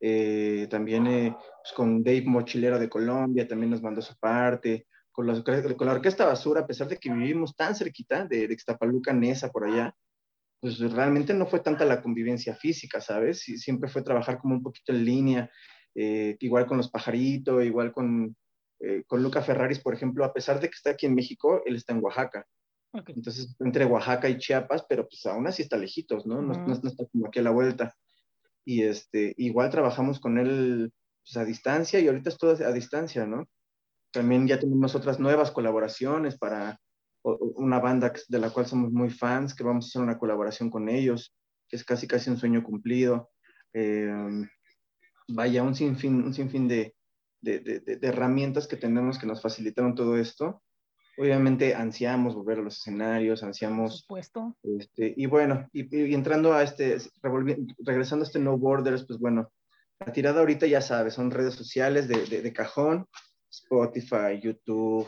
Eh, 0.00 0.66
también 0.70 1.06
eh, 1.06 1.36
pues 1.62 1.72
con 1.74 2.02
Dave 2.02 2.22
Mochilero 2.22 2.78
de 2.78 2.88
Colombia, 2.88 3.46
también 3.46 3.70
nos 3.70 3.82
mandó 3.82 4.00
su 4.00 4.16
parte, 4.16 4.86
con 5.12 5.26
la, 5.26 5.44
con 5.44 5.86
la 5.86 5.92
Orquesta 5.92 6.24
Basura, 6.24 6.62
a 6.62 6.66
pesar 6.66 6.88
de 6.88 6.96
que 6.96 7.12
vivimos 7.12 7.54
tan 7.54 7.74
cerquita 7.74 8.24
de, 8.24 8.48
de 8.48 8.54
Ixtapaluca, 8.54 9.12
Nesa, 9.12 9.50
por 9.50 9.64
allá, 9.64 9.94
pues 10.60 10.78
realmente 10.78 11.32
no 11.32 11.46
fue 11.46 11.60
tanta 11.60 11.84
la 11.84 12.02
convivencia 12.02 12.54
física, 12.54 13.00
¿sabes? 13.00 13.48
Y 13.48 13.56
siempre 13.56 13.88
fue 13.88 14.02
trabajar 14.02 14.38
como 14.38 14.54
un 14.54 14.62
poquito 14.62 14.92
en 14.92 15.04
línea, 15.04 15.50
eh, 15.94 16.36
igual 16.40 16.66
con 16.66 16.76
los 16.76 16.90
pajaritos, 16.90 17.64
igual 17.64 17.92
con, 17.92 18.36
eh, 18.80 19.02
con 19.06 19.22
Luca 19.22 19.42
Ferraris, 19.42 19.80
por 19.80 19.94
ejemplo, 19.94 20.24
a 20.24 20.32
pesar 20.32 20.60
de 20.60 20.68
que 20.68 20.74
está 20.74 20.90
aquí 20.90 21.06
en 21.06 21.14
México, 21.14 21.62
él 21.64 21.76
está 21.76 21.94
en 21.94 22.04
Oaxaca. 22.04 22.46
Okay. 22.92 23.14
Entonces, 23.16 23.56
entre 23.60 23.86
Oaxaca 23.86 24.28
y 24.28 24.36
Chiapas, 24.36 24.84
pero 24.88 25.08
pues 25.08 25.24
aún 25.26 25.46
así 25.46 25.62
está 25.62 25.76
lejitos, 25.76 26.26
¿no? 26.26 26.36
Uh 26.36 26.42
-huh. 26.42 26.46
no, 26.46 26.66
no, 26.66 26.80
no, 26.82 26.88
está 26.88 27.06
como 27.10 27.26
aquí 27.26 27.38
a 27.38 27.42
la 27.42 27.50
vuelta. 27.50 27.94
Y 28.64 28.82
este, 28.82 29.34
igual 29.38 29.70
trabajamos 29.70 30.20
con 30.20 30.38
él 30.38 30.92
pues, 31.24 31.36
a 31.36 31.44
distancia 31.44 32.00
y 32.00 32.08
ahorita 32.08 32.28
es 32.28 32.36
todo 32.36 32.52
a 32.52 32.72
distancia, 32.72 33.26
¿no? 33.26 33.48
También 34.12 34.46
ya 34.46 34.58
tenemos 34.58 34.94
otras 34.94 35.20
nuevas 35.20 35.50
colaboraciones 35.52 36.36
para 36.36 36.80
una 37.22 37.78
banda 37.78 38.12
de 38.28 38.38
la 38.38 38.50
cual 38.50 38.66
somos 38.66 38.92
muy 38.92 39.10
fans, 39.10 39.54
que 39.54 39.64
vamos 39.64 39.84
a 39.84 39.88
hacer 39.88 40.02
una 40.02 40.18
colaboración 40.18 40.70
con 40.70 40.88
ellos, 40.88 41.34
que 41.68 41.76
es 41.76 41.84
casi 41.84 42.06
casi 42.06 42.30
un 42.30 42.38
sueño 42.38 42.62
cumplido. 42.62 43.30
Eh, 43.72 44.46
vaya, 45.28 45.62
un 45.62 45.74
sinfín, 45.74 46.22
un 46.24 46.34
sinfín 46.34 46.66
de, 46.66 46.94
de, 47.40 47.60
de, 47.60 47.80
de, 47.80 48.08
herramientas 48.08 48.66
que 48.66 48.76
tenemos 48.76 49.18
que 49.18 49.26
nos 49.26 49.42
facilitaron 49.42 49.94
todo 49.94 50.16
esto. 50.16 50.62
Obviamente 51.18 51.74
ansiamos 51.74 52.34
volver 52.34 52.58
a 52.60 52.62
los 52.62 52.78
escenarios, 52.78 53.42
ansiamos... 53.42 53.90
Por 53.90 54.22
supuesto. 54.22 54.56
Este, 54.62 55.12
y 55.16 55.26
bueno, 55.26 55.68
y, 55.72 55.94
y, 55.94 56.14
entrando 56.14 56.54
a 56.54 56.62
este, 56.62 56.96
regresando 57.84 58.24
a 58.24 58.26
este 58.26 58.38
No 58.38 58.56
Borders, 58.56 59.04
pues 59.06 59.18
bueno, 59.18 59.52
la 59.98 60.12
tirada 60.12 60.40
ahorita 60.40 60.66
ya 60.66 60.80
sabes, 60.80 61.14
son 61.14 61.30
redes 61.30 61.54
sociales 61.54 62.08
de 62.08 62.52
cajón, 62.54 63.06
Spotify, 63.50 64.40
YouTube, 64.42 65.06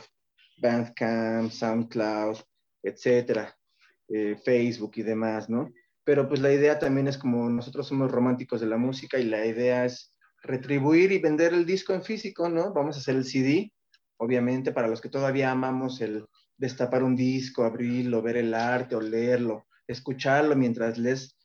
Bandcamp, 0.62 1.50
SoundCloud, 1.50 2.38
etcétera, 2.82 3.54
eh, 4.08 4.36
Facebook 4.42 4.92
y 4.96 5.02
demás, 5.02 5.50
¿no? 5.50 5.70
Pero 6.04 6.28
pues 6.28 6.40
la 6.40 6.52
idea 6.52 6.78
también 6.78 7.08
es 7.08 7.18
como 7.18 7.48
nosotros 7.50 7.86
somos 7.86 8.10
románticos 8.10 8.60
de 8.60 8.66
la 8.66 8.76
música 8.76 9.18
y 9.18 9.24
la 9.24 9.44
idea 9.44 9.84
es 9.84 10.14
retribuir 10.42 11.12
y 11.12 11.18
vender 11.18 11.52
el 11.52 11.66
disco 11.66 11.92
en 11.92 12.02
físico, 12.02 12.48
¿no? 12.48 12.72
Vamos 12.72 12.96
a 12.96 13.00
hacer 13.00 13.16
el 13.16 13.24
CD, 13.24 13.72
obviamente 14.16 14.72
para 14.72 14.88
los 14.88 15.00
que 15.00 15.08
todavía 15.08 15.50
amamos 15.50 16.00
el 16.00 16.24
destapar 16.56 17.02
un 17.02 17.16
disco, 17.16 17.64
abrirlo, 17.64 18.22
ver 18.22 18.36
el 18.36 18.54
arte, 18.54 18.96
olerlo, 18.96 19.66
escucharlo 19.86 20.56
mientras 20.56 20.98
lees, 20.98 21.36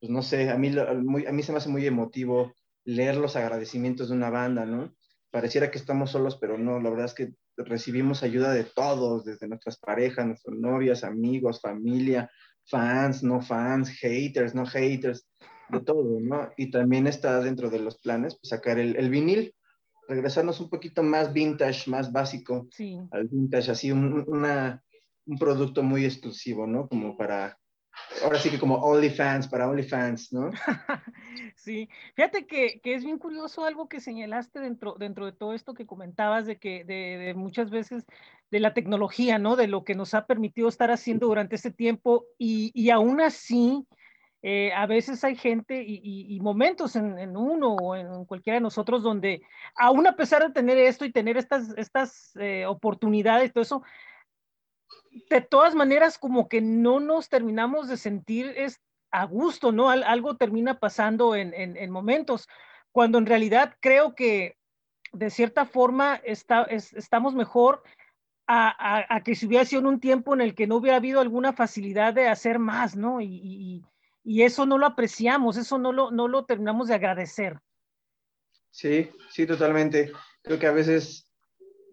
pues 0.00 0.10
no 0.10 0.22
sé, 0.22 0.50
a 0.50 0.58
mí, 0.58 0.70
muy, 1.04 1.26
a 1.26 1.32
mí 1.32 1.42
se 1.42 1.52
me 1.52 1.58
hace 1.58 1.68
muy 1.68 1.86
emotivo 1.86 2.52
leer 2.84 3.16
los 3.16 3.36
agradecimientos 3.36 4.08
de 4.08 4.16
una 4.16 4.30
banda, 4.30 4.64
¿no? 4.66 4.94
pareciera 5.32 5.70
que 5.70 5.78
estamos 5.78 6.10
solos, 6.10 6.36
pero 6.36 6.58
no, 6.58 6.78
la 6.78 6.90
verdad 6.90 7.06
es 7.06 7.14
que 7.14 7.34
recibimos 7.64 8.22
ayuda 8.22 8.52
de 8.52 8.64
todos, 8.64 9.24
desde 9.24 9.48
nuestras 9.48 9.78
parejas, 9.78 10.26
nuestras 10.26 10.56
novias, 10.56 11.04
amigos, 11.04 11.60
familia, 11.60 12.30
fans, 12.66 13.22
no 13.22 13.40
fans, 13.40 13.88
haters, 13.90 14.54
no 14.54 14.66
haters, 14.66 15.26
de 15.68 15.80
todo, 15.80 16.20
¿no? 16.20 16.50
Y 16.56 16.70
también 16.70 17.06
está 17.06 17.40
dentro 17.40 17.70
de 17.70 17.78
los 17.78 17.98
planes 17.98 18.36
pues, 18.36 18.50
sacar 18.50 18.78
el, 18.78 18.96
el, 18.96 19.10
vinil, 19.10 19.54
regresarnos 20.06 20.60
un 20.60 20.68
poquito 20.68 21.02
más 21.02 21.32
vintage, 21.32 21.90
más 21.90 22.12
básico 22.12 22.68
sí. 22.70 22.98
al 23.10 23.28
vintage, 23.28 23.70
así 23.70 23.90
un, 23.90 24.24
una, 24.26 24.82
un 25.26 25.38
producto 25.38 25.82
muy 25.82 26.04
exclusivo, 26.04 26.66
¿no? 26.66 26.88
Como 26.88 27.16
para, 27.16 27.58
ahora 28.22 28.38
sí 28.38 28.50
que 28.50 28.58
como 28.58 28.76
OnlyFans, 28.76 29.48
para 29.48 29.68
OnlyFans, 29.68 30.32
¿no? 30.32 30.50
sí, 31.56 31.88
fíjate 32.14 32.46
que, 32.46 32.80
que, 32.82 32.94
es 32.94 33.04
bien 33.04 33.18
curioso 33.18 33.64
algo 33.64 33.88
que 33.88 34.00
señalaste 34.00 34.60
dentro, 34.60 34.96
dentro 34.98 35.26
de 35.26 35.32
todo 35.32 35.54
esto 35.54 35.74
que 35.74 35.86
comentabas, 35.86 36.46
de 36.46 36.58
que 36.58 36.84
de, 36.84 37.18
de, 37.18 37.34
muchas 37.34 37.70
veces 37.70 38.04
de 38.50 38.60
la 38.60 38.74
tecnología, 38.74 39.38
¿no? 39.38 39.56
De 39.56 39.68
lo 39.68 39.84
que 39.84 39.94
nos 39.94 40.14
ha 40.14 40.26
permitido 40.26 40.68
estar 40.68 40.90
haciendo 40.90 41.26
durante 41.26 41.56
este 41.56 41.70
tiempo 41.70 42.24
y, 42.38 42.70
y 42.74 42.90
aún 42.90 43.20
así... 43.20 43.86
Eh, 44.44 44.72
a 44.74 44.86
veces 44.86 45.22
hay 45.22 45.36
gente 45.36 45.84
y, 45.84 46.00
y, 46.02 46.34
y 46.34 46.40
momentos 46.40 46.96
en, 46.96 47.16
en, 47.16 47.36
uno 47.36 47.76
o 47.76 47.94
en 47.94 48.24
cualquiera 48.24 48.56
de 48.56 48.60
nosotros 48.60 49.04
donde, 49.04 49.42
aún 49.76 50.04
a 50.08 50.16
pesar 50.16 50.42
de 50.42 50.52
tener 50.52 50.78
esto 50.78 51.04
y 51.04 51.12
tener 51.12 51.36
estas, 51.36 51.72
estas 51.78 52.34
eh, 52.34 52.66
oportunidades, 52.66 53.52
todo 53.52 53.62
eso, 53.62 53.82
de 55.30 55.40
todas 55.40 55.74
maneras 55.74 56.18
como 56.18 56.48
que 56.48 56.60
no 56.60 57.00
nos 57.00 57.28
terminamos 57.28 57.88
de 57.88 57.96
sentir 57.96 58.52
es, 58.56 58.80
a 59.10 59.24
gusto, 59.26 59.72
¿no? 59.72 59.90
Al, 59.90 60.02
algo 60.04 60.36
termina 60.36 60.80
pasando 60.80 61.36
en, 61.36 61.52
en, 61.54 61.76
en, 61.76 61.90
momentos, 61.90 62.48
cuando 62.90 63.18
en 63.18 63.26
realidad 63.26 63.76
creo 63.80 64.14
que 64.14 64.56
de 65.12 65.30
cierta 65.30 65.66
forma 65.66 66.16
está, 66.24 66.62
es, 66.62 66.94
estamos 66.94 67.34
mejor 67.34 67.82
a, 68.46 68.68
a, 68.68 69.16
a, 69.16 69.22
que 69.22 69.34
si 69.34 69.46
hubiera 69.46 69.66
sido 69.66 69.80
en 69.80 69.86
un 69.86 70.00
tiempo 70.00 70.34
en 70.34 70.40
el 70.40 70.54
que 70.54 70.66
no 70.66 70.76
hubiera 70.76 70.96
habido 70.96 71.20
alguna 71.20 71.52
facilidad 71.52 72.14
de 72.14 72.28
hacer 72.28 72.58
más, 72.58 72.96
¿no? 72.96 73.20
Y, 73.20 73.26
y, 73.26 73.84
y 74.24 74.42
eso 74.42 74.64
no 74.66 74.78
lo 74.78 74.86
apreciamos, 74.86 75.58
eso 75.58 75.78
no 75.78 75.92
lo, 75.92 76.10
no 76.10 76.26
lo 76.26 76.44
terminamos 76.46 76.88
de 76.88 76.94
agradecer. 76.94 77.60
Sí, 78.70 79.10
sí, 79.30 79.46
totalmente. 79.46 80.12
Creo 80.42 80.58
que 80.58 80.66
a 80.66 80.72
veces 80.72 81.30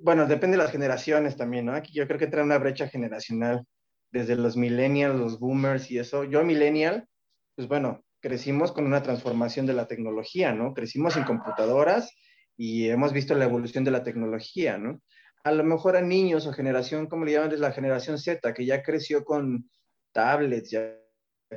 bueno, 0.02 0.26
depende 0.26 0.58
de 0.58 0.64
las 0.64 0.72
generaciones 0.72 1.36
también, 1.36 1.66
¿no? 1.66 1.74
Aquí 1.74 1.94
yo 1.94 2.08
creo 2.08 2.20
que 2.20 2.28
trae 2.28 2.44
una 2.44 2.58
brecha 2.58 2.88
generacional 2.88 3.66
desde 4.12 4.36
los 4.36 4.58
millennials, 4.58 5.20
los 5.20 5.40
boomers 5.40 5.92
y 5.92 6.00
eso. 6.00 6.24
Yo 6.24 6.44
millennial, 6.44 7.08
pues 7.56 7.68
bueno, 7.68 8.04
crecimos 8.22 8.72
con 8.72 8.86
una 8.86 9.04
transformación 9.04 9.66
de 9.66 9.74
la 9.74 9.88
tecnología, 9.88 10.54
¿no? 10.54 10.74
Crecimos 10.74 11.18
en 11.18 11.24
computadoras 11.24 12.12
y 12.58 12.90
hemos 12.90 13.14
visto 13.14 13.36
la 13.36 13.46
evolución 13.46 13.84
de 13.84 13.92
la 13.92 14.04
tecnología, 14.04 14.78
¿no? 14.78 15.02
A 15.44 15.52
lo 15.52 15.64
mejor 15.64 15.96
a 15.96 16.02
niños 16.02 16.46
o 16.46 16.54
generación, 16.54 17.08
como 17.08 17.26
le 17.26 17.34
llaman, 17.34 17.52
es 17.52 17.60
la 17.60 17.72
generación 17.72 18.18
Z, 18.18 18.54
que 18.54 18.66
ya 18.66 18.84
creció 18.84 19.24
con 19.24 19.70
tablets, 20.12 20.72
ya 20.72 20.96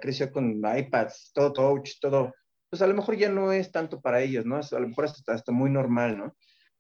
creció 0.00 0.30
con 0.30 0.62
iPads, 0.64 1.32
todo 1.34 1.52
touch, 1.52 1.98
todo, 2.00 2.32
pues 2.70 2.82
a 2.82 2.86
lo 2.86 2.94
mejor 2.94 3.16
ya 3.16 3.28
no 3.28 3.52
es 3.52 3.72
tanto 3.72 4.00
para 4.00 4.20
ellos, 4.20 4.46
¿no? 4.46 4.56
A 4.56 4.80
lo 4.80 4.88
mejor 4.88 5.06
hasta, 5.06 5.32
hasta 5.32 5.52
muy 5.52 5.70
normal, 5.70 6.16
¿no? 6.16 6.36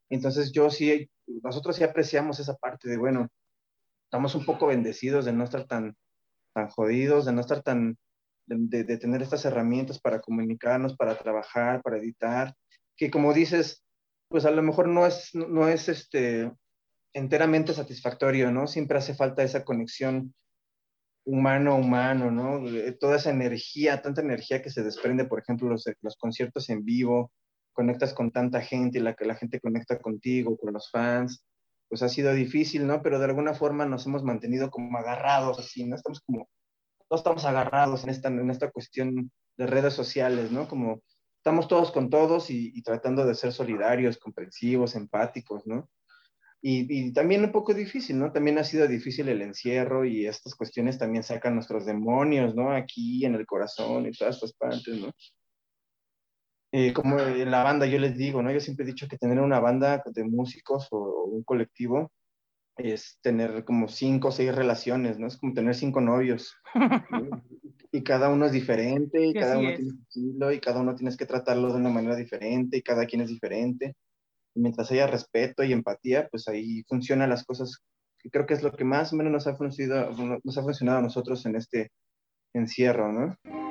Entonces 0.08 0.52
yo 0.52 0.70
sí, 0.70 1.10
nosotros 1.42 1.76
sí 1.76 1.84
apreciamos 1.84 2.40
esa 2.40 2.54
parte 2.54 2.88
de, 2.88 2.96
bueno, 2.96 3.28
estamos 4.04 4.34
un 4.34 4.44
poco 4.44 4.66
bendecidos 4.66 5.24
de 5.24 5.32
no 5.32 5.44
estar 5.44 5.64
tan, 5.66 5.96
tan 6.54 6.68
jodidos, 6.68 7.24
de 7.24 7.32
no 7.32 7.40
estar 7.40 7.62
tan, 7.62 7.96
de, 8.46 8.84
de, 8.84 8.98
tener 8.98 9.22
estas 9.22 9.44
herramientas 9.44 10.00
para 10.00 10.20
comunicarnos, 10.20 10.96
para 10.96 11.16
trabajar, 11.16 11.82
para 11.82 11.98
editar, 11.98 12.54
que 12.96 13.10
como 13.10 13.32
dices, 13.32 13.84
pues 14.28 14.44
a 14.44 14.50
lo 14.50 14.62
mejor 14.62 14.88
no 14.88 15.06
es, 15.06 15.34
no 15.34 15.68
es 15.68 15.88
este, 15.88 16.52
enteramente 17.14 17.72
satisfactorio, 17.72 18.50
¿no? 18.50 18.66
Siempre 18.66 18.98
hace 18.98 19.14
falta 19.14 19.42
esa 19.42 19.64
conexión 19.64 20.34
humano 21.24 21.76
humano, 21.76 22.30
¿no? 22.30 22.62
Toda 22.98 23.16
esa 23.16 23.30
energía, 23.30 24.02
tanta 24.02 24.22
energía 24.22 24.60
que 24.62 24.70
se 24.70 24.82
desprende, 24.82 25.24
por 25.24 25.40
ejemplo, 25.40 25.68
los, 25.68 25.84
los 26.00 26.16
conciertos 26.16 26.68
en 26.70 26.84
vivo, 26.84 27.30
conectas 27.72 28.14
con 28.14 28.30
tanta 28.30 28.60
gente 28.60 28.98
y 28.98 29.02
la 29.02 29.14
que 29.14 29.24
la 29.24 29.34
gente 29.34 29.60
conecta 29.60 29.98
contigo, 29.98 30.56
con 30.56 30.72
los 30.72 30.90
fans, 30.90 31.44
pues 31.88 32.02
ha 32.02 32.08
sido 32.08 32.32
difícil, 32.32 32.86
¿no? 32.86 33.02
Pero 33.02 33.18
de 33.18 33.26
alguna 33.26 33.52
forma 33.54 33.84
nos 33.84 34.06
hemos 34.06 34.22
mantenido 34.24 34.70
como 34.70 34.96
agarrados, 34.96 35.58
así, 35.58 35.84
¿no? 35.84 35.94
Estamos 35.94 36.20
como, 36.22 36.48
todos 37.08 37.20
estamos 37.20 37.44
agarrados 37.44 38.04
en 38.04 38.10
esta, 38.10 38.28
en 38.28 38.50
esta 38.50 38.70
cuestión 38.70 39.30
de 39.58 39.66
redes 39.66 39.92
sociales, 39.92 40.50
¿no? 40.50 40.68
Como 40.68 41.02
estamos 41.36 41.68
todos 41.68 41.90
con 41.90 42.08
todos 42.08 42.48
y, 42.48 42.80
tratando 42.82 43.26
de 43.26 43.34
ser 43.34 43.52
solidarios, 43.52 44.16
comprensivos, 44.16 44.94
empáticos, 44.94 45.66
¿no? 45.66 45.90
Y, 46.62 46.86
y, 46.88 47.12
también 47.12 47.44
un 47.44 47.52
poco 47.52 47.74
difícil, 47.74 48.18
¿no? 48.18 48.32
También 48.32 48.56
ha 48.56 48.64
sido 48.64 48.86
difícil 48.86 49.28
el 49.28 49.42
encierro 49.42 50.04
y 50.04 50.26
estas 50.26 50.54
cuestiones 50.54 50.96
también 50.96 51.24
sacan 51.24 51.54
nuestros 51.56 51.84
demonios, 51.84 52.54
¿no? 52.54 52.72
Aquí 52.72 53.26
en 53.26 53.34
el 53.34 53.44
corazón 53.44 54.06
y 54.06 54.12
todas 54.12 54.36
estas 54.36 54.52
partes, 54.54 54.96
¿no? 54.98 55.10
Eh, 56.72 56.92
como 56.92 57.20
en 57.20 57.50
la 57.50 57.62
banda, 57.62 57.86
yo 57.86 57.98
les 57.98 58.16
digo, 58.16 58.42
¿no? 58.42 58.50
Yo 58.50 58.60
siempre 58.60 58.84
he 58.84 58.88
dicho 58.88 59.06
que 59.06 59.18
tener 59.18 59.38
una 59.40 59.60
banda 59.60 60.02
de 60.06 60.24
músicos 60.24 60.88
o, 60.90 60.96
o 60.96 61.24
un 61.26 61.44
colectivo 61.44 62.10
es 62.76 63.18
tener 63.20 63.64
como 63.64 63.88
cinco 63.88 64.28
o 64.28 64.32
seis 64.32 64.54
relaciones, 64.54 65.18
¿no? 65.18 65.26
Es 65.26 65.36
como 65.36 65.52
tener 65.52 65.74
cinco 65.74 66.00
novios. 66.00 66.56
y 67.92 68.02
cada 68.02 68.30
uno 68.30 68.46
es 68.46 68.52
diferente, 68.52 69.26
y 69.26 69.34
cada 69.34 69.58
uno 69.58 69.68
es. 69.68 69.76
tiene 69.76 69.90
su 69.90 70.02
estilo, 70.02 70.52
y 70.52 70.60
cada 70.60 70.80
uno 70.80 70.94
tienes 70.94 71.16
que 71.16 71.26
tratarlo 71.26 71.72
de 71.72 71.78
una 71.78 71.90
manera 71.90 72.16
diferente, 72.16 72.78
y 72.78 72.82
cada 72.82 73.06
quien 73.06 73.20
es 73.20 73.28
diferente. 73.28 73.94
Y 74.54 74.60
mientras 74.60 74.90
haya 74.90 75.06
respeto 75.06 75.62
y 75.62 75.72
empatía, 75.72 76.28
pues 76.30 76.48
ahí 76.48 76.82
funcionan 76.88 77.30
las 77.30 77.44
cosas, 77.44 77.82
que 78.18 78.30
creo 78.30 78.46
que 78.46 78.54
es 78.54 78.62
lo 78.62 78.72
que 78.72 78.84
más 78.84 79.12
o 79.12 79.16
menos 79.16 79.32
nos 79.32 79.46
ha 79.46 79.56
funcionado, 79.56 80.40
nos 80.42 80.58
ha 80.58 80.62
funcionado 80.62 80.98
a 80.98 81.02
nosotros 81.02 81.44
en 81.44 81.56
este 81.56 81.90
encierro, 82.54 83.12
¿no? 83.12 83.61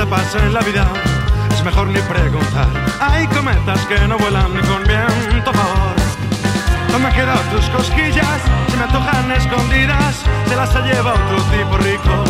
En 0.00 0.54
la 0.54 0.60
vida 0.60 0.86
es 1.52 1.64
mejor 1.64 1.88
ni 1.88 1.98
preguntar. 2.02 2.68
Hay 3.00 3.26
cometas 3.26 3.80
que 3.86 3.98
no 4.06 4.16
vuelan 4.16 4.54
ni 4.54 4.60
con 4.60 4.84
viento 4.84 5.52
favor. 5.52 5.96
No 6.92 7.00
me 7.00 7.10
quedan 7.10 7.42
tus 7.50 7.68
cosquillas, 7.70 8.40
se 8.68 8.76
me 8.76 8.84
antojan 8.84 9.32
escondidas, 9.32 10.22
se 10.46 10.54
las 10.54 10.72
ha 10.76 10.82
llevado 10.82 11.18
otro 11.26 11.42
tipo 11.50 11.78
rico. 11.78 12.24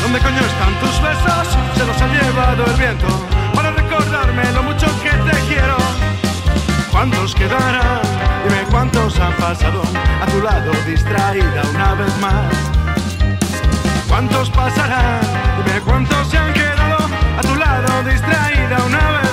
¿Dónde 0.00 0.20
coño 0.20 0.38
están 0.38 0.74
tus 0.78 1.02
besos? 1.02 1.58
Se 1.76 1.84
los 1.84 2.00
ha 2.00 2.06
llevado 2.06 2.66
el 2.66 2.76
viento 2.76 3.08
para 3.52 3.72
recordarme 3.72 4.44
lo 4.52 4.62
mucho 4.62 4.86
que 5.02 5.10
te 5.10 5.40
quiero. 5.48 5.76
¿Cuántos 6.92 7.34
quedarán? 7.34 8.00
Dime 8.44 8.62
cuántos 8.70 9.18
han 9.18 9.32
pasado 9.32 9.82
a 10.22 10.26
tu 10.26 10.40
lado 10.40 10.70
distraída 10.86 11.62
una 11.74 11.94
vez 11.94 12.16
más. 12.18 12.79
¿Cuántos 14.10 14.50
pasarán? 14.50 15.20
Dime 15.64 15.80
cuántos 15.82 16.28
se 16.28 16.36
han 16.36 16.52
quedado 16.52 17.08
a 17.38 17.40
tu 17.42 17.54
lado 17.54 18.02
distraída 18.02 18.82
una 18.84 19.10
vez 19.12 19.29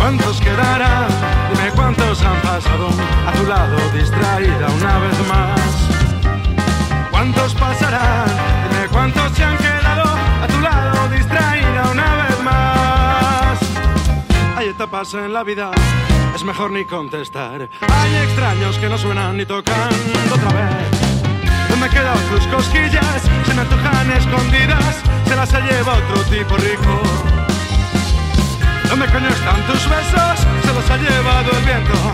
¿Cuántos 0.00 0.40
quedarán? 0.40 1.08
Dime 1.52 1.70
cuántos 1.72 2.22
han 2.22 2.40
pasado 2.40 2.88
a 3.26 3.32
tu 3.32 3.46
lado 3.46 3.76
distraída 3.92 4.66
una 4.78 4.98
vez 4.98 5.28
más. 5.28 5.60
¿Cuántos 7.10 7.54
pasarán? 7.54 8.24
Dime 8.70 8.88
cuántos 8.88 9.30
se 9.32 9.44
han 9.44 9.58
quedado 9.58 10.04
a 10.42 10.46
tu 10.48 10.58
lado 10.62 11.06
distraída 11.08 11.90
una 11.92 12.14
vez 12.14 12.42
más. 12.42 13.58
Hay 14.56 14.68
etapas 14.68 15.12
en 15.12 15.34
la 15.34 15.42
vida, 15.42 15.70
es 16.34 16.44
mejor 16.44 16.70
ni 16.70 16.86
contestar. 16.86 17.68
Hay 17.82 18.16
extraños 18.24 18.78
que 18.78 18.88
no 18.88 18.96
suenan 18.96 19.36
ni 19.36 19.44
tocan 19.44 19.90
otra 20.32 20.50
vez. 20.50 21.68
¿Dónde 21.68 21.90
quedan 21.90 22.18
tus 22.30 22.46
cosquillas? 22.46 23.20
Se 23.44 23.52
me 23.52 23.60
antojan 23.60 24.10
escondidas, 24.12 25.02
se 25.26 25.36
las 25.36 25.52
ha 25.52 25.60
llevado 25.60 26.02
otro 26.08 26.22
tipo 26.24 26.56
rico. 26.56 27.39
¿Dónde 28.90 29.06
coño 29.06 29.28
están 29.28 29.64
tus 29.68 29.88
besos? 29.88 30.40
Se 30.64 30.74
los 30.74 30.90
ha 30.90 30.96
llevado 30.96 31.52
el 31.56 31.64
viento 31.64 32.09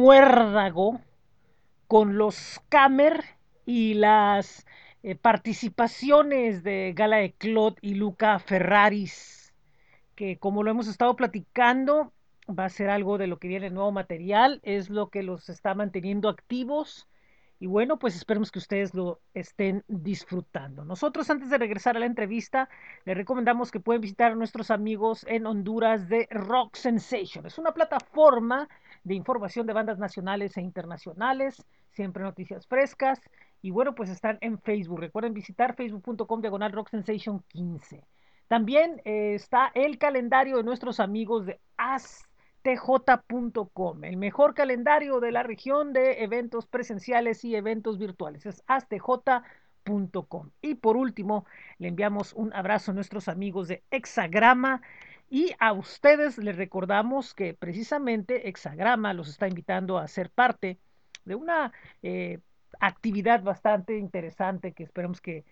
Muérdago 0.00 0.98
con 1.86 2.16
los 2.16 2.62
Camer 2.70 3.22
y 3.66 3.92
las 3.92 4.64
eh, 5.02 5.14
participaciones 5.14 6.62
de 6.62 6.94
Gala 6.96 7.18
de 7.18 7.32
Claude 7.32 7.76
y 7.82 7.96
Luca 7.96 8.38
Ferraris, 8.38 9.52
que 10.14 10.38
como 10.38 10.62
lo 10.62 10.70
hemos 10.70 10.88
estado 10.88 11.14
platicando, 11.16 12.14
va 12.48 12.64
a 12.64 12.70
ser 12.70 12.88
algo 12.88 13.18
de 13.18 13.26
lo 13.26 13.38
que 13.38 13.48
viene 13.48 13.68
nuevo 13.68 13.92
material, 13.92 14.60
es 14.62 14.88
lo 14.88 15.10
que 15.10 15.22
los 15.22 15.50
está 15.50 15.74
manteniendo 15.74 16.30
activos. 16.30 17.06
Y 17.58 17.66
bueno, 17.66 17.98
pues 17.98 18.16
esperemos 18.16 18.50
que 18.50 18.58
ustedes 18.58 18.94
lo 18.94 19.20
estén 19.34 19.84
disfrutando. 19.86 20.82
Nosotros 20.82 21.28
antes 21.28 21.50
de 21.50 21.58
regresar 21.58 21.98
a 21.98 22.00
la 22.00 22.06
entrevista, 22.06 22.70
les 23.04 23.18
recomendamos 23.18 23.70
que 23.70 23.80
pueden 23.80 24.00
visitar 24.00 24.32
a 24.32 24.34
nuestros 24.34 24.70
amigos 24.70 25.26
en 25.28 25.44
Honduras 25.44 26.08
de 26.08 26.26
Rock 26.30 26.76
Sensation. 26.76 27.44
Es 27.44 27.58
una 27.58 27.74
plataforma 27.74 28.66
de 29.04 29.14
información 29.14 29.66
de 29.66 29.72
bandas 29.72 29.98
nacionales 29.98 30.56
e 30.56 30.60
internacionales, 30.60 31.64
siempre 31.90 32.22
noticias 32.22 32.66
frescas. 32.66 33.20
Y 33.62 33.70
bueno, 33.70 33.94
pues 33.94 34.10
están 34.10 34.38
en 34.40 34.58
Facebook. 34.58 35.00
Recuerden 35.00 35.34
visitar 35.34 35.74
facebook.com 35.74 36.40
diagonal 36.40 36.72
Rock 36.72 36.90
Sensation 36.90 37.42
15. 37.48 38.02
También 38.48 39.00
eh, 39.04 39.34
está 39.34 39.70
el 39.74 39.98
calendario 39.98 40.56
de 40.56 40.64
nuestros 40.64 40.98
amigos 40.98 41.46
de 41.46 41.60
As 41.76 42.26
tj.com, 42.62 44.04
el 44.04 44.16
mejor 44.16 44.54
calendario 44.54 45.20
de 45.20 45.32
la 45.32 45.42
región 45.42 45.92
de 45.92 46.22
eventos 46.22 46.66
presenciales 46.66 47.44
y 47.44 47.54
eventos 47.54 47.98
virtuales. 47.98 48.44
Es 48.46 48.62
astj.com. 48.66 50.50
Y 50.60 50.74
por 50.74 50.96
último, 50.96 51.46
le 51.78 51.88
enviamos 51.88 52.32
un 52.34 52.52
abrazo 52.52 52.90
a 52.90 52.94
nuestros 52.94 53.28
amigos 53.28 53.68
de 53.68 53.82
Hexagrama. 53.90 54.82
Y 55.30 55.54
a 55.60 55.72
ustedes 55.72 56.38
les 56.38 56.56
recordamos 56.56 57.34
que 57.34 57.54
precisamente 57.54 58.48
Hexagrama 58.48 59.14
los 59.14 59.28
está 59.28 59.46
invitando 59.46 59.96
a 59.96 60.08
ser 60.08 60.28
parte 60.28 60.80
de 61.24 61.36
una 61.36 61.72
eh, 62.02 62.40
actividad 62.80 63.40
bastante 63.42 63.96
interesante 63.96 64.72
que 64.72 64.82
esperemos 64.82 65.20
que 65.20 65.44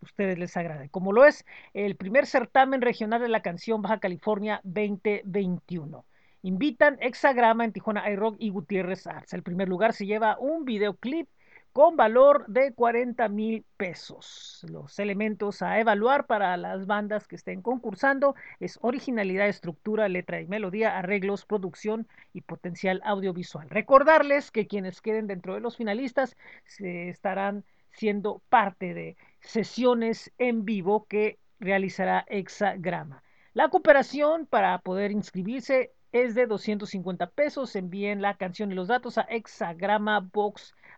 ustedes 0.00 0.38
les 0.38 0.56
agrade, 0.56 0.88
como 0.88 1.12
lo 1.12 1.26
es 1.26 1.44
el 1.74 1.96
primer 1.96 2.26
certamen 2.26 2.80
regional 2.80 3.20
de 3.20 3.28
la 3.28 3.42
canción 3.42 3.82
Baja 3.82 4.00
California 4.00 4.60
2021. 4.64 6.06
Invitan 6.40 6.96
Hexagrama 7.00 7.66
en 7.66 7.72
Tijuana 7.72 8.08
iRock 8.10 8.36
y 8.38 8.48
Gutiérrez 8.48 9.06
Arts. 9.06 9.34
El 9.34 9.42
primer 9.42 9.68
lugar 9.68 9.92
se 9.92 10.06
lleva 10.06 10.38
un 10.38 10.64
videoclip 10.64 11.28
con 11.76 11.94
valor 11.94 12.46
de 12.46 12.72
40 12.72 13.28
mil 13.28 13.66
pesos. 13.76 14.64
Los 14.66 14.98
elementos 14.98 15.60
a 15.60 15.78
evaluar 15.78 16.26
para 16.26 16.56
las 16.56 16.86
bandas 16.86 17.28
que 17.28 17.36
estén 17.36 17.60
concursando 17.60 18.34
es 18.60 18.78
originalidad, 18.80 19.46
estructura, 19.46 20.08
letra 20.08 20.40
y 20.40 20.46
melodía, 20.46 20.96
arreglos, 20.96 21.44
producción 21.44 22.08
y 22.32 22.40
potencial 22.40 23.02
audiovisual. 23.04 23.68
Recordarles 23.68 24.50
que 24.50 24.66
quienes 24.66 25.02
queden 25.02 25.26
dentro 25.26 25.52
de 25.52 25.60
los 25.60 25.76
finalistas 25.76 26.38
se 26.64 27.10
estarán 27.10 27.62
siendo 27.92 28.40
parte 28.48 28.94
de 28.94 29.18
sesiones 29.40 30.32
en 30.38 30.64
vivo 30.64 31.04
que 31.04 31.38
realizará 31.60 32.24
Hexagrama. 32.28 33.22
La 33.52 33.68
cooperación 33.68 34.46
para 34.46 34.78
poder 34.78 35.10
inscribirse 35.12 35.92
es 36.12 36.34
de 36.34 36.46
250 36.46 37.28
pesos. 37.32 37.76
Envíen 37.76 38.22
la 38.22 38.38
canción 38.38 38.72
y 38.72 38.74
los 38.74 38.88
datos 38.88 39.18
a 39.18 39.26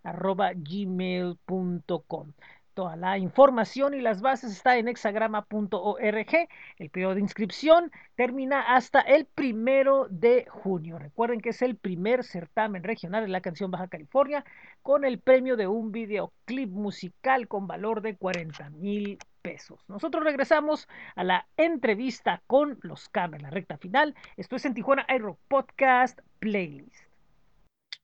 hexagramabox.gmail.com. 0.05 2.33
Toda 2.79 2.95
la 2.95 3.19
información 3.19 3.93
y 3.95 4.01
las 4.01 4.21
bases 4.21 4.53
está 4.53 4.77
en 4.77 4.87
hexagrama.org. 4.87 6.49
El 6.79 6.91
periodo 6.91 7.17
de 7.17 7.21
inscripción 7.21 7.91
termina 8.15 8.61
hasta 8.61 9.01
el 9.01 9.27
primero 9.27 10.07
de 10.11 10.47
junio. 10.49 11.01
Recuerden 11.01 11.41
que 11.41 11.49
es 11.49 11.61
el 11.63 11.75
primer 11.75 12.23
certamen 12.23 12.85
regional 12.85 13.25
de 13.25 13.33
la 13.33 13.41
canción 13.41 13.73
Baja 13.73 13.89
California 13.89 14.45
con 14.83 15.05
el 15.05 15.19
premio 15.19 15.57
de 15.57 15.67
un 15.67 15.91
videoclip 15.91 16.71
musical 16.71 17.49
con 17.49 17.67
valor 17.67 18.01
de 18.01 18.17
40 18.17 18.71
mil 18.71 19.19
pesos. 19.43 19.81
Nosotros 19.89 20.23
regresamos 20.23 20.87
a 21.17 21.25
la 21.25 21.49
entrevista 21.57 22.43
con 22.47 22.79
los 22.83 23.09
Camer, 23.09 23.43
la 23.43 23.51
recta 23.51 23.77
final. 23.79 24.15
Esto 24.37 24.55
es 24.55 24.65
en 24.65 24.75
Tijuana 24.75 25.05
iRock 25.09 25.41
Podcast 25.49 26.21
Playlist. 26.39 26.95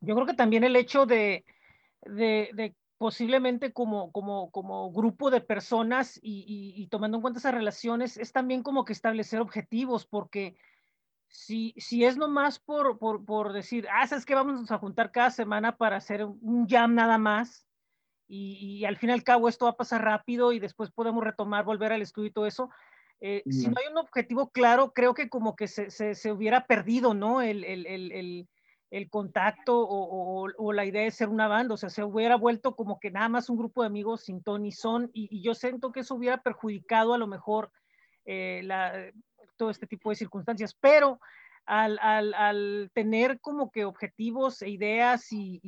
Yo 0.01 0.17
creo 0.17 0.27
que 0.27 0.35
también 0.35 0.65
el 0.65 0.75
hecho 0.75 1.07
de, 1.07 1.45
de, 2.07 2.51
de 2.55 2.75
posiblemente 2.99 3.73
como, 3.73 4.13
como, 4.13 4.51
como 4.51 4.93
grupo 4.93 5.31
de 5.31 5.41
personas 5.41 6.19
y, 6.23 6.45
y, 6.47 6.83
y, 6.83 6.87
tomando 6.87 7.19
en 7.19 7.23
cuenta 7.23 7.39
esas 7.39 7.55
relaciones, 7.55 8.17
es 8.17 8.33
también 8.33 8.63
como 8.63 8.85
que 8.85 8.93
establecer 8.93 9.41
objetivos, 9.41 10.07
porque 10.07 10.57
si, 11.29 11.75
si 11.77 12.05
es 12.05 12.17
nomás 12.17 12.61
por, 12.61 12.99
por, 12.99 13.25
por 13.25 13.53
decir, 13.53 13.87
ah, 13.93 14.07
sabes 14.07 14.25
que 14.25 14.35
vamos 14.35 14.71
a 14.71 14.79
juntar 14.79 15.11
cada 15.11 15.31
semana 15.31 15.77
para 15.77 15.97
hacer 15.97 16.25
un 16.25 16.67
jam 16.69 16.95
nada 16.95 17.19
más, 17.19 17.67
y, 18.27 18.57
y, 18.61 18.85
al 18.85 18.97
fin 18.97 19.11
y 19.11 19.13
al 19.13 19.25
cabo 19.25 19.49
esto 19.49 19.67
va 19.67 19.73
a 19.73 19.77
pasar 19.77 20.03
rápido 20.03 20.53
y 20.53 20.59
después 20.59 20.91
podemos 20.91 21.23
retomar, 21.23 21.65
volver 21.65 21.93
al 21.93 22.03
estudio 22.03 22.29
y 22.29 22.33
todo 22.33 22.47
eso. 22.47 22.71
Eh. 23.21 23.43
Si 23.51 23.69
no 23.69 23.75
hay 23.79 23.91
un 23.91 23.99
objetivo 23.99 24.51
claro, 24.51 24.93
creo 24.93 25.15
que 25.15 25.29
como 25.29 25.57
que 25.57 25.69
se, 25.69 25.91
se, 25.91 26.15
se 26.15 26.33
hubiera 26.33 26.67
perdido, 26.67 27.15
¿no? 27.15 27.43
El, 27.43 27.65
el, 27.65 27.87
el, 27.87 28.49
el 28.95 29.11
contacto 29.11 29.75
o, 29.77 30.73
la 30.73 30.85
idea 30.85 31.03
de 31.03 31.11
ser 31.11 31.29
una 31.29 31.49
banda, 31.49 31.75
o 31.75 31.77
sea, 31.77 31.91
se 31.91 32.05
hubiera 32.05 32.37
vuelto 32.37 32.77
como 32.77 33.01
que 33.01 33.11
nada 33.11 33.29
más 33.29 33.51
un 33.51 33.57
grupo 33.57 33.83
de 33.83 33.89
amigos 33.89 34.23
sin 34.23 34.41
ton 34.41 34.65
y 34.65 34.71
son, 34.71 35.11
y, 35.13 35.43
yo 35.43 35.53
siento 35.55 35.91
que 35.91 36.01
eso 36.01 36.15
hubiera 36.15 36.41
perjudicado 36.41 37.13
a 37.13 37.19
lo 37.19 37.27
mejor 37.27 37.73
eh, 38.25 39.13
todo 39.57 39.71
este 39.71 39.89
tipo 39.89 40.11
de 40.11 40.17
circunstancias, 40.17 40.77
pero 40.81 41.19
al, 41.67 42.89
tener 42.95 43.41
como 43.41 43.73
que 43.73 43.85
objetivos 43.85 44.63
e 44.63 44.71
ideas 44.71 45.27
y 45.33 45.61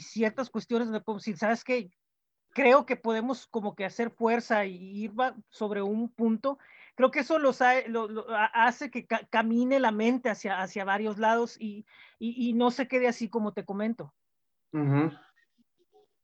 ciertas 0.00 0.50
cuestiones 0.50 0.88
donde 0.88 1.04
podemos 1.04 1.22
decir, 1.22 1.38
¿sabes 1.38 1.62
qué? 1.62 1.92
Creo 2.52 2.86
que 2.86 2.96
podemos 2.96 3.46
como 3.46 3.76
que 3.76 3.84
hacer 3.84 4.10
fuerza 4.10 4.64
y 4.64 5.04
ir 5.04 5.12
sobre 5.48 5.80
un 5.80 6.08
punto. 6.08 6.58
Creo 7.00 7.10
que 7.10 7.20
eso 7.20 7.38
los 7.38 7.62
ha, 7.62 7.80
lo, 7.88 8.08
lo, 8.08 8.26
hace 8.28 8.90
que 8.90 9.06
ca 9.06 9.26
camine 9.30 9.80
la 9.80 9.90
mente 9.90 10.28
hacia, 10.28 10.60
hacia 10.60 10.84
varios 10.84 11.16
lados 11.16 11.56
y, 11.58 11.86
y, 12.18 12.52
no 12.52 12.70
se 12.70 12.88
quede 12.88 13.08
así 13.08 13.30
como 13.30 13.54
te 13.54 13.64
comento. 13.64 14.12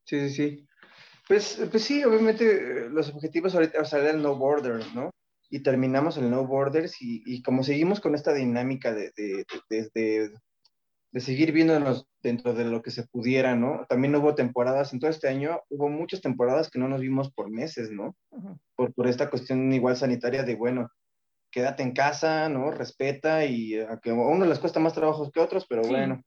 Sí, 0.04 0.28
sí, 0.28 0.28
sí. 0.28 0.68
Pues, 1.26 1.66
pues 1.70 1.82
sí, 1.82 2.04
obviamente 2.04 2.90
los 2.90 3.08
objetivos 3.08 3.54
ahorita 3.54 3.78
el 4.10 4.20
No 4.20 4.36
Borders, 4.36 4.94
¿no? 4.94 5.08
Y 5.48 5.62
terminamos 5.62 6.18
el 6.18 6.28
No 6.28 6.46
Borders 6.46 7.00
y, 7.00 7.22
y 7.24 7.40
como 7.40 7.64
seguimos 7.64 7.98
con 7.98 8.14
esta 8.14 8.34
dinámica 8.34 8.92
de, 8.92 9.12
de, 9.16 9.46
de 9.94 10.30
de 11.12 11.20
seguir 11.20 11.52
viéndonos 11.52 12.06
dentro 12.22 12.52
de 12.52 12.64
lo 12.64 12.82
que 12.82 12.90
se 12.90 13.06
pudiera, 13.06 13.54
¿no? 13.54 13.86
También 13.88 14.14
hubo 14.16 14.34
temporadas, 14.34 14.92
en 14.92 15.00
todo 15.00 15.10
este 15.10 15.28
año 15.28 15.60
hubo 15.70 15.88
muchas 15.88 16.20
temporadas 16.20 16.70
que 16.70 16.78
no 16.78 16.88
nos 16.88 17.00
vimos 17.00 17.32
por 17.32 17.50
meses, 17.50 17.90
¿no? 17.90 18.16
Uh 18.30 18.38
-huh. 18.38 18.58
por, 18.74 18.94
por, 18.94 19.06
esta 19.06 19.30
cuestión 19.30 19.72
igual 19.72 19.96
sanitaria 19.96 20.42
de, 20.42 20.54
bueno, 20.56 20.90
quédate 21.50 21.82
en 21.82 21.92
casa, 21.92 22.48
¿no? 22.48 22.70
Respeta 22.70 23.44
y 23.44 23.78
a, 23.78 23.98
que 23.98 24.10
a 24.10 24.14
uno 24.14 24.44
les 24.44 24.58
cuesta 24.58 24.80
más 24.80 24.94
trabajo 24.94 25.30
que 25.30 25.40
a 25.40 25.44
otros, 25.44 25.66
pero 25.68 25.84
sí. 25.84 25.90
bueno, 25.90 26.22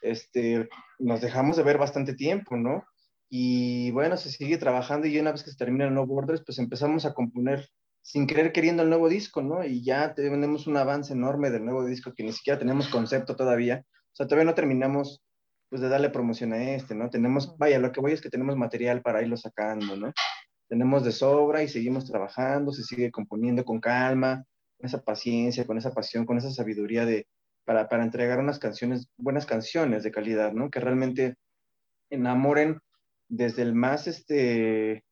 este, 0.00 0.68
nos 0.98 1.20
dejamos 1.20 1.56
de 1.56 1.62
ver 1.62 1.78
bastante 1.78 2.14
tiempo, 2.14 2.56
¿no? 2.56 2.84
Y 3.30 3.90
bueno, 3.92 4.16
se 4.16 4.30
sigue 4.30 4.58
trabajando 4.58 5.06
y 5.06 5.18
una 5.18 5.32
vez 5.32 5.42
que 5.42 5.50
se 5.50 5.56
termina 5.56 5.86
el 5.86 5.94
No 5.94 6.06
Borders, 6.06 6.42
pues 6.44 6.58
empezamos 6.58 7.04
a 7.04 7.14
componer 7.14 7.68
sin 8.02 8.26
querer 8.26 8.52
queriendo 8.52 8.82
el 8.82 8.90
nuevo 8.90 9.08
disco, 9.08 9.42
¿no? 9.42 9.64
Y 9.64 9.82
ya 9.82 10.14
tenemos 10.14 10.66
un 10.66 10.76
avance 10.76 11.14
enorme 11.14 11.50
del 11.50 11.64
nuevo 11.64 11.84
disco 11.86 12.12
que 12.12 12.22
ni 12.22 12.32
siquiera 12.32 12.58
tenemos 12.58 12.88
concepto 12.88 13.34
todavía. 13.34 13.84
O 14.14 14.16
sea, 14.16 14.26
todavía 14.28 14.48
no 14.48 14.54
terminamos 14.54 15.20
pues 15.68 15.82
de 15.82 15.88
darle 15.88 16.08
promoción 16.08 16.52
a 16.52 16.62
este, 16.72 16.94
¿no? 16.94 17.10
Tenemos, 17.10 17.58
vaya, 17.58 17.80
lo 17.80 17.90
que 17.90 18.00
voy 18.00 18.12
es 18.12 18.20
que 18.20 18.30
tenemos 18.30 18.56
material 18.56 19.02
para 19.02 19.22
irlo 19.22 19.36
sacando, 19.36 19.96
¿no? 19.96 20.12
Tenemos 20.68 21.04
de 21.04 21.10
sobra 21.10 21.64
y 21.64 21.68
seguimos 21.68 22.04
trabajando, 22.04 22.70
se 22.70 22.84
sigue 22.84 23.10
componiendo 23.10 23.64
con 23.64 23.80
calma, 23.80 24.44
con 24.78 24.86
esa 24.86 25.02
paciencia, 25.02 25.66
con 25.66 25.78
esa 25.78 25.92
pasión, 25.92 26.26
con 26.26 26.38
esa 26.38 26.52
sabiduría 26.52 27.04
de, 27.04 27.26
para, 27.64 27.88
para 27.88 28.04
entregar 28.04 28.38
unas 28.38 28.60
canciones, 28.60 29.08
buenas 29.16 29.46
canciones 29.46 30.04
de 30.04 30.12
calidad, 30.12 30.52
¿no? 30.52 30.70
Que 30.70 30.78
realmente 30.78 31.34
enamoren 32.08 32.78
desde 33.28 33.62
el 33.62 33.74
más, 33.74 34.06
este, 34.06 35.04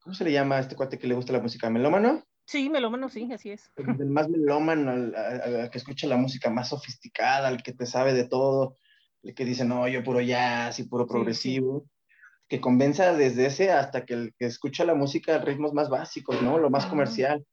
¿cómo 0.00 0.14
se 0.14 0.24
le 0.24 0.32
llama 0.32 0.56
a 0.56 0.60
este 0.60 0.74
cuate 0.74 0.98
que 0.98 1.06
le 1.06 1.14
gusta 1.14 1.32
la 1.32 1.40
música? 1.40 1.70
¿Melómano? 1.70 2.24
Sí, 2.46 2.68
melómano, 2.68 3.08
sí, 3.08 3.32
así 3.32 3.50
es. 3.50 3.70
El 3.76 4.06
más 4.06 4.28
melómano, 4.28 4.90
al, 4.90 5.14
al, 5.14 5.70
que 5.70 5.78
escucha 5.78 6.06
la 6.06 6.16
música 6.16 6.50
más 6.50 6.68
sofisticada, 6.68 7.48
al 7.48 7.62
que 7.62 7.72
te 7.72 7.86
sabe 7.86 8.12
de 8.12 8.28
todo, 8.28 8.76
el 9.22 9.34
que 9.34 9.44
dice, 9.44 9.64
no, 9.64 9.88
yo 9.88 10.04
puro 10.04 10.20
jazz 10.20 10.78
y 10.78 10.84
puro 10.84 11.06
progresivo, 11.06 11.80
sí, 11.80 11.86
sí. 11.86 12.44
que 12.48 12.60
convenza 12.60 13.14
desde 13.14 13.46
ese 13.46 13.70
hasta 13.70 14.04
que 14.04 14.14
el 14.14 14.34
que 14.38 14.44
escucha 14.46 14.84
la 14.84 14.94
música 14.94 15.36
a 15.36 15.38
ritmos 15.38 15.72
más 15.72 15.88
básicos, 15.88 16.42
¿no? 16.42 16.58
Lo 16.58 16.68
más 16.68 16.84
comercial, 16.86 17.44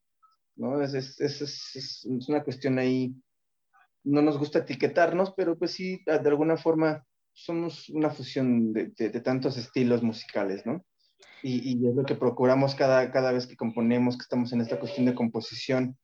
¿no? 0.58 0.82
Es, 0.82 0.94
es, 0.94 1.20
es, 1.22 1.42
es, 1.76 2.06
una 2.28 2.44
cuestión 2.44 2.78
ahí, 2.78 3.16
no 4.04 4.22
nos 4.22 4.38
gusta 4.38 4.60
etiquetarnos, 4.60 5.34
pero 5.38 5.58
pues 5.58 5.72
sí, 5.72 6.04
de 6.06 6.30
alguna 6.30 6.58
forma 6.58 7.06
somos 7.32 7.88
una 7.90 8.10
fusión 8.10 8.74
de, 8.74 8.92
de, 8.98 9.10
de 9.10 9.22
tantos 9.22 9.58
estilos 9.58 10.04
musicales, 10.04 10.66
¿no? 10.66 10.84
Y, 11.44 11.72
y, 11.72 11.88
es 11.88 11.96
lo 11.96 12.04
que 12.04 12.16
procuramos 12.16 12.76
cada, 12.76 13.12
cada 13.12 13.32
vez 13.32 13.48
que 13.48 13.56
componemos, 13.56 14.18
que 14.18 14.24
estamos 14.24 14.54
en 14.54 14.62
esta 14.62 14.80
cuestión 14.80 15.06
de 15.06 15.16
composición, 15.16 15.98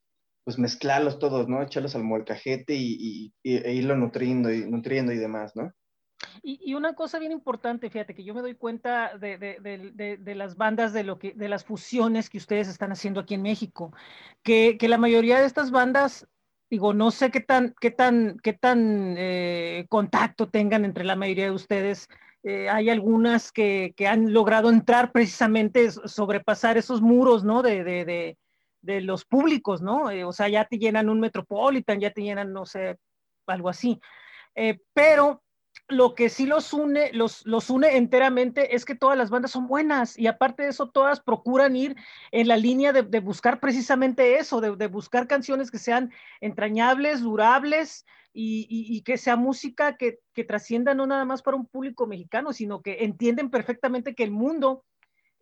pues 0.43 0.57
mezclarlos 0.57 1.19
todos, 1.19 1.47
¿no? 1.47 1.61
Echarlos 1.61 1.95
al 1.95 2.03
molcajete 2.03 2.73
y, 2.73 3.33
y, 3.43 3.55
e 3.55 3.73
irlo 3.73 3.95
nutriendo 3.95 4.51
y, 4.51 4.69
nutriendo 4.69 5.11
y 5.11 5.17
demás, 5.17 5.55
¿no? 5.55 5.73
Y, 6.41 6.73
una 6.73 6.93
cosa 6.93 7.19
bien 7.19 7.31
importante, 7.31 7.89
fíjate, 7.89 8.15
que 8.15 8.23
yo 8.23 8.33
me 8.33 8.41
doy 8.41 8.55
cuenta 8.55 9.17
de, 9.17 9.37
de, 9.37 9.59
de, 9.93 10.17
de, 10.17 10.35
las 10.35 10.55
bandas, 10.55 10.93
de, 10.93 11.03
lo 11.03 11.19
que, 11.19 11.33
de 11.33 11.49
las 11.49 11.65
fusiones 11.65 12.29
que 12.29 12.37
ustedes 12.37 12.67
están 12.67 12.91
haciendo 12.91 13.19
aquí 13.19 13.33
en 13.33 13.41
México, 13.41 13.93
que, 14.43 14.77
que 14.77 14.87
la 14.87 14.97
mayoría 14.97 15.39
de 15.39 15.45
estas 15.45 15.71
bandas, 15.71 16.27
digo, 16.69 16.93
no 16.93 17.11
sé 17.11 17.29
qué 17.31 17.41
tan, 17.41 17.75
qué 17.79 17.91
tan, 17.91 18.39
qué 18.41 18.53
tan 18.53 19.15
eh, 19.17 19.85
contacto 19.89 20.49
tengan 20.49 20.85
entre 20.85 21.03
la 21.03 21.15
mayoría 21.15 21.45
de 21.45 21.51
ustedes, 21.51 22.07
eh, 22.43 22.69
hay 22.69 22.89
algunas 22.89 23.51
que, 23.51 23.93
que, 23.95 24.07
han 24.07 24.33
logrado 24.33 24.69
entrar 24.69 25.11
precisamente, 25.11 25.91
sobrepasar 25.91 26.77
esos 26.77 27.01
muros, 27.01 27.43
¿no? 27.43 27.61
De, 27.61 27.83
de, 27.83 28.05
de, 28.05 28.37
de 28.81 29.01
los 29.01 29.25
públicos, 29.25 29.81
¿no? 29.81 30.09
Eh, 30.09 30.23
o 30.23 30.31
sea, 30.31 30.47
ya 30.47 30.65
te 30.65 30.77
llenan 30.77 31.09
un 31.09 31.19
Metropolitan, 31.19 31.99
ya 31.99 32.11
te 32.11 32.21
llenan, 32.21 32.53
no 32.53 32.65
sé, 32.65 32.97
algo 33.47 33.69
así. 33.69 33.99
Eh, 34.55 34.79
pero 34.93 35.43
lo 35.89 36.15
que 36.15 36.29
sí 36.29 36.45
los 36.45 36.73
une, 36.73 37.11
los, 37.13 37.45
los 37.45 37.69
une 37.69 37.95
enteramente 37.95 38.75
es 38.75 38.83
que 38.83 38.95
todas 38.95 39.17
las 39.17 39.29
bandas 39.29 39.51
son 39.51 39.67
buenas 39.67 40.19
y 40.19 40.27
aparte 40.27 40.63
de 40.63 40.69
eso, 40.69 40.89
todas 40.89 41.21
procuran 41.21 41.75
ir 41.75 41.95
en 42.31 42.47
la 42.49 42.57
línea 42.57 42.91
de, 42.91 43.03
de 43.03 43.19
buscar 43.21 43.59
precisamente 43.59 44.37
eso, 44.37 44.59
de, 44.59 44.75
de, 44.75 44.87
buscar 44.87 45.27
canciones 45.27 45.71
que 45.71 45.77
sean 45.77 46.11
entrañables, 46.41 47.21
durables 47.21 48.05
y, 48.33 48.67
y, 48.69 48.97
y 48.97 49.01
que 49.01 49.17
sea 49.17 49.37
música 49.37 49.95
que, 49.95 50.19
que, 50.33 50.43
trascienda 50.43 50.93
no 50.93 51.07
nada 51.07 51.23
más 51.23 51.41
para 51.41 51.55
un 51.55 51.65
público 51.65 52.05
mexicano, 52.05 52.51
sino 52.51 52.81
que 52.81 53.05
entienden 53.05 53.49
perfectamente 53.49 54.13
que 54.13 54.23
el 54.23 54.31
mundo 54.31 54.83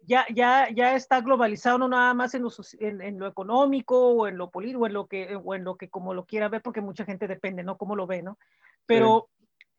ya, 0.04 0.28
ya, 0.32 0.70
ya 0.70 0.96
está 0.96 1.22
globalizado 1.22 1.80
no 1.80 1.88
nada 1.88 2.14
más 2.14 2.36
en 2.36 2.44
lo, 2.44 2.52
en, 2.80 3.02
en 3.02 3.18
lo 3.18 3.26
económico 3.26 4.10
o 4.10 4.28
en 4.28 4.38
lo 4.38 4.52
político 4.52 4.82
o 4.84 4.86
en 4.86 4.94
lo 4.94 5.08
que, 5.08 5.36
o 5.44 5.56
en 5.56 5.64
lo 5.64 5.76
que 5.76 5.90
como 5.90 6.14
lo 6.14 6.26
quiera 6.26 6.50
ver, 6.50 6.62
porque 6.62 6.82
mucha 6.82 7.04
gente 7.04 7.28
depende, 7.28 7.64
¿no? 7.64 7.80
Cómo 7.80 7.96
lo 7.96 8.06
ve, 8.06 8.22
¿no? 8.22 8.38
Pero... 8.86 9.30
Sí 9.30 9.35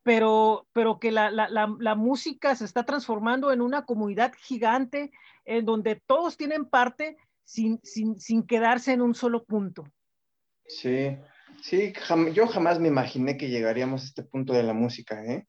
pero, 0.06 0.68
pero 0.72 1.00
que 1.00 1.10
la, 1.10 1.32
la, 1.32 1.48
la, 1.48 1.74
la, 1.80 1.96
música 1.96 2.54
se 2.54 2.64
está 2.64 2.84
transformando 2.84 3.50
en 3.50 3.60
una 3.60 3.84
comunidad 3.84 4.32
gigante 4.38 5.10
en 5.44 5.64
donde 5.64 6.00
todos 6.06 6.36
tienen 6.36 6.64
parte 6.64 7.16
sin, 7.42 7.80
sin, 7.82 8.20
sin 8.20 8.46
quedarse 8.46 8.92
en 8.92 9.02
un 9.02 9.16
solo 9.16 9.42
punto. 9.42 9.82
Sí, 10.68 11.18
sí, 11.60 11.92
jam 11.92 12.32
yo 12.32 12.46
jamás 12.46 12.78
me 12.78 12.86
imaginé 12.86 13.36
que 13.36 13.48
llegaríamos 13.48 14.02
a 14.02 14.04
este 14.04 14.22
punto 14.22 14.52
de 14.52 14.62
la 14.62 14.74
música, 14.74 15.24
¿eh? 15.24 15.48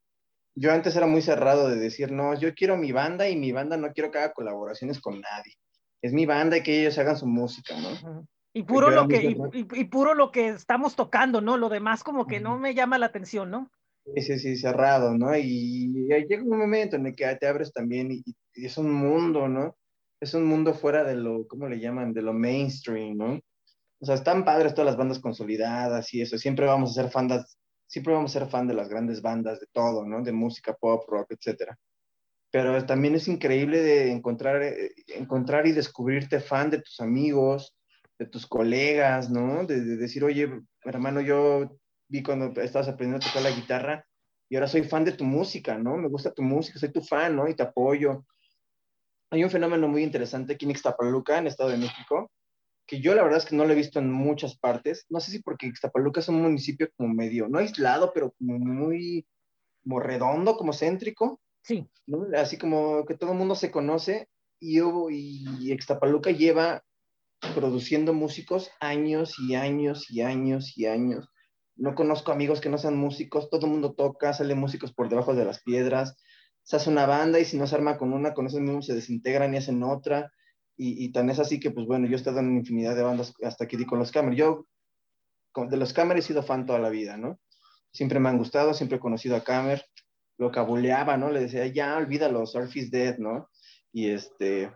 Yo 0.55 0.73
antes 0.73 0.95
era 0.95 1.05
muy 1.05 1.21
cerrado 1.21 1.69
de 1.69 1.75
decir, 1.75 2.11
no, 2.11 2.33
yo 2.33 2.55
quiero 2.55 2.77
mi 2.77 2.91
banda 2.91 3.29
y 3.29 3.35
mi 3.35 3.51
banda 3.51 3.77
no 3.77 3.93
quiero 3.93 4.09
que 4.09 4.17
haga 4.17 4.33
colaboraciones 4.33 4.99
con 4.99 5.21
nadie. 5.21 5.53
Es 6.01 6.13
mi 6.13 6.25
banda 6.25 6.57
y 6.57 6.63
que 6.63 6.81
ellos 6.81 6.97
hagan 6.97 7.15
su 7.15 7.27
música, 7.27 7.75
¿no? 7.79 8.25
Y 8.53 8.63
puro, 8.63 8.89
lo 8.89 9.07
que, 9.07 9.17
y, 9.21 9.37
y, 9.53 9.67
y, 9.81 9.83
puro 9.83 10.15
lo 10.15 10.31
que 10.31 10.47
estamos 10.47 10.95
tocando, 10.95 11.41
¿no? 11.41 11.57
Lo 11.57 11.69
demás 11.69 12.03
como 12.03 12.25
que 12.25 12.37
uh 12.37 12.39
-huh. 12.39 12.43
no 12.43 12.57
me 12.57 12.73
llama 12.73 12.97
la 12.97 13.05
atención, 13.05 13.51
¿no? 13.51 13.69
Sí, 14.15 14.39
sí, 14.39 14.55
cerrado, 14.57 15.17
¿no? 15.17 15.35
Y, 15.35 15.91
y 15.95 16.07
llega 16.27 16.41
un 16.43 16.57
momento 16.57 16.95
en 16.95 17.07
el 17.07 17.15
que 17.15 17.35
te 17.35 17.47
abres 17.47 17.73
también 17.73 18.11
y, 18.11 18.23
y, 18.53 18.65
es 18.65 18.77
un 18.77 18.91
mundo, 18.91 19.47
¿no? 19.47 19.75
Es 20.19 20.33
un 20.33 20.45
mundo 20.45 20.73
fuera 20.73 21.03
de 21.03 21.15
lo, 21.15 21.45
¿cómo 21.47 21.67
le 21.67 21.79
llaman? 21.79 22.13
De 22.13 22.21
lo 22.21 22.33
mainstream, 22.33 23.17
¿no? 23.17 23.39
O 23.99 24.05
sea, 24.05 24.15
están 24.15 24.45
padres 24.45 24.73
todas 24.73 24.87
las 24.87 24.97
bandas 24.97 25.19
consolidadas 25.19 26.13
y 26.13 26.21
eso. 26.21 26.37
Siempre 26.37 26.65
vamos 26.65 26.91
a 26.91 27.01
ser 27.01 27.11
fandas, 27.11 27.57
siempre 27.87 28.13
vamos 28.13 28.35
a 28.35 28.39
ser 28.39 28.49
fan 28.49 28.67
de 28.67 28.73
las 28.73 28.89
grandes 28.89 29.21
bandas, 29.21 29.59
de 29.59 29.67
todo, 29.71 30.05
¿no? 30.05 30.23
De 30.23 30.31
música 30.31 30.73
pop, 30.73 31.03
rock, 31.07 31.31
etcétera. 31.31 31.77
Pero 32.51 32.85
también 32.85 33.15
es 33.15 33.27
increíble 33.27 33.81
de 33.81 34.11
encontrar, 34.11 34.63
eh, 34.63 34.91
encontrar 35.15 35.67
y 35.67 35.73
descubrirte 35.73 36.39
fan 36.39 36.69
de 36.71 36.81
tus 36.81 36.99
amigos, 37.01 37.75
de 38.17 38.25
tus 38.25 38.47
colegas, 38.47 39.29
¿no? 39.29 39.65
De, 39.65 39.81
de 39.81 39.97
decir, 39.97 40.23
oye, 40.23 40.49
hermano, 40.85 41.21
yo 41.21 41.77
vi 42.07 42.23
cuando 42.23 42.61
estabas 42.61 42.87
aprendiendo 42.87 43.25
a 43.25 43.29
tocar 43.29 43.43
la 43.43 43.55
guitarra 43.55 44.05
y 44.49 44.55
ahora 44.55 44.67
soy 44.67 44.83
fan 44.83 45.03
de 45.03 45.11
tu 45.11 45.25
música, 45.25 45.77
¿no? 45.77 45.97
Me 45.97 46.07
gusta 46.07 46.33
tu 46.33 46.41
música, 46.41 46.79
soy 46.79 46.91
tu 46.91 47.01
fan, 47.01 47.35
¿no? 47.35 47.47
Y 47.47 47.55
te 47.55 47.63
apoyo. 47.63 48.25
Hay 49.29 49.43
un 49.43 49.49
fenómeno 49.49 49.87
muy 49.87 50.03
interesante 50.03 50.53
aquí 50.53 50.65
en 50.65 50.71
Ixtapaluca, 50.71 51.37
en 51.37 51.47
Estado 51.47 51.71
de 51.71 51.77
México, 51.77 52.31
que 52.85 53.01
yo 53.01 53.13
la 53.13 53.23
verdad 53.23 53.39
es 53.39 53.45
que 53.45 53.57
no 53.57 53.65
lo 53.65 53.73
he 53.73 53.75
visto 53.75 53.99
en 53.99 54.09
muchas 54.09 54.57
partes. 54.57 55.05
No 55.09 55.19
sé 55.19 55.31
si 55.31 55.39
porque 55.39 55.67
Ixtapaluca 55.67 56.21
es 56.21 56.29
un 56.29 56.41
municipio 56.41 56.89
como 56.95 57.13
medio, 57.13 57.49
no 57.49 57.59
aislado, 57.59 58.13
pero 58.13 58.31
como 58.31 58.57
muy, 58.57 59.27
como 59.83 59.99
redondo, 59.99 60.55
como 60.55 60.71
céntrico. 60.71 61.41
Sí. 61.61 61.85
¿no? 62.05 62.25
Así 62.37 62.57
como 62.57 63.05
que 63.05 63.15
todo 63.15 63.33
el 63.33 63.37
mundo 63.37 63.55
se 63.55 63.69
conoce 63.69 64.29
y, 64.61 64.79
y 64.79 65.73
Ixtapaluca 65.73 66.31
lleva 66.31 66.81
produciendo 67.53 68.13
músicos 68.13 68.71
años 68.79 69.35
y 69.39 69.55
años 69.55 70.09
y 70.09 70.21
años 70.21 70.77
y 70.77 70.85
años 70.85 71.29
no 71.77 71.95
conozco 71.95 72.31
amigos 72.31 72.61
que 72.61 72.69
no 72.69 72.77
sean 72.77 72.97
músicos, 72.97 73.49
todo 73.49 73.65
el 73.65 73.71
mundo 73.71 73.93
toca, 73.93 74.33
sale 74.33 74.55
músicos 74.55 74.93
por 74.93 75.09
debajo 75.09 75.35
de 75.35 75.45
las 75.45 75.61
piedras, 75.61 76.17
se 76.63 76.75
hace 76.75 76.89
una 76.89 77.05
banda 77.05 77.39
y 77.39 77.45
si 77.45 77.57
no 77.57 77.67
se 77.67 77.75
arma 77.75 77.97
con 77.97 78.13
una, 78.13 78.33
con 78.33 78.47
esos 78.47 78.59
mismos 78.59 78.85
se 78.85 78.95
desintegran 78.95 79.53
y 79.53 79.57
hacen 79.57 79.81
otra, 79.83 80.31
y, 80.79 81.11
tan 81.11 81.27
es 81.31 81.39
así 81.39 81.59
que, 81.59 81.71
pues 81.71 81.87
bueno, 81.87 82.05
yo 82.05 82.13
he 82.13 82.17
estado 82.17 82.39
en 82.39 82.55
infinidad 82.55 82.95
de 82.95 83.01
bandas 83.01 83.33
hasta 83.41 83.63
aquí 83.63 83.83
con 83.85 83.97
los 83.97 84.11
Camer. 84.11 84.35
Yo 84.35 84.67
de 85.55 85.75
los 85.75 85.91
Camer 85.91 86.17
he 86.17 86.21
sido 86.21 86.43
fan 86.43 86.67
toda 86.67 86.77
la 86.77 86.89
vida, 86.89 87.17
¿no? 87.17 87.39
Siempre 87.91 88.19
me 88.19 88.29
han 88.29 88.37
gustado, 88.37 88.75
siempre 88.75 88.97
he 88.97 88.99
conocido 88.99 89.35
a 89.35 89.43
Camer, 89.43 89.83
lo 90.37 90.51
cabuleaba, 90.51 91.17
¿no? 91.17 91.31
Le 91.31 91.39
decía, 91.39 91.65
ya, 91.65 91.97
olvídalo, 91.97 92.45
Surf 92.45 92.75
is 92.75 92.91
Dead, 92.91 93.17
¿no? 93.17 93.49
Y 93.91 94.11
este, 94.11 94.71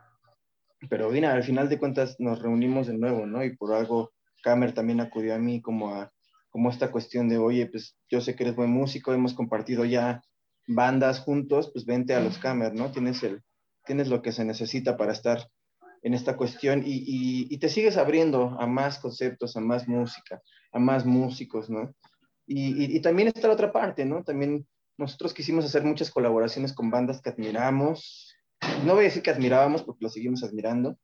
pero 0.89 1.11
mira, 1.11 1.33
al 1.33 1.43
final 1.43 1.69
de 1.69 1.77
cuentas 1.77 2.15
nos 2.17 2.41
reunimos 2.41 2.87
de 2.87 2.97
nuevo, 2.97 3.27
¿no? 3.27 3.43
Y 3.43 3.55
por 3.55 3.75
algo 3.75 4.11
Camer 4.41 4.73
también 4.73 5.01
acudió 5.01 5.35
a 5.35 5.39
mí 5.39 5.61
como 5.61 5.93
a 5.93 6.11
como 6.51 6.69
esta 6.69 6.91
cuestión 6.91 7.29
de, 7.29 7.37
oye, 7.37 7.65
pues 7.65 7.97
yo 8.09 8.21
sé 8.21 8.35
que 8.35 8.43
eres 8.43 8.55
buen 8.55 8.69
músico, 8.69 9.13
hemos 9.13 9.33
compartido 9.33 9.85
ya 9.85 10.21
bandas 10.67 11.19
juntos, 11.19 11.71
pues 11.73 11.85
vente 11.85 12.13
a 12.13 12.19
los 12.19 12.37
Camer, 12.37 12.73
¿no? 12.73 12.91
Tienes, 12.91 13.23
el, 13.23 13.41
tienes 13.85 14.09
lo 14.09 14.21
que 14.21 14.31
se 14.31 14.45
necesita 14.45 14.97
para 14.97 15.13
estar 15.13 15.47
en 16.03 16.13
esta 16.13 16.35
cuestión 16.35 16.83
y, 16.85 16.93
y, 16.93 17.47
y, 17.49 17.57
te 17.59 17.69
sigues 17.69 17.97
abriendo 17.97 18.57
a 18.59 18.67
más 18.67 18.99
conceptos, 18.99 19.55
a 19.55 19.61
más 19.61 19.87
música, 19.87 20.41
a 20.71 20.79
más 20.79 21.05
músicos, 21.05 21.69
¿no? 21.69 21.93
Y, 22.45 22.95
y, 22.95 22.99
también 23.01 23.29
está 23.29 23.47
la 23.47 23.53
otra 23.53 23.71
parte, 23.71 24.03
¿no? 24.03 24.23
También 24.23 24.67
nosotros 24.97 25.33
quisimos 25.33 25.63
hacer 25.63 25.83
muchas 25.83 26.11
colaboraciones 26.11 26.73
con 26.73 26.89
bandas 26.89 27.21
que 27.21 27.29
admiramos, 27.29 28.35
no 28.83 28.93
voy 28.93 29.05
a 29.05 29.07
decir 29.07 29.23
que 29.23 29.31
admirábamos 29.31 29.83
porque 29.83 30.03
lo 30.03 30.09
seguimos 30.09 30.43
admirando, 30.43 30.97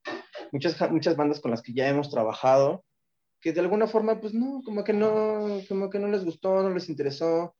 muchas, 0.51 0.91
muchas 0.91 1.15
bandas 1.15 1.39
con 1.39 1.51
las 1.51 1.61
que 1.61 1.73
ya 1.73 1.87
hemos 1.87 2.09
trabajado, 2.09 2.83
que 3.47 3.53
de 3.53 3.61
alguna 3.61 3.87
forma, 3.87 4.19
pues 4.19 4.33
no, 4.33 4.61
como 4.65 4.83
que 4.83 4.91
no, 4.91 5.61
como 5.69 5.89
que 5.89 5.99
no 5.99 6.09
les 6.09 6.25
gustó, 6.25 6.61
no 6.63 6.69
les 6.69 6.89
interesó, 6.89 7.55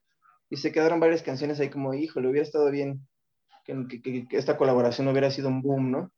y 0.49 0.57
se 0.57 0.73
quedaron 0.73 0.99
varias 0.99 1.23
canciones 1.23 1.61
ahí 1.61 1.69
como, 1.69 1.93
híjole, 1.93 2.27
hubiera 2.27 2.45
estado 2.45 2.69
bien 2.69 3.07
que, 3.63 4.01
que, 4.01 4.27
que 4.27 4.37
esta 4.37 4.57
colaboración 4.57 5.07
hubiera 5.07 5.31
sido 5.31 5.47
un 5.47 5.61
boom, 5.61 5.91
¿no? 5.91 6.11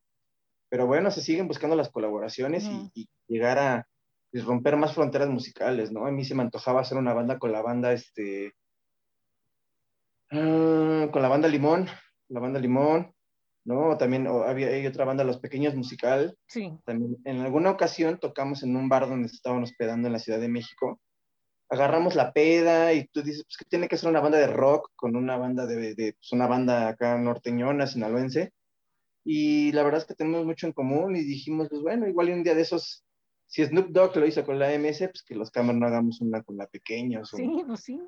Pero 0.69 0.87
bueno, 0.87 1.11
se 1.11 1.21
siguen 1.21 1.47
buscando 1.47 1.75
las 1.75 1.89
colaboraciones 1.89 2.63
y, 2.63 2.89
y, 2.95 3.09
llegar 3.27 3.59
a 3.59 3.87
pues, 4.31 4.43
romper 4.43 4.75
más 4.75 4.95
fronteras 4.95 5.29
musicales, 5.29 5.91
¿no? 5.91 6.07
A 6.07 6.11
mí 6.11 6.25
se 6.25 6.33
me 6.33 6.41
antojaba 6.41 6.81
hacer 6.81 6.97
una 6.97 7.13
banda 7.13 7.37
con 7.37 7.51
la 7.51 7.61
banda, 7.61 7.93
este, 7.93 8.55
uh, 10.31 11.11
con 11.11 11.21
la 11.21 11.27
banda 11.27 11.47
Limón, 11.47 11.85
la 12.27 12.39
banda 12.39 12.59
Limón, 12.59 13.13
¿no? 13.69 13.97
También 13.97 14.27
o 14.27 14.43
había 14.43 14.67
hay 14.67 14.85
otra 14.87 15.05
banda, 15.05 15.23
Los 15.23 15.39
Pequeños 15.39 15.75
Musical. 15.75 16.35
Sí. 16.47 16.77
También 16.85 17.17
en 17.23 17.39
alguna 17.41 17.71
ocasión 17.71 18.19
tocamos 18.19 18.63
en 18.63 18.75
un 18.75 18.89
bar 18.89 19.07
donde 19.07 19.27
estaban 19.27 19.63
hospedando 19.63 20.07
en 20.07 20.13
la 20.13 20.19
Ciudad 20.19 20.39
de 20.39 20.49
México 20.49 20.99
agarramos 21.69 22.15
la 22.15 22.33
peda 22.33 22.93
y 22.93 23.07
tú 23.07 23.21
dices, 23.21 23.43
pues 23.43 23.57
que 23.57 23.65
tiene 23.65 23.87
que 23.87 23.97
ser 23.97 24.09
una 24.09 24.21
banda 24.21 24.39
de 24.39 24.47
rock 24.47 24.89
con 24.95 25.15
una 25.15 25.37
banda 25.37 25.67
de, 25.67 25.93
de 25.93 26.13
pues, 26.13 26.31
una 26.31 26.47
banda 26.47 26.89
acá 26.89 27.17
norteñona, 27.17 27.85
sinaloense. 27.85 28.51
Y 29.23 29.71
la 29.73 29.83
verdad 29.83 30.01
es 30.01 30.07
que 30.07 30.15
tenemos 30.15 30.45
mucho 30.45 30.65
en 30.65 30.73
común 30.73 31.15
y 31.15 31.23
dijimos, 31.23 31.67
pues 31.69 31.81
bueno, 31.81 32.07
igual 32.07 32.29
un 32.31 32.43
día 32.43 32.55
de 32.55 32.61
esos 32.61 33.03
si 33.49 33.65
Snoop 33.65 33.87
Dogg 33.87 34.15
lo 34.15 34.27
hizo 34.27 34.45
con 34.45 34.59
la 34.59 34.69
MS, 34.77 34.99
pues 35.09 35.23
que 35.23 35.33
los 35.33 35.49
Cameron 35.49 35.79
no 35.79 35.87
hagamos 35.87 36.21
una 36.21 36.43
con 36.43 36.55
la 36.55 36.67
pequeña. 36.67 37.25
sí, 37.25 37.63
pues 37.65 37.79
sí. 37.79 37.99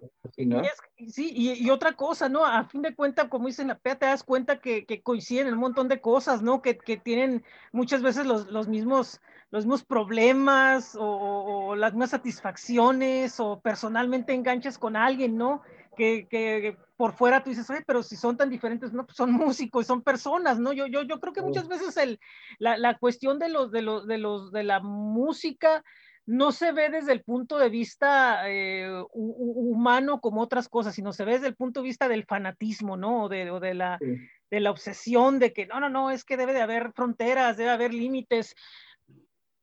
sí, 1.08 1.34
y, 1.36 1.70
otra 1.72 1.94
cosa, 1.94 2.30
¿no? 2.30 2.46
A 2.46 2.64
fin 2.66 2.84
de 2.84 2.94
cuentas, 2.94 3.28
como 3.28 3.48
dicen 3.48 3.70
la 3.70 3.80
PEA, 3.80 3.98
te 3.98 4.06
das 4.06 4.24
cuenta 4.24 4.62
que, 4.62 4.86
coinciden 5.02 5.48
en 5.48 5.56
un 5.56 5.60
montón 5.60 5.88
de 5.88 6.00
cosas, 6.00 6.44
¿no? 6.44 6.62
Que, 6.62 6.76
tienen 7.04 7.44
muchas 7.72 8.04
veces 8.04 8.28
los, 8.28 8.68
mismos, 8.68 9.20
los 9.50 9.66
mismos 9.66 9.84
problemas 9.84 10.96
o, 11.00 11.76
las 11.76 11.94
mismas 11.94 12.12
satisfacciones 12.12 13.40
o 13.40 13.62
personalmente 13.62 14.34
enganches 14.34 14.78
con 14.78 14.96
alguien, 14.96 15.38
¿no? 15.38 15.64
Que, 15.96 16.78
por 16.98 17.14
fuera 17.14 17.44
tú 17.44 17.50
dices, 17.50 17.70
oye, 17.70 17.84
pero 17.86 18.04
si 18.04 18.16
son 18.16 18.38
tan 18.38 18.50
diferentes, 18.50 18.94
no, 18.94 19.06
pues 19.06 19.18
son 19.18 19.32
músicos, 19.32 19.88
son 19.88 20.02
personas, 20.02 20.60
¿no? 20.60 20.74
Yo, 20.74 20.88
yo, 20.88 21.04
yo 21.04 21.20
creo 21.20 21.34
que 21.34 21.42
muchas 21.42 21.68
veces 21.68 21.98
el, 21.98 22.20
la, 22.60 22.78
la, 22.78 22.98
cuestión 22.98 23.40
de 23.40 23.50
los, 23.50 23.72
de 23.72 23.82
los, 23.82 24.08
de 24.08 24.18
los, 24.18 24.52
de 24.52 24.64
la 24.64 24.80
música 24.80 25.84
no 26.26 26.52
se 26.52 26.72
ve 26.72 26.90
desde 26.90 27.12
el 27.12 27.24
punto 27.24 27.58
de 27.58 27.70
vista 27.70 28.50
eh, 28.50 29.04
humano 29.14 30.22
como 30.22 30.42
otras 30.42 30.70
cosas, 30.70 30.96
sino 30.96 31.12
se 31.14 31.26
ve 31.26 31.34
desde 31.34 31.48
el 31.48 31.56
punto 31.56 31.82
de 31.82 31.88
vista 31.88 32.08
del 32.08 32.26
fanatismo, 32.26 32.96
¿no? 32.96 33.24
O 33.24 33.30
de, 33.30 33.50
o 33.50 33.60
de 33.60 33.74
la, 33.74 34.00
de 34.00 34.60
la 34.60 34.72
obsesión 34.72 35.40
de 35.40 35.52
que 35.52 35.66
no, 35.66 35.80
no, 35.80 35.90
no, 35.90 36.12
es 36.12 36.24
que 36.24 36.38
debe 36.38 36.54
de 36.54 36.62
haber 36.62 36.94
fronteras, 36.94 37.58
debe 37.58 37.72
haber 37.72 37.94
límites 37.94 38.56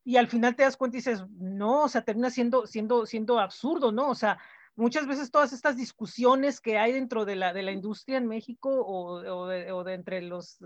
y 0.04 0.16
al 0.16 0.26
final 0.26 0.56
te 0.56 0.62
das 0.62 0.76
cuenta 0.76 0.96
y 0.96 1.00
dices, 1.00 1.22
no, 1.38 1.84
o 1.84 1.88
sea, 1.88 2.02
termina 2.02 2.30
siendo, 2.30 2.66
siendo, 2.66 3.04
siendo 3.04 3.38
absurdo, 3.38 3.92
¿no? 3.92 4.08
O 4.08 4.14
sea, 4.14 4.38
muchas 4.78 5.06
veces 5.06 5.30
todas 5.30 5.52
estas 5.52 5.76
discusiones 5.76 6.60
que 6.60 6.78
hay 6.78 6.92
dentro 6.92 7.24
de 7.24 7.36
la, 7.36 7.52
de 7.52 7.62
la 7.62 7.72
industria 7.72 8.16
en 8.16 8.26
México 8.26 8.70
o, 8.70 9.18
o, 9.18 9.46
de, 9.48 9.94
entre 9.94 10.22
los, 10.22 10.58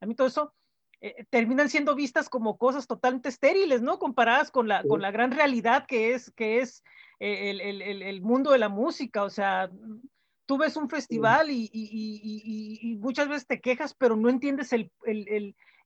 a 0.00 0.06
mí 0.06 0.14
todo 0.14 0.26
eso, 0.26 0.52
eh, 1.00 1.24
terminan 1.30 1.68
siendo 1.68 1.94
vistas 1.94 2.28
como 2.28 2.58
cosas 2.58 2.86
totalmente 2.86 3.28
estériles, 3.28 3.80
¿no? 3.80 3.98
Comparadas 3.98 4.50
con 4.50 4.68
la, 4.68 4.82
con 4.82 5.00
la 5.00 5.10
gran 5.10 5.30
realidad 5.30 5.86
que 5.86 6.14
es, 6.14 6.30
que 6.32 6.60
es 6.60 6.82
eh, 7.20 7.50
el, 7.50 7.60
el, 7.60 8.02
el, 8.02 8.22
mundo 8.22 8.50
de 8.50 8.58
la 8.58 8.68
música. 8.68 9.22
O 9.22 9.30
sea, 9.30 9.70
tú 10.46 10.58
ves 10.58 10.76
un 10.76 10.88
festival 10.88 11.50
y, 11.50 11.70
y, 11.72 12.80
y, 12.80 12.96
muchas 12.96 13.28
veces 13.28 13.46
te 13.46 13.60
quejas, 13.60 13.94
pero 13.94 14.16
no 14.16 14.28
entiendes 14.28 14.72
el, 14.72 14.90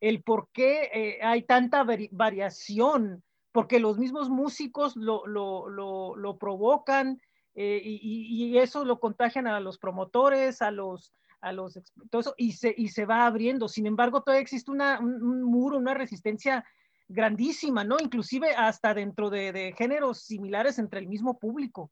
el 0.00 0.22
por 0.22 0.48
qué 0.52 0.90
eh, 0.92 1.18
hay 1.22 1.42
tanta 1.42 1.84
variación, 2.10 3.22
porque 3.52 3.80
los 3.80 3.98
mismos 3.98 4.28
músicos 4.28 4.96
lo, 4.96 5.26
lo, 5.26 5.68
lo, 5.68 6.16
lo 6.16 6.38
provocan, 6.38 7.20
eh, 7.58 7.80
y, 7.82 8.58
eso 8.58 8.84
lo 8.84 9.00
contagian 9.00 9.46
a 9.46 9.60
los 9.60 9.78
promotores, 9.78 10.60
a 10.60 10.70
los, 10.70 11.14
a 11.40 11.52
los, 11.52 11.80
todo 12.10 12.20
eso, 12.20 12.34
y 12.36 12.52
se, 12.52 12.74
y 12.76 12.88
se 12.88 13.06
va 13.06 13.24
abriendo. 13.24 13.66
Sin 13.66 13.86
embargo, 13.86 14.22
todavía 14.22 14.42
existe 14.42 14.70
una, 14.70 15.00
un, 15.00 15.42
muro, 15.42 15.78
una 15.78 15.94
resistencia 15.94 16.66
grandísima, 17.08 17.82
¿no? 17.82 17.96
Inclusive 17.98 18.50
hasta 18.50 18.92
dentro 18.92 19.30
de, 19.30 19.52
de, 19.52 19.72
géneros 19.72 20.20
similares 20.20 20.78
entre 20.78 21.00
el 21.00 21.08
mismo 21.08 21.38
público. 21.38 21.90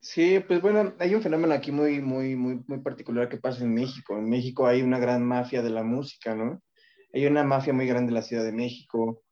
Sí, 0.00 0.40
pues 0.46 0.62
bueno, 0.62 0.94
hay 1.00 1.14
un 1.14 1.22
fenómeno 1.22 1.52
aquí 1.52 1.70
muy, 1.70 2.00
muy, 2.00 2.34
muy, 2.34 2.62
muy 2.66 2.78
particular 2.78 3.28
que 3.28 3.36
pasa 3.36 3.62
en 3.62 3.74
México. 3.74 4.16
En 4.16 4.30
México 4.30 4.66
hay 4.66 4.80
una 4.80 4.98
gran 4.98 5.22
mafia 5.22 5.60
de 5.60 5.70
la 5.70 5.82
música, 5.82 6.34
¿no? 6.34 6.62
Hay 7.12 7.26
una 7.26 7.44
mafia 7.44 7.74
muy 7.74 7.86
grande 7.86 8.08
en 8.08 8.14
la 8.14 8.22
Ciudad 8.22 8.44
de 8.44 8.52
México 8.52 9.22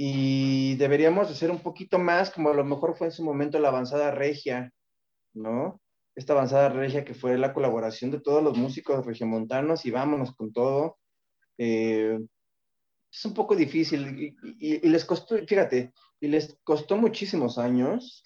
y 0.00 0.76
deberíamos 0.76 1.28
hacer 1.28 1.50
un 1.50 1.58
poquito 1.58 1.98
más, 1.98 2.30
como 2.30 2.50
a 2.50 2.54
lo 2.54 2.64
mejor 2.64 2.96
fue 2.96 3.08
en 3.08 3.12
su 3.12 3.24
momento 3.24 3.58
la 3.58 3.68
avanzada 3.68 4.12
regia, 4.12 4.72
¿no? 5.34 5.82
Esta 6.14 6.34
avanzada 6.34 6.68
regia 6.68 7.04
que 7.04 7.14
fue 7.14 7.36
la 7.36 7.52
colaboración 7.52 8.12
de 8.12 8.20
todos 8.20 8.40
los 8.40 8.56
músicos 8.56 9.04
regiomontanos 9.04 9.84
y 9.84 9.90
vámonos 9.90 10.36
con 10.36 10.52
todo. 10.52 10.98
Eh, 11.58 12.16
es 13.10 13.24
un 13.24 13.34
poco 13.34 13.56
difícil 13.56 14.36
y, 14.60 14.88
les 14.88 15.04
costó, 15.04 15.36
fíjate, 15.44 15.92
y 16.20 16.28
les 16.28 16.56
costó 16.62 16.96
muchísimos 16.96 17.58
años 17.58 18.22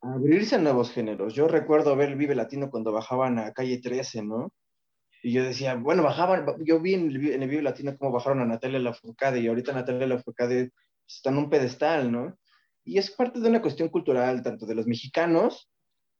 abrirse 0.00 0.56
a 0.56 0.58
nuevos 0.58 0.90
géneros. 0.90 1.34
Yo 1.34 1.46
recuerdo 1.46 1.94
ver 1.94 2.08
el 2.08 2.16
Vive 2.16 2.34
Latino 2.34 2.68
cuando 2.68 2.90
bajaban 2.90 3.38
a 3.38 3.52
calle 3.52 3.78
13, 3.80 4.24
¿no? 4.24 4.52
Y 5.22 5.30
yo 5.30 5.44
decía, 5.44 5.76
bueno, 5.76 6.02
bajaban, 6.02 6.46
yo 6.64 6.80
vi 6.80 6.94
en 6.94 7.10
el, 7.10 7.30
en 7.30 7.42
el 7.44 7.48
Vive 7.48 7.62
Latino 7.62 7.96
cómo 7.96 8.10
bajaron 8.10 8.40
a 8.40 8.44
Natalia 8.44 8.80
Lafourcade 8.80 9.38
y 9.38 9.46
ahorita 9.46 9.72
Natalia 9.72 10.08
Lafourcade 10.08 10.72
está 11.06 11.30
en 11.30 11.38
un 11.38 11.50
pedestal, 11.50 12.10
¿no? 12.10 12.38
Y 12.84 12.98
es 12.98 13.10
parte 13.10 13.40
de 13.40 13.48
una 13.48 13.62
cuestión 13.62 13.88
cultural, 13.88 14.42
tanto 14.42 14.66
de 14.66 14.74
los 14.74 14.86
mexicanos, 14.86 15.70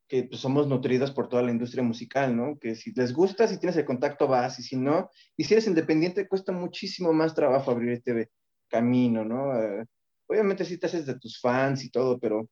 que 0.08 0.24
pues, 0.24 0.40
somos 0.40 0.66
nutridos 0.66 1.10
por 1.10 1.28
toda 1.28 1.42
la 1.42 1.50
industria 1.50 1.82
musical, 1.82 2.36
¿no? 2.36 2.58
Que 2.58 2.74
si 2.74 2.92
les 2.92 3.12
gusta, 3.12 3.48
si 3.48 3.58
tienes 3.58 3.76
el 3.76 3.84
contacto, 3.84 4.28
vas, 4.28 4.58
y 4.58 4.62
si 4.62 4.76
no, 4.76 5.10
y 5.36 5.44
si 5.44 5.54
eres 5.54 5.66
independiente, 5.66 6.28
cuesta 6.28 6.52
muchísimo 6.52 7.12
más 7.12 7.34
trabajo 7.34 7.70
abrir 7.70 7.92
este 7.92 8.30
camino, 8.68 9.24
¿no? 9.24 9.58
Eh, 9.58 9.86
obviamente 10.26 10.64
sí 10.64 10.78
te 10.78 10.86
haces 10.86 11.06
de 11.06 11.18
tus 11.18 11.40
fans 11.40 11.84
y 11.84 11.90
todo, 11.90 12.18
pero 12.18 12.48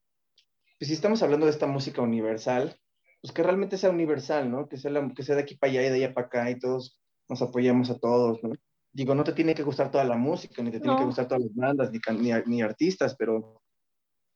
pues, 0.78 0.88
si 0.88 0.94
estamos 0.94 1.22
hablando 1.22 1.46
de 1.46 1.52
esta 1.52 1.66
música 1.66 2.00
universal, 2.02 2.76
pues 3.20 3.32
que 3.32 3.42
realmente 3.42 3.76
sea 3.76 3.90
universal, 3.90 4.50
¿no? 4.50 4.68
Que 4.68 4.78
sea, 4.78 4.90
que 5.14 5.22
sea 5.22 5.36
de 5.36 5.42
aquí 5.42 5.56
para 5.56 5.72
allá 5.72 5.86
y 5.86 5.90
de 5.90 5.96
allá 5.96 6.14
para 6.14 6.26
acá 6.28 6.50
y 6.50 6.58
todos 6.58 6.98
nos 7.28 7.42
apoyamos 7.42 7.90
a 7.90 7.98
todos, 7.98 8.42
¿no? 8.42 8.52
Digo, 8.93 9.14
no 9.14 9.24
te 9.24 9.32
tiene 9.32 9.55
que 9.55 9.62
gustar 9.62 9.91
toda 9.91 10.05
la 10.05 10.16
música, 10.16 10.62
ni 10.62 10.70
te 10.70 10.80
tiene 10.80 10.97
que 10.97 11.05
gustar 11.05 11.28
todas 11.28 11.45
las 11.45 11.55
bandas, 11.55 11.91
ni, 11.93 12.01
ni, 12.18 12.32
ni, 12.47 12.62
artistas, 12.62 13.14
pero, 13.16 13.62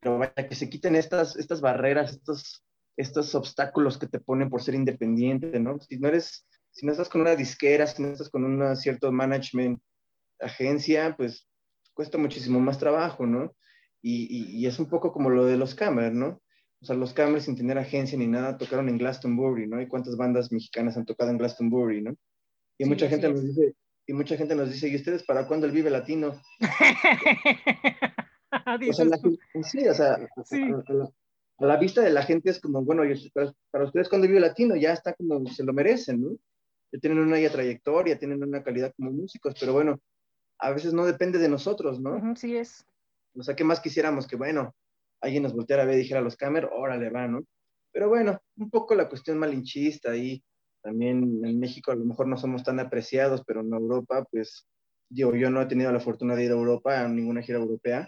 pero 0.00 0.18
vaya, 0.18 0.32
que 0.34 0.54
se 0.54 0.68
quiten 0.68 0.94
estas, 0.96 1.36
estas 1.36 1.60
barreras, 1.60 2.12
estos, 2.12 2.64
estos 2.96 3.34
obstáculos 3.34 3.98
que 3.98 4.06
te 4.06 4.20
ponen 4.20 4.50
por 4.50 4.62
ser 4.62 4.74
independiente, 4.74 5.58
¿no? 5.58 5.80
Si 5.80 5.98
no 5.98 6.08
eres, 6.08 6.46
si 6.70 6.86
no 6.86 6.92
estás 6.92 7.08
con 7.08 7.22
una 7.22 7.34
disquera, 7.34 7.86
si 7.86 8.02
no 8.02 8.08
estás 8.08 8.30
con 8.30 8.44
un 8.44 8.76
cierto 8.76 9.10
management, 9.10 9.80
agencia, 10.40 11.16
pues 11.16 11.48
cuesta 11.92 12.18
muchísimo 12.18 12.60
más 12.60 12.78
trabajo, 12.78 13.26
¿no? 13.26 13.54
Y, 14.02 14.58
y, 14.60 14.66
es 14.66 14.78
un 14.78 14.90
poco 14.90 15.12
como 15.12 15.30
lo 15.30 15.46
de 15.46 15.56
los 15.56 15.74
Camers, 15.74 16.14
¿no? 16.14 16.42
O 16.82 16.86
sea, 16.86 16.94
los 16.94 17.14
Camers 17.14 17.46
sin 17.46 17.56
tener 17.56 17.78
agencia 17.78 18.18
ni 18.18 18.26
nada 18.26 18.58
tocaron 18.58 18.90
en 18.90 18.98
Glastonbury, 18.98 19.66
¿no? 19.66 19.80
¿Y 19.80 19.88
cuántas 19.88 20.16
bandas 20.18 20.52
mexicanas 20.52 20.98
han 20.98 21.06
tocado 21.06 21.30
en 21.30 21.38
Glastonbury, 21.38 22.02
¿no? 22.02 22.14
Y 22.76 22.84
mucha 22.84 23.08
gente 23.08 23.30
nos 23.30 23.42
dice, 23.42 23.74
y 24.06 24.12
mucha 24.12 24.36
gente 24.36 24.54
nos 24.54 24.70
dice, 24.70 24.88
¿y 24.88 24.96
ustedes 24.96 25.24
para 25.24 25.46
cuándo 25.46 25.66
el 25.66 25.72
Vive 25.72 25.90
Latino? 25.90 26.40
o 28.90 28.92
sea, 28.92 29.06
sí, 29.62 29.88
o 29.88 29.94
sea, 29.94 30.18
A, 31.58 31.64
la, 31.64 31.76
vista 31.76 32.02
de 32.02 32.10
la 32.10 32.22
gente 32.22 32.50
es 32.50 32.60
como, 32.60 32.82
bueno, 32.82 33.02
para, 33.70 33.84
ustedes 33.84 34.08
cuándo 34.08 34.26
el 34.26 34.32
Vive 34.32 34.40
Latino 34.40 34.76
ya 34.76 34.92
está 34.92 35.14
como 35.14 35.46
se 35.46 35.64
lo 35.64 35.72
merecen, 35.72 36.22
¿no? 36.22 36.36
Ya 36.92 37.00
tienen 37.00 37.18
una 37.18 37.36
trayectoria, 37.50 38.18
tienen 38.18 38.42
una 38.42 38.62
calidad 38.62 38.92
como 38.96 39.10
músicos, 39.10 39.54
pero 39.58 39.72
bueno, 39.72 39.98
a 40.58 40.70
veces 40.70 40.92
no 40.92 41.06
depende 41.06 41.38
de 41.38 41.48
nosotros, 41.48 42.00
¿no? 42.00 42.36
Sí 42.36 42.56
es. 42.56 42.84
O 43.36 43.42
sea, 43.42 43.56
¿qué 43.56 43.64
más 43.64 43.80
quisiéramos? 43.80 44.26
Que 44.26 44.36
bueno, 44.36 44.74
alguien 45.20 45.42
nos 45.42 45.54
volteara 45.54 45.82
a 45.82 45.86
ver 45.86 45.96
y 45.96 46.02
dijera 46.02 46.20
a 46.20 46.22
los 46.22 46.36
camer, 46.36 46.68
órale, 46.72 47.10
va, 47.10 47.26
¿no? 47.26 47.40
Pero 47.90 48.08
bueno, 48.08 48.40
un 48.56 48.70
poco 48.70 48.94
la 48.94 49.08
cuestión 49.08 49.38
malinchista 49.38 50.10
ahí, 50.10 50.42
también 50.84 51.40
en 51.44 51.58
México 51.58 51.90
a 51.90 51.96
lo 51.96 52.04
mejor 52.04 52.28
no 52.28 52.36
somos 52.36 52.62
tan 52.62 52.78
apreciados, 52.78 53.42
pero 53.46 53.62
en 53.62 53.72
Europa, 53.72 54.26
pues, 54.30 54.68
digo, 55.08 55.34
yo 55.34 55.48
no 55.48 55.62
he 55.62 55.66
tenido 55.66 55.90
la 55.90 55.98
fortuna 55.98 56.36
de 56.36 56.44
ir 56.44 56.50
a 56.50 56.54
Europa, 56.54 57.00
a 57.00 57.08
ninguna 57.08 57.42
gira 57.42 57.58
europea, 57.58 58.06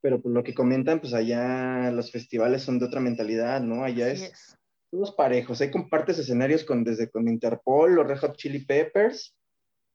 pero 0.00 0.20
por 0.22 0.32
lo 0.32 0.42
que 0.42 0.54
comentan, 0.54 1.00
pues 1.00 1.12
allá 1.12 1.90
los 1.92 2.10
festivales 2.10 2.62
son 2.62 2.78
de 2.78 2.86
otra 2.86 3.00
mentalidad, 3.00 3.60
¿no? 3.60 3.84
Allá 3.84 4.10
es, 4.10 4.56
todos 4.90 5.12
parejos, 5.12 5.60
ahí 5.60 5.70
compartes 5.70 6.18
escenarios 6.18 6.64
con, 6.64 6.82
desde 6.82 7.10
con 7.10 7.28
Interpol, 7.28 7.94
los 7.94 8.08
Red 8.08 8.18
Hot 8.20 8.36
Chili 8.36 8.64
Peppers, 8.64 9.36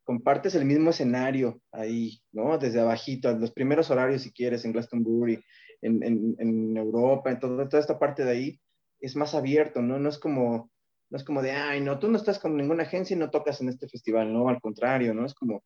compartes 0.04 0.54
el 0.54 0.66
mismo 0.66 0.92
escenario 0.92 1.62
ahí, 1.72 2.22
¿no? 2.32 2.60
Desde 2.60 2.80
abajito, 2.80 3.36
los 3.40 3.52
primeros 3.52 3.90
horarios 3.90 4.22
si 4.22 4.32
quieres, 4.32 4.66
en 4.66 4.74
Glastonbury, 4.74 5.44
en, 5.82 6.04
en, 6.04 6.36
en 6.38 6.78
Europa, 6.78 7.32
en 7.32 7.40
todo, 7.40 7.68
toda 7.68 7.82
esta 7.82 7.98
parte 7.98 8.24
de 8.24 8.32
ahí, 8.32 8.60
es 9.00 9.16
más 9.16 9.34
abierto, 9.34 9.82
¿no? 9.82 9.98
No 9.98 10.10
es 10.10 10.20
como 10.20 10.70
no 11.14 11.18
es 11.18 11.24
como 11.24 11.44
de, 11.44 11.52
ay, 11.52 11.80
no, 11.80 12.00
tú 12.00 12.10
no 12.10 12.18
estás 12.18 12.40
con 12.40 12.58
ninguna 12.58 12.84
agencia 12.84 13.16
y 13.16 13.20
no 13.20 13.30
tocas 13.30 13.62
en 13.62 13.70
este 13.70 13.88
festival, 13.88 14.34
no, 14.34 14.50
al 14.50 14.60
contrario, 14.60 15.14
¿no? 15.14 15.28
Es 15.28 15.36
como, 15.36 15.64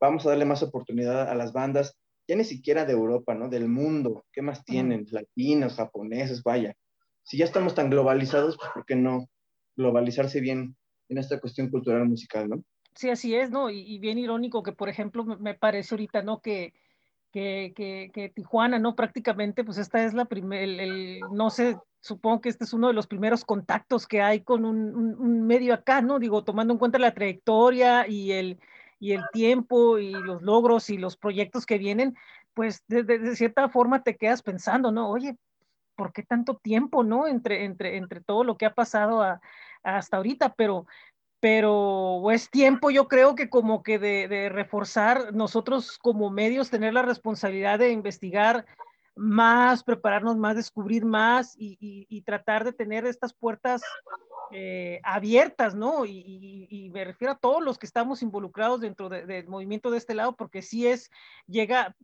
vamos 0.00 0.24
a 0.24 0.30
darle 0.30 0.46
más 0.46 0.62
oportunidad 0.62 1.28
a 1.28 1.34
las 1.34 1.52
bandas, 1.52 1.98
ya 2.26 2.34
ni 2.34 2.44
siquiera 2.44 2.86
de 2.86 2.94
Europa, 2.94 3.34
¿no? 3.34 3.50
Del 3.50 3.68
mundo, 3.68 4.24
¿qué 4.32 4.40
más 4.40 4.64
tienen? 4.64 5.04
Latinos, 5.10 5.74
japoneses, 5.74 6.42
vaya. 6.42 6.74
Si 7.22 7.36
ya 7.36 7.44
estamos 7.44 7.74
tan 7.74 7.90
globalizados, 7.90 8.56
pues 8.56 8.70
¿por 8.72 8.86
qué 8.86 8.96
no 8.96 9.28
globalizarse 9.76 10.40
bien 10.40 10.74
en 11.10 11.18
esta 11.18 11.40
cuestión 11.40 11.68
cultural 11.68 12.08
musical, 12.08 12.48
¿no? 12.48 12.64
Sí, 12.94 13.10
así 13.10 13.34
es, 13.34 13.50
¿no? 13.50 13.68
Y, 13.68 13.98
bien 13.98 14.16
irónico 14.16 14.62
que, 14.62 14.72
por 14.72 14.88
ejemplo, 14.88 15.26
me, 15.26 15.52
parece 15.52 15.94
ahorita, 15.94 16.22
¿no? 16.22 16.40
Que, 16.40 16.72
que, 17.30 17.74
que, 17.74 18.32
Tijuana, 18.34 18.78
¿no? 18.78 18.96
Prácticamente, 18.96 19.62
pues 19.62 19.76
esta 19.76 20.02
es 20.06 20.14
la 20.14 20.24
primera, 20.24 20.62
el, 20.64 21.20
no 21.32 21.50
sé 21.50 21.76
supongo 22.06 22.40
que 22.40 22.48
este 22.48 22.64
es 22.64 22.72
uno 22.72 22.88
de 22.88 22.94
los 22.94 23.06
primeros 23.06 23.44
contactos 23.44 24.06
que 24.06 24.22
hay 24.22 24.40
con 24.40 24.64
un, 24.64 25.46
medio 25.46 25.74
acá, 25.74 26.00
¿no? 26.00 26.18
Digo, 26.18 26.44
tomando 26.44 26.72
en 26.72 26.78
cuenta 26.78 26.98
la 26.98 27.14
trayectoria 27.14 28.08
y 28.08 28.32
el, 28.32 28.58
y 28.98 29.12
el 29.12 29.22
tiempo 29.32 29.98
y 29.98 30.12
los 30.12 30.42
logros 30.42 30.88
y 30.90 30.98
los 30.98 31.16
proyectos 31.16 31.66
que 31.66 31.78
vienen, 31.78 32.16
pues 32.54 32.84
de, 32.88 33.36
cierta 33.36 33.68
forma 33.68 34.02
te 34.02 34.16
quedas 34.16 34.42
pensando, 34.42 34.92
¿no? 34.92 35.10
Oye, 35.10 35.36
¿por 35.96 36.12
qué 36.12 36.22
tanto 36.22 36.56
tiempo, 36.56 37.04
no? 37.04 37.26
Entre, 37.26 37.64
entre, 37.64 37.96
entre 37.96 38.20
todo 38.20 38.44
lo 38.44 38.56
que 38.56 38.66
ha 38.66 38.74
pasado 38.74 39.22
hasta 39.82 40.16
ahorita, 40.16 40.54
pero, 40.54 40.86
pero 41.40 42.30
es 42.30 42.50
tiempo, 42.50 42.90
yo 42.90 43.08
creo 43.08 43.34
que 43.34 43.50
como 43.50 43.82
que 43.82 43.98
de, 43.98 44.48
reforzar 44.48 45.34
nosotros 45.34 45.98
como 45.98 46.30
medios, 46.30 46.70
tener 46.70 46.94
la 46.94 47.02
responsabilidad 47.02 47.78
de 47.78 47.90
investigar 47.90 48.66
más, 49.16 49.82
prepararnos 49.82 50.36
más, 50.36 50.56
descubrir 50.56 51.04
más 51.04 51.54
y, 51.58 52.22
tratar 52.22 52.64
de 52.64 52.72
tener 52.72 53.06
estas 53.06 53.32
puertas 53.32 53.82
eh, 54.52 55.00
abiertas, 55.02 55.74
¿no? 55.74 56.04
Y, 56.04 56.90
me 56.92 57.04
refiero 57.04 57.32
a 57.32 57.38
todos 57.38 57.62
los 57.62 57.78
que 57.78 57.86
estamos 57.86 58.22
involucrados 58.22 58.80
dentro 58.80 59.08
del 59.08 59.48
movimiento 59.48 59.90
de 59.90 59.98
este 59.98 60.14
lado, 60.14 60.36
porque 60.36 60.62
sí 60.62 60.86
es, 60.86 61.10
llega, 61.46 61.94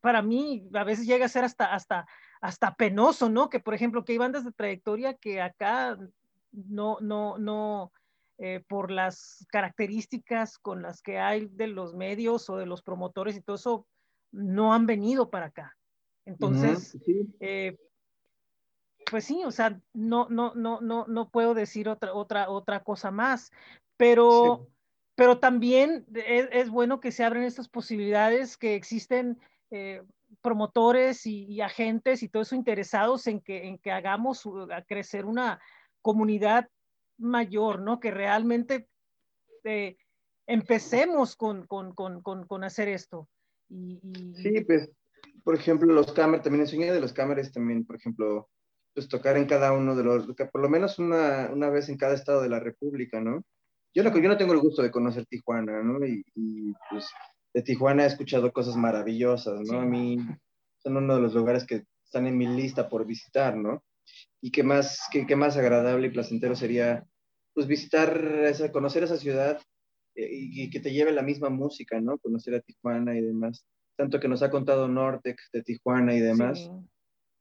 para 0.00 0.22
mí, 0.22 0.68
a 0.74 0.84
veces 0.84 1.06
llega 1.06 1.26
a 1.26 1.28
ser 1.28 1.44
hasta, 1.44 1.66
hasta, 1.66 2.06
hasta 2.40 2.74
penoso, 2.74 3.28
¿no? 3.28 3.50
Que, 3.50 3.60
por 3.60 3.74
ejemplo, 3.74 4.04
que 4.04 4.12
hay 4.12 4.18
bandas 4.18 4.44
de 4.44 4.52
trayectoria 4.52 5.14
que 5.14 5.40
acá 5.40 5.98
no, 6.52 6.98
no, 7.00 7.38
no, 7.38 7.92
eh, 8.38 8.62
por 8.68 8.90
las 8.90 9.46
características 9.50 10.58
con 10.58 10.82
las 10.82 11.02
que 11.02 11.18
hay 11.18 11.46
de 11.46 11.66
los 11.66 11.94
medios 11.94 12.48
o 12.50 12.56
de 12.56 12.66
los 12.66 12.82
promotores 12.82 13.36
y 13.36 13.40
todo 13.40 13.56
eso, 13.56 13.86
no 14.32 14.72
han 14.74 14.86
venido 14.86 15.30
para 15.30 15.46
acá. 15.46 15.76
Entonces, 16.24 16.96
eh, 17.40 17.76
pues 19.10 19.24
sí, 19.24 19.42
o 19.44 19.50
sea, 19.50 19.80
no, 19.92 20.28
no, 20.30 20.54
no, 20.54 20.80
no, 20.80 21.06
no 21.06 21.30
puedo 21.30 21.54
decir 21.54 21.88
otra, 21.88 22.14
otra, 22.14 22.48
otra 22.48 22.82
cosa 22.82 23.10
más, 23.10 23.50
pero, 23.96 24.68
pero 25.14 25.38
también 25.38 26.06
es, 26.14 26.70
bueno 26.70 27.00
que 27.00 27.12
se 27.12 27.24
abren 27.24 27.44
estas 27.44 27.68
posibilidades, 27.68 28.56
que 28.56 28.74
existen 28.74 29.38
eh, 29.70 30.02
promotores 30.40 31.26
y, 31.26 31.60
agentes 31.60 32.22
y 32.22 32.28
todo 32.28 32.42
eso 32.42 32.54
interesados 32.54 33.26
en 33.26 33.40
que, 33.40 33.66
en 33.66 33.78
que 33.78 33.90
hagamos 33.92 34.48
a 34.70 34.82
crecer 34.82 35.24
una 35.24 35.60
comunidad 36.00 36.68
mayor, 37.18 37.82
¿no? 37.82 38.00
Que 38.00 38.10
realmente 38.10 38.88
eh, 39.64 39.96
empecemos 40.46 41.36
con, 41.36 41.66
con, 41.66 41.92
con, 41.94 42.22
con, 42.22 42.64
hacer 42.64 42.88
esto. 42.88 43.28
Y, 43.68 44.00
Sí, 44.42 44.60
pues, 44.62 44.90
por 45.44 45.54
ejemplo, 45.54 45.92
los 45.92 46.12
cámaras, 46.12 46.44
también 46.44 46.62
enseñé 46.62 46.92
de 46.92 47.00
los 47.00 47.12
cámaras 47.12 47.52
también, 47.52 47.84
por 47.84 47.96
ejemplo, 47.96 48.48
pues 48.94 49.08
tocar 49.08 49.36
en 49.36 49.46
cada 49.46 49.72
uno 49.72 49.96
de 49.96 50.04
los, 50.04 50.26
por 50.26 50.60
lo 50.60 50.68
menos 50.68 50.98
una, 50.98 51.50
una 51.52 51.70
vez 51.70 51.88
en 51.88 51.96
cada 51.96 52.14
estado 52.14 52.42
de 52.42 52.48
la 52.48 52.60
República, 52.60 53.20
¿no? 53.20 53.42
Yo 53.94 54.02
no, 54.02 54.16
yo 54.16 54.28
no 54.28 54.36
tengo 54.36 54.52
el 54.52 54.60
gusto 54.60 54.82
de 54.82 54.90
conocer 54.90 55.26
Tijuana, 55.26 55.82
¿no? 55.82 56.04
Y, 56.06 56.24
pues 56.90 57.10
de 57.54 57.62
Tijuana 57.62 58.04
he 58.04 58.06
escuchado 58.06 58.52
cosas 58.52 58.76
maravillosas, 58.76 59.60
¿no? 59.60 59.80
A 59.80 59.84
mí 59.84 60.18
son 60.78 60.96
uno 60.96 61.16
de 61.16 61.20
los 61.20 61.34
lugares 61.34 61.66
que 61.66 61.84
están 62.04 62.26
en 62.26 62.36
mi 62.36 62.46
lista 62.46 62.88
por 62.88 63.06
visitar, 63.06 63.56
¿no? 63.56 63.82
Y 64.40 64.50
qué 64.50 64.62
más, 64.62 65.00
qué, 65.10 65.26
qué 65.26 65.36
más 65.36 65.56
agradable 65.56 66.08
y 66.08 66.10
placentero 66.10 66.56
sería, 66.56 67.06
pues 67.54 67.66
visitar, 67.66 68.16
esa, 68.46 68.72
conocer 68.72 69.02
esa 69.04 69.16
ciudad 69.16 69.60
eh, 70.14 70.28
y, 70.30 70.70
que 70.70 70.80
te 70.80 70.92
lleve 70.92 71.12
la 71.12 71.22
misma 71.22 71.50
música, 71.50 72.00
¿no? 72.00 72.18
Conocer 72.18 72.54
a 72.54 72.60
Tijuana 72.60 73.16
y 73.16 73.22
demás. 73.22 73.64
Tanto 74.02 74.18
que 74.18 74.26
nos 74.26 74.42
ha 74.42 74.50
contado 74.50 74.88
Nortec 74.88 75.38
de 75.52 75.62
Tijuana 75.62 76.12
y 76.12 76.18
demás. 76.18 76.68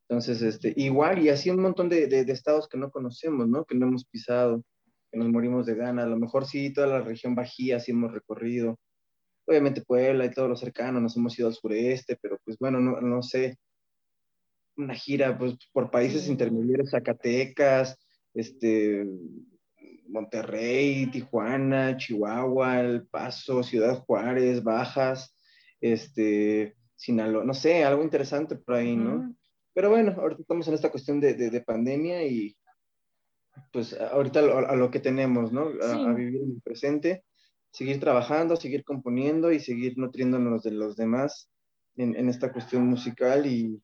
Entonces, 0.07 0.43
este, 0.43 0.71
igual, 0.75 1.17
y 1.17 1.29
así 1.29 1.49
un 1.49 1.59
montón 1.59 1.89
de, 1.89 2.05
de, 2.05 2.31
estados 2.31 2.69
que 2.69 2.77
no 2.77 2.91
conocemos, 2.91 3.49
¿no? 3.49 3.65
Que 3.65 3.73
no 3.73 3.87
hemos 3.87 4.05
pisado, 4.05 4.63
que 5.11 5.17
nos 5.17 5.27
morimos 5.29 5.65
de 5.65 5.73
gana. 5.73 6.03
A 6.03 6.05
lo 6.05 6.19
mejor 6.19 6.45
sí, 6.45 6.71
toda 6.71 6.85
la 6.85 7.01
región 7.01 7.33
Bajío 7.33 7.79
sí 7.79 7.89
hemos 7.89 8.13
recorrido. 8.13 8.77
Obviamente 9.47 9.81
Puebla 9.81 10.23
y 10.25 10.29
todo 10.29 10.49
lo 10.49 10.55
cercano, 10.55 11.01
nos 11.01 11.17
hemos 11.17 11.39
ido 11.39 11.47
al 11.47 11.55
sureste, 11.55 12.15
pero 12.21 12.37
pues 12.45 12.59
bueno, 12.59 12.79
no, 12.79 13.01
no 13.01 13.23
sé. 13.23 13.57
Una 14.77 14.93
gira 14.93 15.35
pues, 15.39 15.57
por 15.73 15.89
países 15.89 16.27
intermediarios, 16.27 16.91
Zacatecas, 16.91 17.97
este, 18.35 19.03
Monterrey, 20.09 21.07
Tijuana, 21.07 21.97
Chihuahua, 21.97 22.81
El 22.81 23.07
Paso, 23.07 23.63
Ciudad 23.63 24.03
Juárez, 24.05 24.61
Bajas, 24.61 25.35
este, 25.81 26.75
Sinaloa, 26.95 27.43
no 27.43 27.53
sé, 27.53 27.83
algo 27.83 28.03
interesante 28.03 28.55
por 28.55 28.75
ahí, 28.75 28.95
¿no? 28.95 29.35
Pero 29.73 29.89
bueno, 29.89 30.13
ahorita 30.17 30.41
estamos 30.41 30.67
en 30.67 30.75
esta 30.75 30.91
cuestión 30.91 31.19
de, 31.19 31.33
de, 31.33 31.61
pandemia 31.61 32.23
y 32.25 32.55
pues 33.71 33.99
ahorita 33.99 34.39
a, 34.39 34.75
lo 34.75 34.91
que 34.91 34.99
tenemos, 34.99 35.51
¿no? 35.51 35.69
A, 35.81 36.13
vivir 36.13 36.41
en 36.43 36.51
el 36.51 36.61
presente, 36.61 37.23
seguir 37.71 37.99
trabajando, 37.99 38.55
seguir 38.55 38.83
componiendo 38.83 39.51
y 39.51 39.59
seguir 39.59 39.97
nutriéndonos 39.97 40.63
de 40.63 40.71
los 40.71 40.95
demás 40.95 41.49
en, 41.95 42.15
en 42.15 42.29
esta 42.29 42.51
cuestión 42.51 42.85
musical 42.85 43.45
y, 43.45 43.81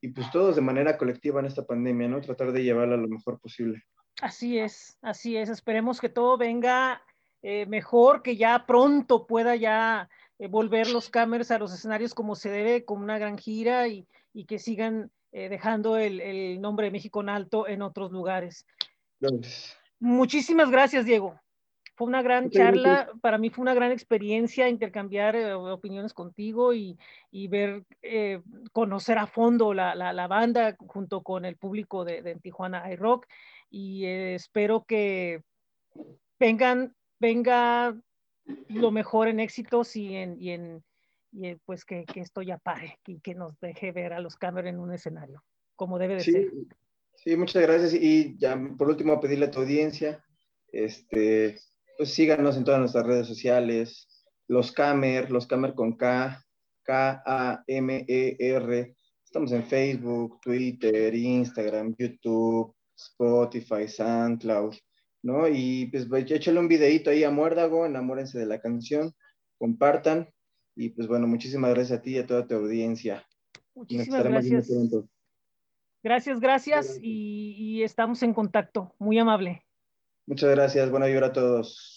y, 0.00 0.08
pues 0.08 0.30
todos 0.30 0.56
de 0.56 0.62
manera 0.62 0.96
colectiva 0.96 1.40
en 1.40 1.46
esta 1.46 1.66
pandemia, 1.66 2.08
¿no? 2.08 2.20
Tratar 2.20 2.52
de 2.52 2.62
llevarla 2.62 2.96
lo 2.96 3.08
mejor 3.08 3.40
posible. 3.40 3.82
Así 4.20 4.58
es, 4.58 4.96
así 5.02 5.36
es. 5.36 5.48
Esperemos 5.48 6.00
que 6.00 6.08
todo 6.08 6.36
venga 6.36 7.02
eh, 7.46 7.66
mejor, 7.66 8.22
que 8.22 8.36
ya 8.36 8.64
pronto 8.66 9.26
pueda 9.26 9.56
ya 9.56 10.08
eh, 10.38 10.48
volver 10.48 10.90
los 10.90 11.10
cámaras 11.10 11.50
a 11.50 11.58
los 11.58 11.72
escenarios 11.72 12.14
como 12.14 12.34
se 12.34 12.50
debe, 12.50 12.84
con 12.84 13.02
una 13.02 13.18
gran 13.18 13.38
gira 13.38 13.88
y, 13.88 14.06
y 14.32 14.44
que 14.46 14.58
sigan 14.58 15.10
eh, 15.36 15.48
dejando 15.48 15.96
el, 15.96 16.20
el, 16.20 16.60
nombre 16.60 16.86
de 16.86 16.92
México 16.92 17.20
en 17.20 17.28
alto 17.28 17.66
en 17.66 17.82
otros 17.82 18.12
lugares. 18.12 18.66
Muchísimas 19.98 20.70
gracias, 20.70 21.06
Diego. 21.06 21.40
Fue 21.96 22.06
una 22.06 22.22
gran 22.22 22.50
charla, 22.50 23.08
para 23.20 23.38
mí 23.38 23.50
fue 23.50 23.62
una 23.62 23.74
gran 23.74 23.90
experiencia 23.90 24.68
intercambiar 24.68 25.34
eh, 25.34 25.54
opiniones 25.54 26.12
contigo 26.12 26.72
y, 26.72 26.98
y 27.32 27.48
ver, 27.48 27.84
eh, 28.02 28.42
conocer 28.72 29.18
a 29.18 29.26
fondo 29.26 29.74
la, 29.74 29.96
la, 29.96 30.12
la, 30.12 30.28
banda 30.28 30.76
junto 30.78 31.22
con 31.22 31.44
el 31.44 31.56
público 31.56 32.04
de, 32.04 32.22
de 32.22 32.36
Tijuana 32.36 32.92
iRock 32.92 33.26
y 33.70 34.04
espero 34.06 34.84
que 34.84 35.42
vengan, 36.38 36.94
venga 37.20 37.96
lo 38.68 38.90
mejor 38.90 39.28
en 39.28 39.40
éxitos 39.40 39.96
y 39.96 40.14
en, 40.16 40.40
y 40.40 40.50
en, 40.50 40.84
y 41.32 41.48
eh, 41.48 41.58
pues 41.64 41.84
que, 41.84 42.04
que, 42.04 42.20
esto 42.20 42.42
ya 42.42 42.58
pare 42.58 42.98
y 43.06 43.20
que 43.20 43.34
nos 43.34 43.58
deje 43.60 43.92
ver 43.92 44.12
a 44.12 44.20
los 44.20 44.36
Cameron 44.36 44.74
en 44.74 44.80
un 44.80 44.92
escenario, 44.92 45.42
como 45.76 45.98
debe 45.98 46.14
de 46.14 46.20
ser. 46.20 46.50
Sí, 47.16 47.36
muchas 47.36 47.62
gracias. 47.62 47.94
Y 47.94 48.36
ya 48.38 48.60
por 48.76 48.88
último, 48.88 49.20
pedirle 49.20 49.46
a 49.46 49.50
tu 49.50 49.60
audiencia, 49.60 50.22
este, 50.68 51.58
pues 51.96 52.12
síganos 52.12 52.56
en 52.56 52.64
todas 52.64 52.80
nuestras 52.80 53.06
redes 53.06 53.26
sociales, 53.26 54.08
los 54.46 54.72
Camer, 54.72 55.30
los 55.30 55.46
Camer 55.46 55.74
con 55.74 55.96
K, 55.96 56.44
K-A-M-E-R. 56.82 58.16
Estamos 59.24 59.52
en 59.52 59.64
Facebook, 59.64 60.40
Twitter, 60.40 61.14
Instagram, 61.14 61.94
YouTube, 61.98 62.74
Spotify, 62.96 63.88
SoundCloud, 63.88 64.76
¿no? 65.24 65.48
Y 65.48 65.86
pues 65.86 66.06
échale 66.30 66.60
un 66.60 66.68
videito 66.68 67.10
ahí 67.10 67.24
a 67.24 67.30
Muérdago, 67.30 67.86
enamórense 67.86 68.38
de 68.38 68.46
la 68.46 68.60
canción, 68.60 69.12
compartan 69.58 70.28
y 70.76 70.90
pues 70.90 71.08
bueno, 71.08 71.26
muchísimas 71.26 71.72
gracias 71.72 71.98
a 71.98 72.02
ti 72.02 72.16
y 72.16 72.18
a 72.18 72.26
toda 72.26 72.46
tu 72.46 72.54
audiencia. 72.54 73.26
Muchísimas 73.74 74.22
gracias. 74.22 74.68
Gracias, 76.02 76.40
gracias 76.40 76.98
y, 77.00 77.82
estamos 77.82 78.22
en 78.22 78.34
contacto. 78.34 78.94
Muy 78.98 79.18
amable. 79.18 79.64
Muchas 80.26 80.50
gracias. 80.50 80.90
Buena 80.90 81.06
vibra 81.06 81.28
a 81.28 81.32
todos. 81.32 81.93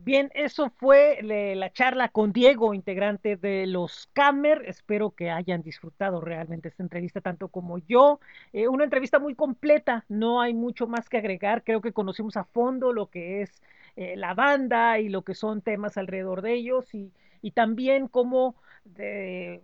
Bien, 0.00 0.30
eso 0.34 0.70
fue 0.70 1.18
la 1.22 1.72
charla 1.72 2.08
con 2.08 2.32
Diego, 2.32 2.72
integrante 2.72 3.36
de 3.36 3.66
los 3.66 4.08
Camer. 4.12 4.62
Espero 4.66 5.10
que 5.10 5.30
hayan 5.30 5.60
disfrutado 5.62 6.20
realmente 6.20 6.68
esta 6.68 6.84
entrevista 6.84 7.20
tanto 7.20 7.48
como 7.48 7.78
yo. 7.78 8.20
Eh, 8.52 8.68
una 8.68 8.84
entrevista 8.84 9.18
muy 9.18 9.34
completa, 9.34 10.04
no 10.08 10.40
hay 10.40 10.54
mucho 10.54 10.86
más 10.86 11.08
que 11.08 11.18
agregar. 11.18 11.64
Creo 11.64 11.80
que 11.80 11.92
conocimos 11.92 12.36
a 12.36 12.44
fondo 12.44 12.92
lo 12.92 13.10
que 13.10 13.42
es 13.42 13.60
eh, 13.96 14.16
la 14.16 14.34
banda 14.34 15.00
y 15.00 15.08
lo 15.08 15.22
que 15.24 15.34
son 15.34 15.62
temas 15.62 15.96
alrededor 15.98 16.42
de 16.42 16.54
ellos 16.54 16.94
y, 16.94 17.12
y 17.42 17.50
también 17.50 18.06
cómo 18.06 18.54
de, 18.84 19.62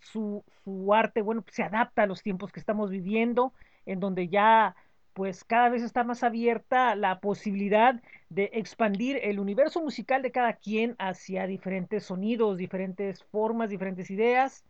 su, 0.00 0.44
su, 0.64 0.92
arte, 0.94 1.22
bueno, 1.22 1.42
pues 1.42 1.56
se 1.56 1.62
adapta 1.62 2.02
a 2.02 2.06
los 2.06 2.22
tiempos 2.22 2.52
que 2.52 2.60
estamos 2.60 2.90
viviendo, 2.90 3.52
en 3.86 4.00
donde 4.00 4.28
ya 4.28 4.74
pues 5.14 5.44
cada 5.44 5.68
vez 5.68 5.82
está 5.82 6.04
más 6.04 6.22
abierta 6.22 6.94
la 6.94 7.20
posibilidad 7.20 8.00
de 8.28 8.50
expandir 8.54 9.18
el 9.22 9.38
universo 9.38 9.82
musical 9.82 10.22
de 10.22 10.32
cada 10.32 10.54
quien 10.54 10.96
hacia 10.98 11.46
diferentes 11.46 12.04
sonidos, 12.04 12.56
diferentes 12.56 13.22
formas, 13.24 13.70
diferentes 13.70 14.10
ideas. 14.10 14.64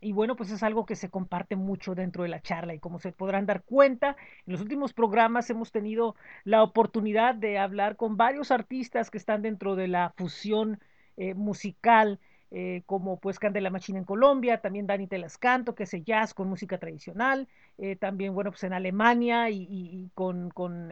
Y 0.00 0.12
bueno, 0.12 0.36
pues 0.36 0.50
es 0.50 0.62
algo 0.62 0.84
que 0.84 0.96
se 0.96 1.08
comparte 1.08 1.56
mucho 1.56 1.94
dentro 1.94 2.24
de 2.24 2.28
la 2.28 2.42
charla. 2.42 2.74
Y 2.74 2.80
como 2.80 2.98
se 2.98 3.12
podrán 3.12 3.46
dar 3.46 3.62
cuenta, 3.62 4.16
en 4.46 4.52
los 4.52 4.60
últimos 4.60 4.92
programas 4.92 5.48
hemos 5.50 5.70
tenido 5.70 6.16
la 6.42 6.62
oportunidad 6.62 7.34
de 7.34 7.58
hablar 7.58 7.96
con 7.96 8.16
varios 8.16 8.50
artistas 8.50 9.10
que 9.10 9.18
están 9.18 9.42
dentro 9.42 9.76
de 9.76 9.88
la 9.88 10.12
fusión 10.16 10.80
eh, 11.16 11.34
musical, 11.34 12.18
eh, 12.54 12.82
como 12.86 13.18
pues 13.18 13.38
Candela 13.38 13.70
Machina 13.70 13.98
en 13.98 14.04
Colombia, 14.04 14.60
también 14.60 14.86
Dani 14.86 15.06
Telascanto, 15.06 15.74
que 15.74 15.82
hace 15.82 16.02
jazz 16.02 16.34
con 16.34 16.48
música 16.48 16.78
tradicional, 16.78 17.48
eh, 17.78 17.96
también 17.96 18.34
bueno, 18.34 18.50
pues 18.52 18.64
en 18.64 18.72
Alemania 18.72 19.50
y, 19.50 20.10
con, 20.14 20.50
con 20.50 20.90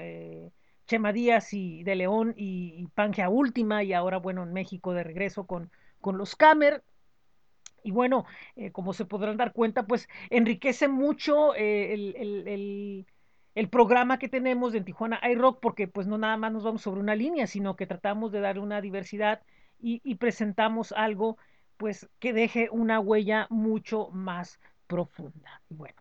Chema 0.87 1.13
Díaz 1.13 1.55
y 1.55 1.83
de 1.85 1.95
León 1.95 2.35
y, 2.37 2.87
Pangea 2.95 3.29
Última 3.29 3.83
y 3.83 3.93
ahora 3.93 4.19
bueno 4.19 4.43
en 4.43 4.53
México 4.53 4.93
de 4.93 5.05
regreso 5.05 5.47
con, 5.47 5.71
con 6.01 6.19
los 6.19 6.37
Camer 6.37 6.83
Y 7.83 7.93
bueno, 7.93 8.27
eh, 8.57 8.73
como 8.73 8.93
se 8.93 9.05
podrán 9.05 9.37
dar 9.37 9.53
cuenta, 9.53 9.87
pues 9.87 10.09
enriquece 10.31 10.89
mucho 10.89 11.55
eh, 11.55 11.95
el, 11.95 12.15
el, 12.17 13.07
el, 13.55 13.69
programa 13.71 14.19
que 14.19 14.29
tenemos 14.29 14.75
en 14.75 14.85
Tijuana 14.85 15.21
iRock, 15.31 15.61
porque 15.61 15.89
pues 15.89 16.07
no 16.07 16.19
nada 16.19 16.37
más 16.37 16.53
nos 16.53 16.65
vamos 16.65 16.83
sobre 16.83 17.01
una 17.01 17.15
línea, 17.15 17.47
sino 17.47 17.77
que 17.77 17.87
tratamos 17.87 18.33
de 18.33 18.41
darle 18.41 18.63
una 18.63 18.81
diversidad 18.81 19.43
y 19.85 20.15
presentamos 20.15 20.93
algo 20.93 21.39
pues 21.83 22.09
que 22.21 22.33
deje 22.33 22.69
una 22.71 23.01
huella 23.01 23.49
mucho 23.51 24.09
más 24.13 24.61
profunda. 24.87 25.61
Bueno, 25.69 26.01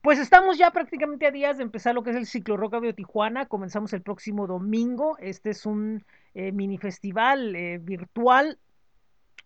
pues 0.00 0.18
estamos 0.18 0.56
ya 0.56 0.70
prácticamente 0.70 1.26
a 1.26 1.30
días 1.30 1.58
de 1.58 1.64
empezar 1.64 1.94
lo 1.94 2.02
que 2.02 2.12
es 2.12 2.16
el 2.16 2.24
ciclo 2.24 2.56
Rock 2.56 2.76
Audio 2.76 2.94
Tijuana. 2.94 3.44
Comenzamos 3.44 3.92
el 3.92 4.00
próximo 4.00 4.46
domingo. 4.46 5.18
Este 5.18 5.50
es 5.50 5.66
un 5.66 6.02
eh, 6.32 6.50
mini 6.50 6.78
festival 6.78 7.54
eh, 7.54 7.76
virtual 7.76 8.58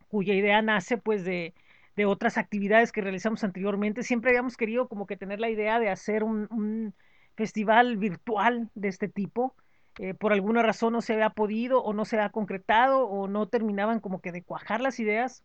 cuya 0.07 0.35
idea 0.35 0.63
nace 0.63 0.99
pues 0.99 1.25
de, 1.25 1.53
de, 1.97 2.07
otras 2.07 2.39
actividades 2.39 2.93
que 2.93 3.01
realizamos 3.01 3.43
anteriormente. 3.43 4.05
Siempre 4.05 4.31
habíamos 4.31 4.57
querido 4.57 4.87
como 4.87 5.09
que 5.09 5.17
tener 5.17 5.41
la 5.41 5.51
idea 5.51 5.81
de 5.81 5.89
hacer 5.89 6.23
un, 6.23 6.47
un 6.53 6.95
festival 7.35 7.97
virtual 7.97 8.71
de 8.77 8.87
este 8.87 9.09
tipo. 9.09 9.57
Eh, 9.99 10.15
por 10.15 10.33
alguna 10.33 10.63
razón 10.63 10.93
no 10.93 11.01
se 11.01 11.15
había 11.15 11.31
podido 11.31 11.83
o 11.83 11.93
no 11.93 12.05
se 12.05 12.17
había 12.17 12.31
concretado 12.31 13.09
o 13.09 13.27
no 13.27 13.49
terminaban 13.49 13.99
como 13.99 14.21
que 14.21 14.31
de 14.31 14.45
cuajar 14.45 14.81
las 14.81 15.01
ideas. 15.01 15.43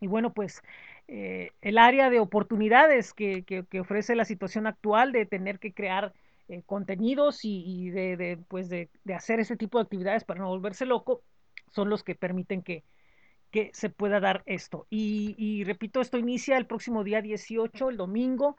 Y 0.00 0.06
bueno, 0.06 0.32
pues 0.32 0.62
eh, 1.08 1.52
el 1.60 1.78
área 1.78 2.10
de 2.10 2.20
oportunidades 2.20 3.12
que, 3.12 3.44
que, 3.44 3.64
que, 3.64 3.80
ofrece 3.80 4.14
la 4.16 4.24
situación 4.24 4.66
actual 4.66 5.12
de 5.12 5.26
tener 5.26 5.58
que 5.58 5.72
crear 5.72 6.12
eh, 6.48 6.62
contenidos 6.64 7.44
y, 7.44 7.64
y 7.66 7.90
de, 7.90 8.38
pues 8.48 8.68
de, 8.68 8.88
hacer 9.14 9.40
ese 9.40 9.56
tipo 9.56 9.78
de 9.78 9.82
actividades 9.82 10.24
para 10.24 10.40
no 10.40 10.48
volverse 10.48 10.86
loco, 10.86 11.22
son 11.72 11.90
los 11.90 12.04
que 12.04 12.14
permiten 12.14 12.62
que, 12.62 12.84
que 13.50 13.70
se 13.72 13.90
pueda 13.90 14.20
dar 14.20 14.42
esto. 14.46 14.86
Y, 14.90 15.34
y, 15.38 15.64
repito, 15.64 16.00
esto 16.00 16.18
inicia 16.18 16.56
el 16.56 16.66
próximo 16.66 17.04
día 17.04 17.20
18, 17.20 17.90
el 17.90 17.96
domingo, 17.96 18.56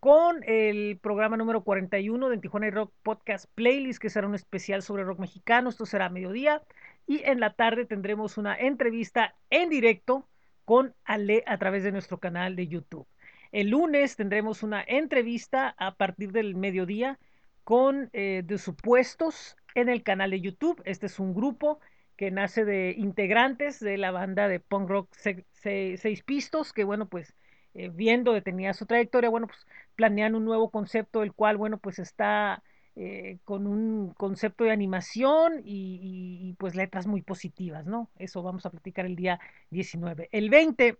con 0.00 0.42
el 0.44 0.98
programa 0.98 1.36
número 1.36 1.62
41 1.62 2.28
de 2.28 2.38
Tijuana 2.38 2.70
Rock 2.70 2.92
Podcast 3.02 3.46
Playlist, 3.54 4.00
que 4.00 4.10
será 4.10 4.26
un 4.26 4.34
especial 4.34 4.82
sobre 4.82 5.04
rock 5.04 5.20
mexicano. 5.20 5.68
Esto 5.70 5.86
será 5.86 6.06
a 6.06 6.10
mediodía. 6.10 6.62
Y 7.06 7.22
en 7.24 7.40
la 7.40 7.54
tarde 7.54 7.84
tendremos 7.84 8.38
una 8.38 8.56
entrevista 8.56 9.34
en 9.50 9.70
directo 9.70 10.26
con 10.68 10.94
Ale 11.06 11.44
a 11.46 11.56
través 11.56 11.82
de 11.82 11.92
nuestro 11.92 12.18
canal 12.18 12.54
de 12.54 12.68
YouTube. 12.68 13.06
El 13.52 13.70
lunes 13.70 14.16
tendremos 14.16 14.62
una 14.62 14.84
entrevista 14.86 15.74
a 15.78 15.94
partir 15.94 16.30
del 16.30 16.56
mediodía 16.56 17.18
con 17.64 18.10
eh, 18.12 18.42
de 18.44 18.58
supuestos 18.58 19.56
en 19.74 19.88
el 19.88 20.02
canal 20.02 20.30
de 20.30 20.42
YouTube. 20.42 20.82
Este 20.84 21.06
es 21.06 21.18
un 21.20 21.32
grupo 21.32 21.80
que 22.18 22.30
nace 22.30 22.66
de 22.66 22.94
integrantes 22.98 23.80
de 23.80 23.96
la 23.96 24.10
banda 24.10 24.46
de 24.46 24.60
punk 24.60 24.90
rock 24.90 25.08
se, 25.14 25.46
se, 25.52 25.96
Seis 25.96 26.22
Pistos, 26.22 26.74
que 26.74 26.84
bueno, 26.84 27.08
pues 27.08 27.34
eh, 27.72 27.88
viendo 27.88 28.34
detenida 28.34 28.74
su 28.74 28.84
trayectoria, 28.84 29.30
bueno, 29.30 29.46
pues 29.46 29.66
planean 29.94 30.34
un 30.34 30.44
nuevo 30.44 30.70
concepto, 30.70 31.22
el 31.22 31.32
cual, 31.32 31.56
bueno, 31.56 31.78
pues 31.78 31.98
está 31.98 32.62
eh, 33.00 33.38
con 33.44 33.68
un 33.68 34.12
concepto 34.14 34.64
de 34.64 34.72
animación 34.72 35.62
y, 35.64 36.56
pues 36.58 36.74
letras 36.74 37.06
muy 37.06 37.22
positivas, 37.22 37.86
¿no? 37.86 38.10
Eso 38.16 38.42
vamos 38.42 38.66
a 38.66 38.70
platicar 38.70 39.06
el 39.06 39.14
día 39.14 39.38
19. 39.70 40.28
El 40.32 40.50
20 40.50 40.98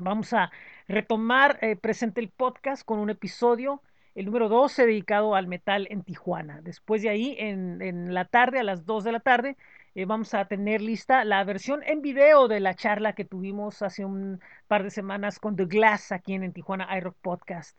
vamos 0.00 0.32
a 0.32 0.50
retomar 0.88 1.58
eh, 1.60 1.76
presente 1.76 2.22
el 2.22 2.30
podcast 2.30 2.82
con 2.82 2.98
un 2.98 3.10
episodio, 3.10 3.82
el 4.14 4.24
número 4.24 4.48
12, 4.48 4.86
dedicado 4.86 5.34
al 5.34 5.48
metal 5.48 5.86
en 5.90 6.02
Tijuana. 6.02 6.62
Después 6.62 7.02
de 7.02 7.10
ahí, 7.10 7.36
en, 7.38 7.82
en 7.82 8.14
la 8.14 8.24
tarde, 8.24 8.60
a 8.60 8.62
las 8.62 8.86
2 8.86 9.04
de 9.04 9.12
la 9.12 9.20
tarde, 9.20 9.58
eh, 9.94 10.06
vamos 10.06 10.32
a 10.32 10.46
tener 10.46 10.80
lista 10.80 11.24
la 11.26 11.44
versión 11.44 11.82
en 11.84 12.00
video 12.00 12.48
de 12.48 12.60
la 12.60 12.72
charla 12.74 13.12
que 13.12 13.26
tuvimos 13.26 13.82
hace 13.82 14.06
un 14.06 14.40
par 14.66 14.82
de 14.82 14.90
semanas 14.90 15.38
con 15.38 15.56
The 15.56 15.66
Glass 15.66 16.10
aquí 16.10 16.32
en, 16.32 16.42
en 16.42 16.54
Tijuana 16.54 16.88
iRock 16.96 17.16
Podcast. 17.20 17.76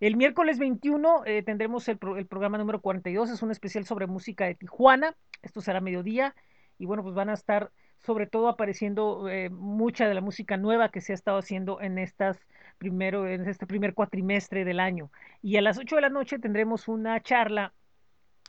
El 0.00 0.16
miércoles 0.16 0.58
21 0.60 1.24
eh, 1.26 1.42
tendremos 1.42 1.88
el, 1.88 1.98
pro, 1.98 2.16
el, 2.16 2.26
programa 2.26 2.56
número 2.56 2.80
42, 2.80 3.30
es 3.30 3.42
un 3.42 3.50
especial 3.50 3.84
sobre 3.84 4.06
música 4.06 4.44
de 4.44 4.54
Tijuana, 4.54 5.16
esto 5.42 5.60
será 5.60 5.80
mediodía 5.80 6.36
y 6.78 6.86
bueno, 6.86 7.02
pues 7.02 7.16
van 7.16 7.30
a 7.30 7.34
estar 7.34 7.72
sobre 7.98 8.28
todo 8.28 8.48
apareciendo 8.48 9.28
eh, 9.28 9.50
mucha 9.50 10.06
de 10.06 10.14
la 10.14 10.20
música 10.20 10.56
nueva 10.56 10.90
que 10.90 11.00
se 11.00 11.12
ha 11.12 11.14
estado 11.14 11.38
haciendo 11.38 11.80
en 11.80 11.98
estas 11.98 12.38
primero 12.78 13.26
en 13.26 13.48
este 13.48 13.66
primer 13.66 13.92
cuatrimestre 13.94 14.64
del 14.64 14.78
año. 14.78 15.10
Y 15.42 15.56
a 15.56 15.62
las 15.62 15.78
8 15.78 15.96
de 15.96 16.02
la 16.02 16.10
noche 16.10 16.38
tendremos 16.38 16.86
una 16.86 17.20
charla 17.20 17.74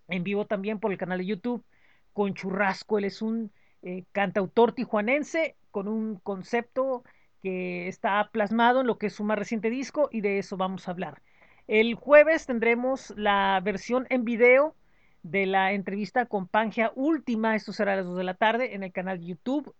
en 0.07 0.23
vivo 0.23 0.45
también 0.45 0.79
por 0.79 0.91
el 0.91 0.99
canal 0.99 1.17
de 1.17 1.25
YouTube 1.25 1.65
con 2.13 2.35
Churrasco, 2.35 2.99
él 2.99 3.05
es 3.05 3.23
un 3.23 3.51
eh, 3.81 4.05
cantautor 4.11 4.73
tijuanense 4.73 5.55
con 5.71 5.87
un 5.87 6.17
concepto 6.17 7.03
que 7.41 7.87
está 7.87 8.29
plasmado 8.31 8.81
en 8.81 8.87
lo 8.87 8.99
que 8.99 9.07
es 9.07 9.13
su 9.13 9.23
más 9.23 9.39
reciente 9.39 9.71
disco 9.71 10.09
y 10.11 10.21
de 10.21 10.37
eso 10.37 10.57
vamos 10.57 10.87
a 10.87 10.91
hablar. 10.91 11.23
El 11.69 11.93
jueves 11.93 12.47
tendremos 12.47 13.13
la 13.15 13.61
versión 13.63 14.07
en 14.09 14.25
video 14.25 14.75
de 15.21 15.45
la 15.45 15.71
entrevista 15.73 16.25
con 16.25 16.47
Pangea 16.47 16.91
Última, 16.95 17.55
esto 17.55 17.73
será 17.73 17.93
a 17.93 17.97
las 17.97 18.05
2 18.05 18.17
de 18.17 18.23
la 18.23 18.33
tarde 18.33 18.73
en 18.73 18.81
el 18.81 18.91
canal 18.91 19.19
de 19.19 19.27
YouTube. 19.27 19.75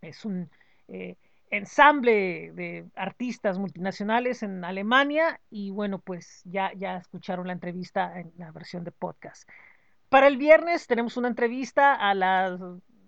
Es 0.00 0.24
un 0.24 0.50
eh, 0.88 1.14
ensamble 1.50 2.50
de 2.52 2.88
artistas 2.96 3.60
multinacionales 3.60 4.42
en 4.42 4.64
Alemania 4.64 5.40
y 5.50 5.70
bueno, 5.70 6.00
pues 6.00 6.42
ya, 6.46 6.72
ya 6.74 6.96
escucharon 6.96 7.46
la 7.46 7.52
entrevista 7.52 8.18
en 8.18 8.32
la 8.36 8.50
versión 8.50 8.82
de 8.82 8.90
podcast. 8.90 9.48
Para 10.08 10.26
el 10.26 10.36
viernes 10.36 10.88
tenemos 10.88 11.16
una 11.16 11.28
entrevista 11.28 11.94
a 11.94 12.12
las 12.14 12.60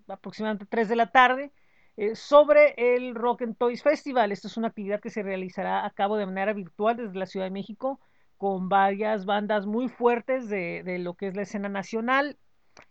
aproximadamente 0.06 0.66
3 0.66 0.88
de 0.88 0.94
la 0.94 1.10
tarde 1.10 1.50
eh, 1.96 2.14
sobre 2.14 2.74
el 2.76 3.14
Rock 3.14 3.42
and 3.42 3.56
Toys 3.56 3.82
Festival. 3.82 4.32
Esta 4.32 4.48
es 4.48 4.56
una 4.56 4.68
actividad 4.68 5.00
que 5.00 5.10
se 5.10 5.22
realizará 5.22 5.84
a 5.84 5.90
cabo 5.90 6.16
de 6.16 6.26
manera 6.26 6.52
virtual 6.52 6.96
desde 6.96 7.18
la 7.18 7.26
Ciudad 7.26 7.46
de 7.46 7.50
México 7.50 8.00
con 8.38 8.68
varias 8.68 9.26
bandas 9.26 9.66
muy 9.66 9.88
fuertes 9.88 10.48
de, 10.48 10.82
de 10.82 10.98
lo 10.98 11.14
que 11.14 11.28
es 11.28 11.36
la 11.36 11.42
escena 11.42 11.68
nacional. 11.68 12.38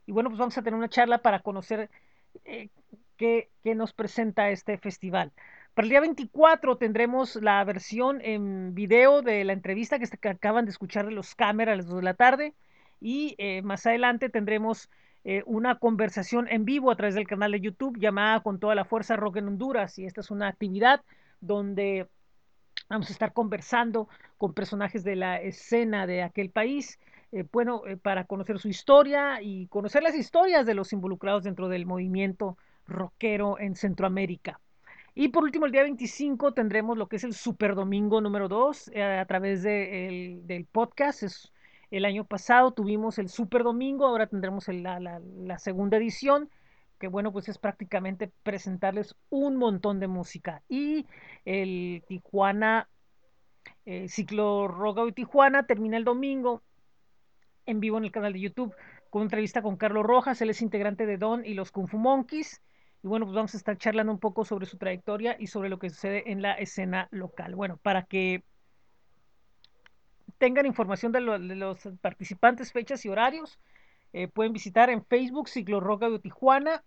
Y 0.05 0.11
bueno, 0.11 0.29
pues 0.29 0.39
vamos 0.39 0.57
a 0.57 0.61
tener 0.61 0.77
una 0.77 0.89
charla 0.89 1.19
para 1.19 1.39
conocer 1.39 1.89
eh, 2.45 2.69
qué, 3.17 3.49
qué 3.63 3.75
nos 3.75 3.93
presenta 3.93 4.49
este 4.49 4.77
festival. 4.77 5.31
Para 5.73 5.85
el 5.85 5.89
día 5.89 6.01
24 6.01 6.77
tendremos 6.77 7.35
la 7.35 7.63
versión 7.63 8.21
en 8.21 8.75
video 8.75 9.21
de 9.21 9.43
la 9.43 9.53
entrevista 9.53 9.99
que, 9.99 10.29
acaban 10.29 10.65
de 10.65 10.71
escuchar 10.71 11.05
de 11.05 11.11
los 11.11 11.35
cámaras 11.35 11.73
a 11.73 11.77
las 11.77 11.87
2 11.87 11.97
de 11.97 12.03
la 12.03 12.13
tarde. 12.13 12.53
Y 12.99 13.35
eh, 13.37 13.61
más 13.61 13.85
adelante 13.85 14.29
tendremos 14.29 14.89
eh, 15.23 15.43
una 15.45 15.75
conversación 15.79 16.47
en 16.49 16.65
vivo 16.65 16.91
a 16.91 16.95
través 16.95 17.15
del 17.15 17.27
canal 17.27 17.51
de 17.51 17.61
YouTube 17.61 17.99
llamada 17.99 18.41
Con 18.41 18.59
toda 18.59 18.75
la 18.75 18.85
fuerza 18.85 19.15
Rock 19.15 19.37
en 19.37 19.47
Honduras. 19.47 19.99
Y 19.99 20.05
esta 20.05 20.21
es 20.21 20.31
una 20.31 20.47
actividad 20.47 21.01
donde 21.41 22.07
vamos 22.89 23.09
a 23.09 23.13
estar 23.13 23.33
conversando 23.33 24.07
con 24.37 24.53
personajes 24.53 25.03
de 25.03 25.15
la 25.15 25.41
escena 25.41 26.07
de 26.07 26.23
aquel 26.23 26.49
país. 26.49 26.99
Eh, 27.31 27.45
bueno, 27.51 27.83
eh, 27.85 27.97
para 27.97 28.23
conocer 28.25 28.59
su 28.59 28.69
historia 28.69 29.41
y 29.41 29.67
conocer 29.67 30.01
las 30.01 30.15
historias 30.15 30.65
de 30.65 30.73
los 30.73 30.93
involucrados 30.93 31.43
dentro 31.43 31.67
del 31.69 31.85
movimiento 31.85 32.57
rockero 32.87 33.59
en 33.59 33.75
Centroamérica. 33.75 34.59
Y 35.13 35.29
por 35.29 35.43
último, 35.43 35.65
el 35.65 35.71
día 35.71 35.83
25 35.83 36.53
tendremos 36.53 36.97
lo 36.97 37.07
que 37.07 37.17
es 37.17 37.23
el 37.23 37.33
Super 37.33 37.75
Domingo 37.75 38.21
número 38.21 38.47
2 38.47 38.91
eh, 38.93 39.03
a 39.03 39.25
través 39.25 39.63
de 39.63 40.07
el, 40.07 40.47
del 40.47 40.65
podcast. 40.65 41.23
Es, 41.23 41.51
el 41.91 42.05
año 42.05 42.25
pasado 42.25 42.71
tuvimos 42.71 43.19
el 43.19 43.29
Super 43.29 43.63
Domingo, 43.63 44.05
ahora 44.05 44.27
tendremos 44.27 44.67
el, 44.69 44.83
la, 44.83 45.59
segunda 45.59 45.97
edición, 45.97 46.49
que 46.99 47.07
bueno, 47.07 47.31
pues 47.31 47.49
es 47.49 47.57
prácticamente 47.57 48.31
presentarles 48.43 49.15
un 49.29 49.55
montón 49.55 49.99
de 49.99 50.07
música. 50.07 50.63
Y 50.67 51.05
el 51.45 52.03
Tijuana, 52.07 52.89
eh, 53.85 54.07
ciclo 54.09 54.67
Rock 54.67 54.99
y 55.07 55.11
Tijuana 55.13 55.65
termina 55.65 55.97
el 55.97 56.03
domingo 56.03 56.61
en 57.65 57.79
vivo 57.79 57.97
en 57.97 58.05
el 58.05 58.11
canal 58.11 58.33
de 58.33 58.41
YouTube 58.41 58.75
con 59.09 59.21
una 59.21 59.25
entrevista 59.27 59.61
con 59.61 59.77
Carlos 59.77 60.05
Rojas, 60.05 60.41
él 60.41 60.49
es 60.51 60.61
integrante 60.61 61.05
de 61.05 61.17
Don 61.17 61.45
y 61.45 61.53
los 61.53 61.71
Kung 61.71 61.87
Fu 61.87 61.97
Monkeys. 61.97 62.61
Y 63.01 63.07
bueno, 63.07 63.25
pues 63.25 63.35
vamos 63.35 63.53
a 63.53 63.57
estar 63.57 63.77
charlando 63.77 64.11
un 64.11 64.19
poco 64.19 64.45
sobre 64.45 64.65
su 64.65 64.77
trayectoria 64.77 65.35
y 65.39 65.47
sobre 65.47 65.69
lo 65.69 65.79
que 65.79 65.89
sucede 65.89 66.31
en 66.31 66.41
la 66.41 66.53
escena 66.53 67.07
local. 67.11 67.55
Bueno, 67.55 67.77
para 67.77 68.03
que 68.03 68.43
tengan 70.39 70.65
información 70.65 71.11
de, 71.11 71.21
lo, 71.21 71.37
de 71.37 71.55
los 71.55 71.77
participantes, 72.01 72.71
fechas 72.71 73.05
y 73.05 73.09
horarios, 73.09 73.59
eh, 74.13 74.27
pueden 74.27 74.53
visitar 74.53 74.89
en 74.89 75.05
Facebook 75.05 75.49
Ciclo 75.49 75.79
Rock 75.79 76.03
de 76.03 76.19
Tijuana. 76.19 76.83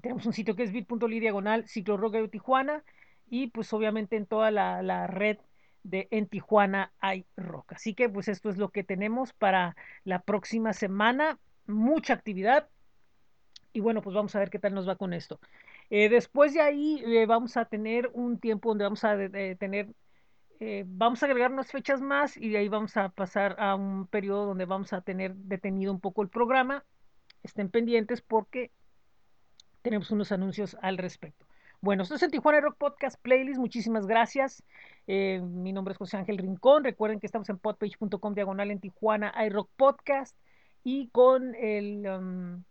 Tenemos 0.00 0.24
un 0.24 0.32
sitio 0.32 0.56
que 0.56 0.62
es 0.62 0.72
bit.ly 0.72 1.20
diagonal 1.20 1.68
Ciclo 1.68 1.98
Rock 1.98 2.14
de 2.14 2.28
Tijuana. 2.28 2.82
Y 3.28 3.48
pues 3.48 3.72
obviamente 3.72 4.16
en 4.16 4.26
toda 4.26 4.50
la, 4.50 4.82
la, 4.82 5.06
red 5.06 5.38
de 5.82 6.08
En 6.10 6.28
Tijuana 6.28 6.92
hay 7.00 7.26
rock. 7.36 7.72
Así 7.72 7.94
que 7.94 8.08
pues 8.08 8.28
esto 8.28 8.48
es 8.48 8.56
lo 8.56 8.70
que 8.70 8.84
tenemos 8.84 9.32
para 9.32 9.76
la 10.04 10.20
próxima 10.20 10.72
semana. 10.72 11.38
Mucha 11.66 12.14
actividad. 12.14 12.68
Y 13.72 13.80
bueno, 13.80 14.00
pues 14.00 14.14
vamos 14.14 14.34
a 14.34 14.38
ver 14.38 14.50
qué 14.50 14.58
tal 14.58 14.74
nos 14.74 14.88
va 14.88 14.96
con 14.96 15.12
esto. 15.12 15.40
Eh, 15.90 16.08
después 16.08 16.54
de 16.54 16.60
ahí 16.60 17.02
eh, 17.04 17.26
vamos 17.26 17.56
a 17.56 17.64
tener 17.64 18.10
un 18.14 18.38
tiempo 18.38 18.70
donde 18.70 18.84
vamos 18.84 19.02
a 19.04 19.16
tener 19.58 19.88
eh, 20.64 20.84
vamos 20.86 21.20
a 21.20 21.26
agregar 21.26 21.50
unas 21.50 21.72
fechas 21.72 22.00
más 22.00 22.36
y 22.36 22.48
de 22.50 22.58
ahí 22.58 22.68
vamos 22.68 22.96
a 22.96 23.08
pasar 23.08 23.56
a 23.58 23.74
un 23.74 24.06
periodo 24.06 24.46
donde 24.46 24.64
vamos 24.64 24.92
a 24.92 25.00
tener 25.00 25.34
detenido 25.34 25.92
un 25.92 25.98
poco 25.98 26.22
el 26.22 26.28
programa. 26.28 26.84
Estén 27.42 27.68
pendientes 27.68 28.22
porque 28.22 28.70
tenemos 29.82 30.12
unos 30.12 30.30
anuncios 30.30 30.76
al 30.80 30.98
respecto. 30.98 31.46
Bueno, 31.80 32.04
esto 32.04 32.14
es 32.14 32.22
el 32.22 32.30
Tijuana 32.30 32.60
Rock 32.60 32.76
Podcast 32.78 33.20
Playlist. 33.20 33.58
Muchísimas 33.58 34.06
gracias. 34.06 34.62
Eh, 35.08 35.40
mi 35.42 35.72
nombre 35.72 35.94
es 35.94 35.98
José 35.98 36.16
Ángel 36.16 36.38
Rincón. 36.38 36.84
Recuerden 36.84 37.18
que 37.18 37.26
estamos 37.26 37.48
en 37.48 37.58
podpage.com 37.58 38.32
diagonal 38.32 38.70
en 38.70 38.78
Tijuana 38.78 39.34
iRock 39.44 39.68
Podcast 39.74 40.36
y 40.84 41.08
con 41.08 41.56
el... 41.56 42.06
Um, 42.06 42.62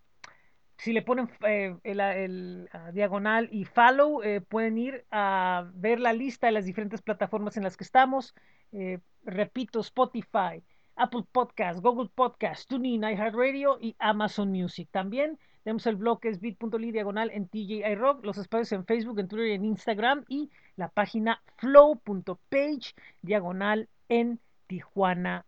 si 0.82 0.93
le 0.93 1.03
ponen 1.03 1.29
eh, 1.45 1.77
el, 1.84 2.67
diagonal 2.91 3.49
y 3.51 3.65
follow, 3.65 4.23
eh, 4.23 4.41
pueden 4.41 4.79
ir 4.79 5.05
a 5.11 5.69
ver 5.75 5.99
la 5.99 6.11
lista 6.11 6.47
de 6.47 6.53
las 6.53 6.65
diferentes 6.65 7.03
plataformas 7.03 7.55
en 7.55 7.61
las 7.61 7.77
que 7.77 7.84
estamos. 7.84 8.34
Eh, 8.71 8.97
repito, 9.23 9.82
Spotify, 9.82 10.63
Apple 10.95 11.25
Podcast, 11.32 11.82
Google 11.82 12.09
Podcast, 12.15 12.67
TuneIn, 12.67 13.03
iHeartRadio 13.03 13.77
y 13.79 13.95
Amazon 13.99 14.51
Music. 14.51 14.89
También 14.89 15.38
tenemos 15.63 15.86
el 15.86 15.97
blog 15.97 16.19
que 16.19 16.29
es 16.29 16.41
diagonal 16.41 17.29
en 17.32 17.47
TJI 17.47 17.93
Rock, 17.93 18.25
los 18.25 18.39
espacios 18.39 18.71
en 18.71 18.84
Facebook, 18.84 19.19
en 19.19 19.27
Twitter 19.27 19.49
y 19.49 19.53
en 19.53 19.65
Instagram 19.65 20.25
y 20.29 20.49
la 20.77 20.89
página 20.89 21.43
flow.page 21.57 22.95
diagonal 23.21 23.88
en 24.09 24.39
Tijuana 24.65 25.45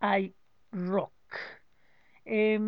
iRock. 0.00 1.12
Eh, 2.24 2.58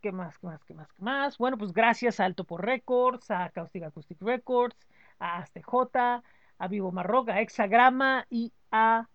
¿Qué 0.00 0.12
más? 0.12 0.38
¿Qué 0.38 0.46
más? 0.46 0.64
¿Qué 0.64 0.74
más? 0.74 0.92
¿Qué 0.92 1.02
más? 1.02 1.38
Bueno, 1.38 1.58
pues 1.58 1.72
gracias 1.72 2.20
a 2.20 2.24
Alto 2.24 2.44
por 2.44 2.64
Records, 2.64 3.30
a 3.30 3.50
Caustic 3.50 3.84
Acoustic 3.84 4.20
Records, 4.20 4.76
a 5.18 5.38
ASTJ, 5.38 6.22
a 6.58 6.68
Vivo 6.68 6.92
Marrock, 6.92 7.30
a 7.30 7.40
Hexagrama 7.40 8.26
y 8.30 8.52
a 8.70 9.08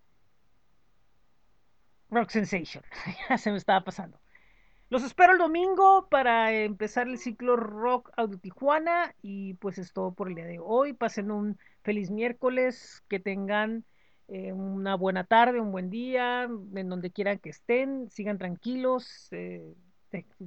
Rock 2.09 2.29
Sensation. 2.29 2.83
ya 3.29 3.37
se 3.37 3.51
me 3.51 3.57
estaba 3.57 3.83
pasando. 3.83 4.19
Los 4.89 5.03
espero 5.03 5.33
el 5.33 5.39
domingo 5.39 6.07
para 6.09 6.51
empezar 6.51 7.07
el 7.07 7.17
ciclo 7.17 7.55
Rock 7.55 8.11
Audio 8.15 8.37
Tijuana 8.37 9.15
y 9.23 9.55
pues 9.55 9.79
es 9.79 9.91
todo 9.91 10.13
por 10.13 10.27
el 10.27 10.35
día 10.35 10.45
de 10.45 10.59
hoy. 10.59 10.93
Pasen 10.93 11.31
un 11.31 11.57
feliz 11.81 12.11
miércoles, 12.11 13.03
que 13.07 13.19
tengan 13.19 13.85
eh, 14.27 14.53
una 14.53 14.95
buena 14.95 15.23
tarde, 15.25 15.59
un 15.59 15.71
buen 15.71 15.89
día, 15.89 16.43
en 16.43 16.89
donde 16.89 17.11
quieran 17.11 17.39
que 17.39 17.49
estén, 17.49 18.09
sigan 18.09 18.37
tranquilos, 18.37 19.27
eh, 19.31 19.73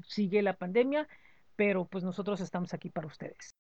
sigue 0.07 0.43
la 0.43 0.55
pandemia, 0.55 1.09
pero 1.57 1.87
pues 1.87 2.05
nosotros 2.05 2.41
estamos 2.41 2.75
aquí 2.75 2.91
para 2.91 3.07
ustedes. 3.07 3.55